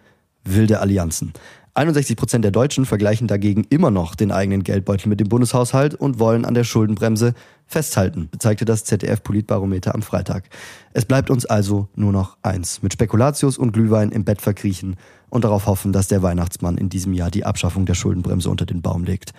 wilde 0.44 0.80
Allianzen. 0.80 1.32
61 1.76 2.16
Prozent 2.16 2.44
der 2.44 2.52
Deutschen 2.52 2.86
vergleichen 2.86 3.26
dagegen 3.26 3.66
immer 3.68 3.90
noch 3.90 4.14
den 4.14 4.30
eigenen 4.30 4.62
Geldbeutel 4.62 5.08
mit 5.08 5.18
dem 5.18 5.28
Bundeshaushalt 5.28 5.94
und 5.94 6.20
wollen 6.20 6.44
an 6.44 6.54
der 6.54 6.62
Schuldenbremse 6.62 7.34
festhalten, 7.66 8.30
zeigte 8.38 8.64
das 8.64 8.84
ZDF-Politbarometer 8.84 9.92
am 9.92 10.02
Freitag. 10.02 10.44
Es 10.92 11.04
bleibt 11.04 11.30
uns 11.30 11.46
also 11.46 11.88
nur 11.96 12.12
noch 12.12 12.36
eins, 12.42 12.82
mit 12.82 12.92
Spekulatius 12.92 13.58
und 13.58 13.72
Glühwein 13.72 14.12
im 14.12 14.24
Bett 14.24 14.40
verkriechen 14.40 14.94
und 15.30 15.42
darauf 15.42 15.66
hoffen, 15.66 15.92
dass 15.92 16.06
der 16.06 16.22
Weihnachtsmann 16.22 16.78
in 16.78 16.90
diesem 16.90 17.12
Jahr 17.12 17.32
die 17.32 17.44
Abschaffung 17.44 17.86
der 17.86 17.94
Schuldenbremse 17.94 18.48
unter 18.48 18.66
den 18.66 18.80
Baum 18.80 19.02
legt. 19.02 19.32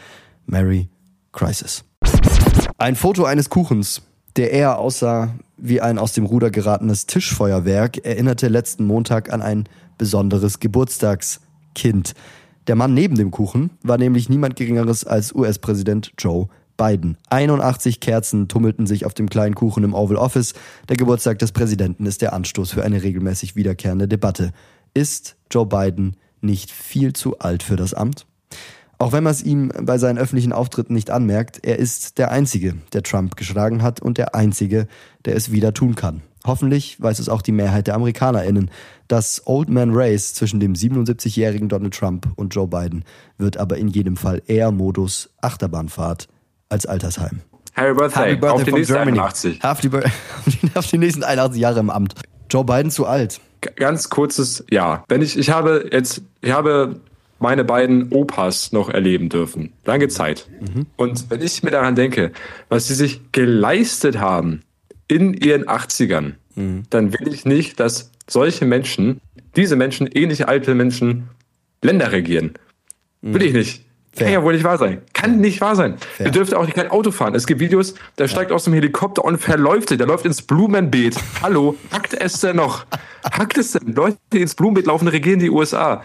Merry 0.45 0.89
Crisis. 1.31 1.85
Ein 2.77 2.97
Foto 2.97 3.23
eines 3.23 3.49
Kuchens, 3.49 4.01
der 4.35 4.51
eher 4.51 4.77
aussah 4.77 5.33
wie 5.57 5.81
ein 5.81 5.97
aus 5.97 6.13
dem 6.13 6.25
Ruder 6.25 6.51
geratenes 6.51 7.05
Tischfeuerwerk, 7.05 8.05
erinnerte 8.05 8.47
letzten 8.47 8.85
Montag 8.85 9.31
an 9.31 9.41
ein 9.41 9.69
besonderes 9.97 10.59
Geburtstagskind. 10.59 12.13
Der 12.67 12.75
Mann 12.75 12.93
neben 12.93 13.15
dem 13.15 13.31
Kuchen 13.31 13.71
war 13.83 13.97
nämlich 13.97 14.29
niemand 14.29 14.55
Geringeres 14.55 15.05
als 15.05 15.33
US-Präsident 15.33 16.13
Joe 16.17 16.47
Biden. 16.77 17.17
81 17.29 17.99
Kerzen 17.99 18.47
tummelten 18.47 18.87
sich 18.87 19.05
auf 19.05 19.13
dem 19.13 19.29
kleinen 19.29 19.55
Kuchen 19.55 19.83
im 19.83 19.93
Oval 19.93 20.17
Office. 20.17 20.53
Der 20.89 20.97
Geburtstag 20.97 21.39
des 21.39 21.51
Präsidenten 21.51 22.05
ist 22.05 22.21
der 22.21 22.33
Anstoß 22.33 22.71
für 22.71 22.83
eine 22.83 23.03
regelmäßig 23.03 23.55
wiederkehrende 23.55 24.07
Debatte. 24.07 24.51
Ist 24.93 25.37
Joe 25.51 25.65
Biden 25.65 26.17
nicht 26.41 26.71
viel 26.71 27.13
zu 27.13 27.39
alt 27.39 27.63
für 27.63 27.75
das 27.75 27.93
Amt? 27.93 28.25
Auch 28.97 29.11
wenn 29.11 29.23
man 29.23 29.31
es 29.31 29.43
ihm 29.43 29.71
bei 29.81 29.97
seinen 29.97 30.17
öffentlichen 30.17 30.53
Auftritten 30.53 30.93
nicht 30.93 31.09
anmerkt, 31.11 31.59
er 31.63 31.77
ist 31.79 32.17
der 32.17 32.31
Einzige, 32.31 32.75
der 32.93 33.03
Trump 33.03 33.35
geschlagen 33.35 33.83
hat 33.83 34.01
und 34.01 34.17
der 34.17 34.35
Einzige, 34.35 34.87
der 35.25 35.35
es 35.35 35.51
wieder 35.51 35.73
tun 35.73 35.95
kann. 35.95 36.21
Hoffentlich 36.45 37.01
weiß 37.01 37.19
es 37.19 37.27
auch 37.27 37.41
die 37.41 37.51
Mehrheit 37.51 37.87
der 37.87 37.95
AmerikanerInnen. 37.95 38.69
Das 39.07 39.41
Old 39.45 39.67
Man 39.69 39.91
Race 39.93 40.33
zwischen 40.33 40.59
dem 40.59 40.73
77-jährigen 40.73 41.69
Donald 41.69 41.93
Trump 41.95 42.27
und 42.35 42.53
Joe 42.55 42.67
Biden 42.67 43.03
wird 43.37 43.57
aber 43.57 43.77
in 43.77 43.87
jedem 43.87 44.15
Fall 44.15 44.41
eher 44.45 44.71
Modus 44.71 45.29
Achterbahnfahrt 45.41 46.27
als 46.69 46.85
Altersheim. 46.85 47.41
Happy 47.73 47.93
Birthday, 47.99 48.39
auf 48.49 48.63
die 48.63 48.71
nächsten 48.71 48.93
Germany. 48.93 49.19
81. 49.19 49.59
Happy 49.63 49.89
Bir- 49.89 50.11
auf 50.75 50.87
die 50.87 50.97
nächsten 50.99 51.23
81 51.23 51.61
Jahre 51.61 51.79
im 51.79 51.89
Amt. 51.89 52.13
Joe 52.49 52.63
Biden 52.63 52.91
zu 52.91 53.05
alt. 53.07 53.41
Ganz 53.75 54.09
kurzes 54.09 54.63
Ja. 54.69 55.03
Wenn 55.07 55.23
ich, 55.23 55.37
ich 55.37 55.49
habe 55.49 55.89
jetzt, 55.91 56.21
ich 56.41 56.51
habe 56.51 56.99
meine 57.39 57.63
beiden 57.63 58.11
Opas 58.11 58.71
noch 58.71 58.89
erleben 58.89 59.29
dürfen. 59.29 59.73
Lange 59.85 60.07
Zeit. 60.07 60.47
Und 60.95 61.29
wenn 61.29 61.41
ich 61.41 61.63
mir 61.63 61.71
daran 61.71 61.95
denke, 61.95 62.31
was 62.69 62.87
sie 62.87 62.95
sich 62.95 63.31
geleistet 63.31 64.19
haben 64.19 64.61
in 65.07 65.33
ihren 65.33 65.65
80ern, 65.65 66.33
dann 66.89 67.13
will 67.13 67.33
ich 67.33 67.45
nicht, 67.45 67.79
dass 67.79 68.11
solche 68.27 68.65
Menschen, 68.65 69.19
diese 69.55 69.75
Menschen, 69.75 70.07
ähnliche 70.07 70.47
alte 70.47 70.73
Menschen, 70.73 71.29
Länder 71.81 72.11
regieren. 72.11 72.53
Will 73.21 73.41
ich 73.43 73.53
nicht. 73.53 73.85
Kann 74.17 74.31
ja 74.31 74.41
wohl 74.43 74.53
nicht 74.53 74.63
wahr 74.63 74.77
sein. 74.77 75.01
Kann 75.13 75.41
nicht 75.41 75.59
wahr 75.59 75.75
sein. 75.75 75.97
Fair. 75.97 76.27
Ihr 76.27 76.31
dürft 76.31 76.53
auch 76.53 76.69
kein 76.69 76.89
Auto 76.89 77.11
fahren. 77.11 77.35
Es 77.35 77.45
gibt 77.47 77.59
Videos, 77.59 77.95
der 78.17 78.29
steigt 78.29 78.51
aus 78.53 78.63
dem 78.63 78.73
Helikopter 78.73 79.25
und 79.25 79.39
verläuft 79.39 79.89
sich. 79.89 79.97
Der 79.97 80.07
läuft 80.07 80.25
ins 80.25 80.41
Blumenbeet. 80.41 81.17
Hallo, 81.41 81.75
hackt 81.91 82.13
es 82.13 82.39
denn 82.39 82.55
noch? 82.55 82.85
Hackt 83.25 83.57
es 83.57 83.71
denn? 83.71 83.93
Leute, 83.93 84.17
die 84.31 84.41
ins 84.41 84.55
Blumenbeet 84.55 84.85
laufen, 84.85 85.07
regieren 85.07 85.39
die 85.39 85.49
USA. 85.49 86.03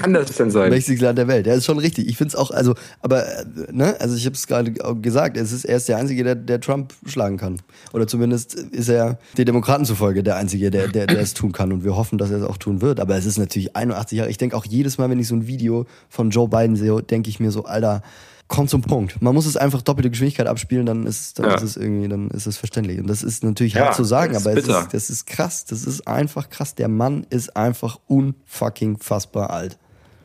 Kann 0.00 0.14
das 0.14 0.36
denn 0.36 0.50
sein? 0.50 0.70
Mächtigstes 0.70 1.04
Land 1.04 1.18
der 1.18 1.26
Welt. 1.26 1.46
Ja, 1.46 1.54
ist 1.54 1.64
schon 1.64 1.78
richtig. 1.78 2.08
Ich 2.08 2.16
finde 2.16 2.28
es 2.28 2.36
auch, 2.36 2.50
also, 2.50 2.74
aber, 3.00 3.26
äh, 3.26 3.44
ne, 3.72 3.96
also 4.00 4.16
ich 4.16 4.24
habe 4.24 4.34
es 4.34 4.46
gerade 4.46 4.72
gesagt, 4.72 5.36
es 5.36 5.52
ist 5.52 5.64
er 5.64 5.76
ist 5.76 5.88
der 5.88 5.96
Einzige, 5.96 6.22
der, 6.22 6.36
der 6.36 6.60
Trump 6.60 6.94
schlagen 7.06 7.36
kann. 7.36 7.60
Oder 7.92 8.06
zumindest 8.06 8.54
ist 8.54 8.88
er 8.88 9.18
den 9.36 9.46
Demokraten 9.46 9.84
zufolge 9.84 10.22
der 10.22 10.36
Einzige, 10.36 10.70
der, 10.70 10.88
der, 10.88 11.06
der 11.06 11.20
es 11.20 11.34
tun 11.34 11.52
kann. 11.52 11.72
Und 11.72 11.84
wir 11.84 11.96
hoffen, 11.96 12.18
dass 12.18 12.30
er 12.30 12.38
es 12.38 12.44
auch 12.44 12.58
tun 12.58 12.82
wird. 12.82 13.00
Aber 13.00 13.16
es 13.16 13.26
ist 13.26 13.38
natürlich 13.38 13.74
81 13.74 14.18
Jahre. 14.18 14.30
Ich 14.30 14.38
denke 14.38 14.56
auch 14.56 14.64
jedes 14.64 14.98
Mal, 14.98 15.10
wenn 15.10 15.18
ich 15.18 15.28
so 15.28 15.34
ein 15.34 15.46
Video 15.46 15.86
von 16.08 16.30
Joe 16.30 16.48
Biden 16.48 16.76
sehe, 16.76 17.02
denke 17.02 17.28
ich 17.28 17.40
mir 17.40 17.50
so, 17.50 17.64
Alter, 17.64 18.02
komm 18.48 18.68
zum 18.68 18.82
Punkt. 18.82 19.20
Man 19.22 19.34
muss 19.34 19.46
es 19.46 19.56
einfach 19.56 19.82
doppelte 19.82 20.10
Geschwindigkeit 20.10 20.46
abspielen, 20.46 20.86
dann 20.86 21.06
ist, 21.06 21.38
dann 21.38 21.46
Ja. 21.46 21.54
ist 21.54 21.62
es 21.62 21.76
irgendwie, 21.76 22.08
dann 22.08 22.28
ist 22.30 22.46
es 22.46 22.56
verständlich. 22.56 22.98
Und 23.00 23.06
das 23.08 23.22
ist 23.22 23.42
natürlich 23.42 23.74
Ja, 23.74 23.86
hart 23.86 23.94
zu 23.96 24.04
sagen, 24.04 24.36
aber 24.36 24.50
es 24.50 24.56
bitter. 24.66 24.80
ist, 24.82 24.94
das 24.94 25.10
ist 25.10 25.26
krass. 25.26 25.64
Das 25.64 25.84
ist 25.84 26.06
einfach 26.06 26.50
krass. 26.50 26.74
Der 26.74 26.88
Mann 26.88 27.26
ist 27.30 27.56
einfach 27.56 27.98
unfucking 28.06 28.98
fassbar 28.98 29.50
alt. 29.50 29.78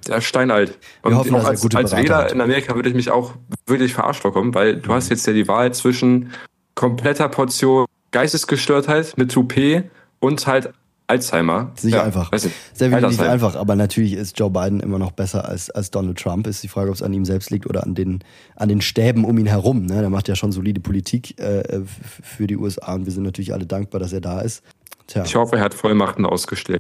Der 0.08 0.22
steinalt. 0.22 0.78
Und 1.02 1.16
hoffen, 1.16 1.36
auch 1.36 1.46
als, 1.46 1.64
als 1.76 1.92
Wähler 1.96 2.18
hat. 2.18 2.32
in 2.32 2.42
Amerika 2.42 2.74
würde 2.76 2.90
ich 2.90 2.96
mich 2.96 3.12
auch 3.12 3.34
wirklich 3.68 3.94
verarscht 3.94 4.22
vorkommen, 4.22 4.54
weil 4.54 4.78
du 4.78 4.94
hast 4.94 5.10
jetzt 5.10 5.26
ja 5.28 5.34
die 5.34 5.48
Wahl 5.48 5.74
zwischen 5.74 6.32
kompletter 6.76 7.28
Portion 7.30 7.86
Geistesgestörtheit 8.12 9.18
mit 9.18 9.32
Toupet 9.32 9.84
und 10.20 10.48
halt 10.48 10.72
Alzheimer. 11.10 11.72
Ist 11.76 11.86
nicht 11.86 11.94
Ja, 11.96 12.04
einfach. 12.04 12.32
weiß 12.32 12.46
nicht. 12.46 12.56
Sehr 12.74 12.94
Altersheim. 12.94 13.30
einfach, 13.30 13.56
aber 13.56 13.76
natürlich 13.76 14.14
ist 14.14 14.38
Joe 14.40 14.50
Biden 14.50 14.80
immer 14.80 15.00
noch 15.00 15.12
besser 15.12 15.48
als, 15.48 15.70
als 15.72 15.90
Donald 15.92 16.18
Trump. 16.20 16.46
Ist 16.48 16.62
die 16.64 16.68
Frage, 16.68 16.90
ob 16.90 16.96
es 16.96 17.02
an 17.02 17.12
ihm 17.14 17.26
selbst 17.26 17.50
liegt 17.50 17.66
oder 17.68 17.84
an 17.84 17.96
den, 17.96 18.20
an 18.56 18.70
den 18.70 18.82
Stäben 18.82 19.26
um 19.26 19.38
ihn 19.38 19.48
herum. 19.48 19.86
Ne? 19.86 20.00
Der 20.02 20.10
macht 20.10 20.28
ja 20.28 20.36
schon 20.36 20.52
solide 20.52 20.80
Politik 20.80 21.40
äh, 21.40 21.82
für 22.24 22.48
die 22.48 22.58
USA 22.58 22.94
und 22.94 23.06
wir 23.06 23.12
sind 23.12 23.24
natürlich 23.24 23.54
alle 23.54 23.66
dankbar, 23.66 24.00
dass 24.00 24.14
er 24.14 24.22
da 24.22 24.42
ist. 24.42 24.62
Tja. 25.08 25.24
Ich 25.26 25.36
hoffe, 25.36 25.56
er 25.56 25.64
hat 25.64 25.74
Vollmachten 25.74 26.26
ausgestellt. 26.26 26.80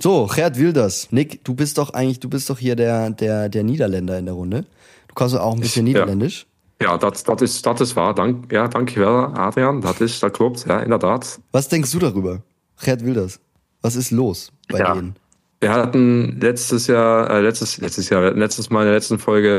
So, 0.00 0.26
Gerd 0.26 0.58
Wilders. 0.58 1.08
Nick, 1.10 1.44
du 1.44 1.54
bist 1.54 1.78
doch 1.78 1.90
eigentlich, 1.90 2.20
du 2.20 2.28
bist 2.28 2.48
doch 2.50 2.58
hier 2.58 2.76
der, 2.76 3.10
der, 3.10 3.48
der 3.48 3.62
Niederländer 3.64 4.18
in 4.18 4.24
der 4.26 4.34
Runde. 4.34 4.64
Du 5.08 5.14
kannst 5.14 5.36
auch 5.36 5.54
ein 5.54 5.60
bisschen 5.60 5.86
Ja. 5.86 5.92
Niederländisch. 6.00 6.46
Ja, 6.80 6.96
dat, 6.96 7.26
dat, 7.26 7.42
is, 7.42 7.60
dat 7.62 7.80
is 7.80 7.94
waar. 7.96 8.14
Dank, 8.14 8.52
ja, 8.52 8.68
dankjewel, 8.68 9.34
Adrian. 9.36 9.80
Dat, 9.80 10.00
is, 10.00 10.20
dat 10.20 10.32
klopt, 10.32 10.64
ja, 10.68 10.80
inderdaad. 10.80 11.40
Was 11.50 11.68
denkst 11.68 11.90
du 11.90 11.98
darüber? 11.98 12.40
Gerd 12.82 13.04
Wilders. 13.04 13.40
Was 13.82 13.96
ist 13.96 14.10
los 14.10 14.52
bei 14.68 14.78
Ja. 14.78 14.94
denen? 14.94 15.16
Wir 15.60 15.72
hatten 15.72 16.38
letztes 16.40 16.86
Jahr, 16.86 17.28
äh, 17.30 17.40
letztes, 17.40 17.78
letztes 17.78 18.08
Jahr, 18.10 18.30
letztes 18.32 18.70
Mal 18.70 18.82
in 18.82 18.86
der 18.86 18.94
letzten 18.94 19.18
Folge 19.18 19.58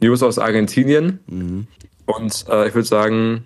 News 0.00 0.22
aus 0.22 0.38
Argentinien. 0.38 1.20
Und 2.06 2.44
äh, 2.48 2.66
ich 2.68 2.74
würde 2.74 2.88
sagen, 2.88 3.44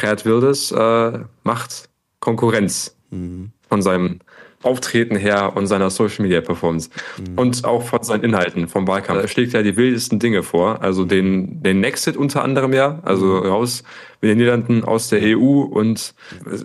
Gerd 0.00 0.24
Wilders 0.24 0.72
äh, 0.72 1.20
macht 1.44 1.88
Konkurrenz 2.18 2.96
von 3.10 3.82
seinem 3.82 4.18
Auftreten 4.62 5.16
her 5.16 5.52
und 5.56 5.66
seiner 5.66 5.90
Social 5.90 6.22
Media 6.22 6.40
Performance 6.40 6.90
und 7.36 7.64
auch 7.64 7.82
von 7.82 8.02
seinen 8.02 8.24
Inhalten 8.24 8.68
vom 8.68 8.86
Wahlkampf. 8.86 9.22
Er 9.22 9.28
schlägt 9.28 9.52
ja 9.52 9.62
die 9.62 9.76
wildesten 9.76 10.18
Dinge 10.18 10.42
vor, 10.42 10.82
also 10.82 11.04
den, 11.04 11.62
den 11.62 11.80
Nexit 11.80 12.16
unter 12.16 12.42
anderem 12.42 12.72
ja, 12.72 13.00
also 13.02 13.38
raus 13.38 13.82
mit 14.20 14.30
den 14.30 14.38
Niederlanden 14.38 14.84
aus 14.84 15.08
der 15.08 15.20
EU 15.22 15.62
und 15.62 16.14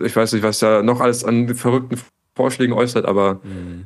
ich 0.02 0.14
weiß 0.14 0.32
nicht, 0.32 0.42
was 0.42 0.58
da 0.60 0.82
noch 0.82 1.00
alles 1.00 1.24
an 1.24 1.54
verrückten 1.54 1.98
Vorschlägen 2.34 2.72
äußert, 2.72 3.04
aber 3.04 3.40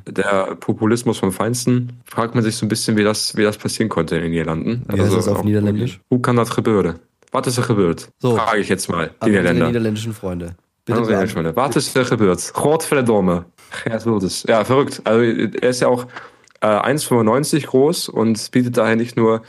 der 0.07 0.55
Populismus 0.59 1.17
vom 1.17 1.31
Feinsten 1.31 1.93
fragt 2.05 2.35
man 2.35 2.43
sich 2.43 2.55
so 2.55 2.67
ein 2.67 2.69
bisschen, 2.69 2.95
wie 2.97 3.03
das, 3.03 3.35
wie 3.35 3.41
das 3.41 3.57
passieren 3.57 3.89
konnte 3.89 4.15
in 4.15 4.21
den 4.21 4.31
Niederlanden. 4.31 4.83
Also 4.87 4.97
Wie 4.97 5.07
heißt 5.07 5.17
das 5.17 5.27
auf 5.27 5.43
Niederländisch? 5.43 5.99
Hoe 6.11 6.21
kan 6.21 6.35
dat 6.35 6.55
gebeuren? 6.55 6.99
Was 7.31 7.47
ist 7.47 7.57
er 7.57 7.65
gebeurd? 7.65 8.09
So. 8.19 8.35
Frage 8.35 8.59
ich 8.59 8.69
jetzt 8.69 8.89
mal, 8.89 9.09
die 9.25 9.31
Niederländer. 9.31 9.67
niederländischen 9.67 10.13
Freunde. 10.13 10.55
Bitte 10.85 11.01
beantworten. 11.01 11.27
Niederländer. 11.29 11.55
Was 11.55 11.75
ist 11.75 11.95
er 11.95 12.05
gebeurd? 13.73 13.83
Godverdomme. 13.83 13.83
Gerd 13.83 14.05
Wilders. 14.05 14.45
Ja, 14.47 14.63
verrückt. 14.63 15.01
Also 15.03 15.23
er 15.23 15.69
ist 15.69 15.81
ja 15.81 15.87
auch 15.87 16.05
äh, 16.61 16.67
1,95 16.67 17.65
groß 17.67 18.09
und 18.09 18.51
bietet 18.51 18.77
daher 18.77 18.95
nicht 18.95 19.17
nur 19.17 19.41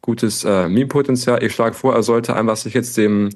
gutes 0.00 0.44
äh, 0.44 0.68
Meme-Potenzial. 0.68 1.42
Ich 1.42 1.54
schlage 1.54 1.74
vor, 1.74 1.94
er 1.94 2.02
sollte 2.02 2.34
einfach 2.34 2.56
sich 2.56 2.74
jetzt 2.74 2.96
dem 2.96 3.30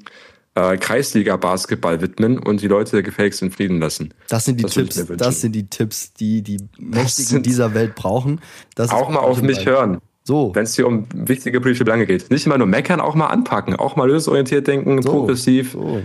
äh, 0.55 0.77
Kreisliga-Basketball 0.77 2.01
widmen 2.01 2.39
und 2.39 2.61
die 2.63 2.69
Leute 2.69 3.03
gefälligst 3.03 3.43
in 3.43 3.51
Frieden 3.51 3.79
lassen. 3.79 4.13
Das 4.29 4.47
sind 4.47 4.59
die 4.59 4.65
Das 4.65 4.75
Tipps, 4.75 5.07
das 5.17 5.41
sind 5.43 5.53
die 5.53 5.69
Tipps, 5.69 6.13
die 6.15 6.43
die 6.43 6.59
Mächtigen 6.79 7.43
dieser 7.43 7.75
Welt 7.75 7.95
brauchen. 7.95 8.41
Das 8.75 8.89
ist 8.89 8.95
Auch 8.95 9.09
mal 9.11 9.21
auf 9.21 9.43
mich 9.43 9.67
hören. 9.67 9.99
So, 10.25 10.53
Wenn 10.55 10.65
es 10.65 10.75
hier 10.75 10.89
um 10.89 11.07
wichtige 11.15 11.61
politische 11.61 11.85
Belange 11.85 12.05
geht. 12.05 12.33
Nicht 12.33 12.47
immer 12.47 12.59
nur 12.59 12.67
meckern, 12.67 13.01
auch 13.01 13.15
mal 13.15 13.29
anpacken. 13.29 13.77
Auch 13.77 13.95
mal 13.95 14.09
lösungsorientiert 14.09 14.67
denken, 14.67 15.01
so, 15.01 15.11
progressiv. 15.11 15.73
So. 15.73 16.03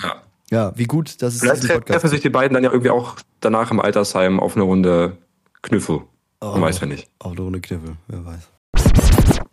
Ja. 0.00 0.22
Ja, 0.54 0.72
wie 0.76 0.84
gut, 0.84 1.20
dass 1.20 1.34
es 1.34 1.40
Vielleicht 1.40 1.64
diesen 1.64 1.74
Podcast 1.74 2.00
treffen 2.00 2.10
sich 2.10 2.20
die 2.20 2.30
beiden 2.30 2.54
dann 2.54 2.62
ja 2.62 2.70
irgendwie 2.70 2.90
auch 2.90 3.16
danach 3.40 3.72
im 3.72 3.80
Altersheim 3.80 4.38
auf 4.38 4.54
eine 4.54 4.62
Runde 4.62 5.18
Knüffel. 5.62 6.02
Oh. 6.40 6.52
Man 6.52 6.62
weiß 6.62 6.80
ja 6.80 6.86
nicht. 6.86 7.08
Auf 7.18 7.32
eine 7.32 7.40
Runde 7.40 7.60
Kniffel, 7.60 7.96
wer 8.06 8.24
weiß. 8.24 8.50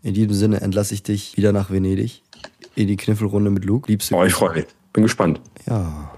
In 0.03 0.13
diesem 0.13 0.33
Sinne 0.33 0.61
entlasse 0.61 0.93
ich 0.93 1.01
dich 1.01 1.35
wieder 1.37 1.53
nach 1.53 1.71
Venedig 1.71 2.21
in 2.75 2.87
die 2.87 2.97
Kniffelrunde 2.97 3.49
mit 3.49 3.65
Luke. 3.65 3.91
Liebste 3.91 4.13
Oh, 4.13 4.23
ich 4.23 4.33
freue 4.33 4.53
mich. 4.53 4.67
Bin 4.93 5.01
gespannt. 5.01 5.41
Ja. 5.65 6.11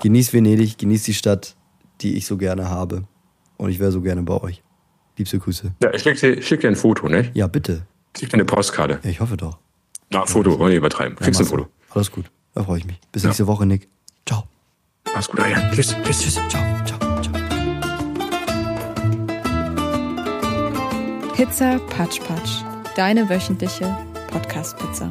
Genieß 0.00 0.32
Venedig, 0.32 0.78
genieß 0.78 1.02
die 1.02 1.14
Stadt, 1.14 1.56
die 2.00 2.16
ich 2.16 2.26
so 2.26 2.36
gerne 2.36 2.68
habe. 2.68 3.02
Und 3.56 3.70
ich 3.70 3.80
wäre 3.80 3.90
so 3.90 4.00
gerne 4.00 4.22
bei 4.22 4.40
euch. 4.40 4.62
Liebste 5.16 5.40
Grüße. 5.40 5.72
Ja, 5.82 5.92
ich 5.92 6.02
schicke 6.02 6.36
dir, 6.36 6.42
schick 6.42 6.60
dir 6.60 6.68
ein 6.68 6.76
Foto, 6.76 7.08
ne? 7.08 7.32
Ja, 7.34 7.48
bitte. 7.48 7.84
Ich 8.14 8.20
schicke 8.20 8.30
dir 8.30 8.34
eine 8.36 8.44
Postkarte. 8.44 9.00
Ja, 9.02 9.10
ich 9.10 9.18
hoffe 9.18 9.36
doch. 9.36 9.58
Na, 10.10 10.24
Foto, 10.24 10.56
wollen 10.56 10.70
wir 10.70 10.78
übertreiben. 10.78 11.16
Ja, 11.18 11.24
Kriegst 11.24 11.40
ein. 11.40 11.46
Foto. 11.46 11.66
Alles 11.90 12.12
gut. 12.12 12.30
Da 12.58 12.64
freue 12.64 12.78
ich 12.80 12.86
mich. 12.86 12.98
Bis 13.12 13.22
Ja. 13.22 13.28
nächste 13.28 13.46
Woche, 13.46 13.66
Nick. 13.66 13.86
Ciao. 14.26 14.42
Mach's 15.14 15.28
gut, 15.28 15.38
Adrian. 15.38 15.70
Tschüss. 15.70 15.94
Tschüss. 16.02 16.18
Tschüss. 16.22 16.34
Ciao. 16.48 16.60
Ciao. 16.84 17.22
Ciao. 17.22 17.32
Pizza 21.36 21.78
Patsch 21.96 22.18
Patsch. 22.26 22.64
Deine 22.96 23.28
wöchentliche 23.28 23.96
Podcast-Pizza. 24.32 25.08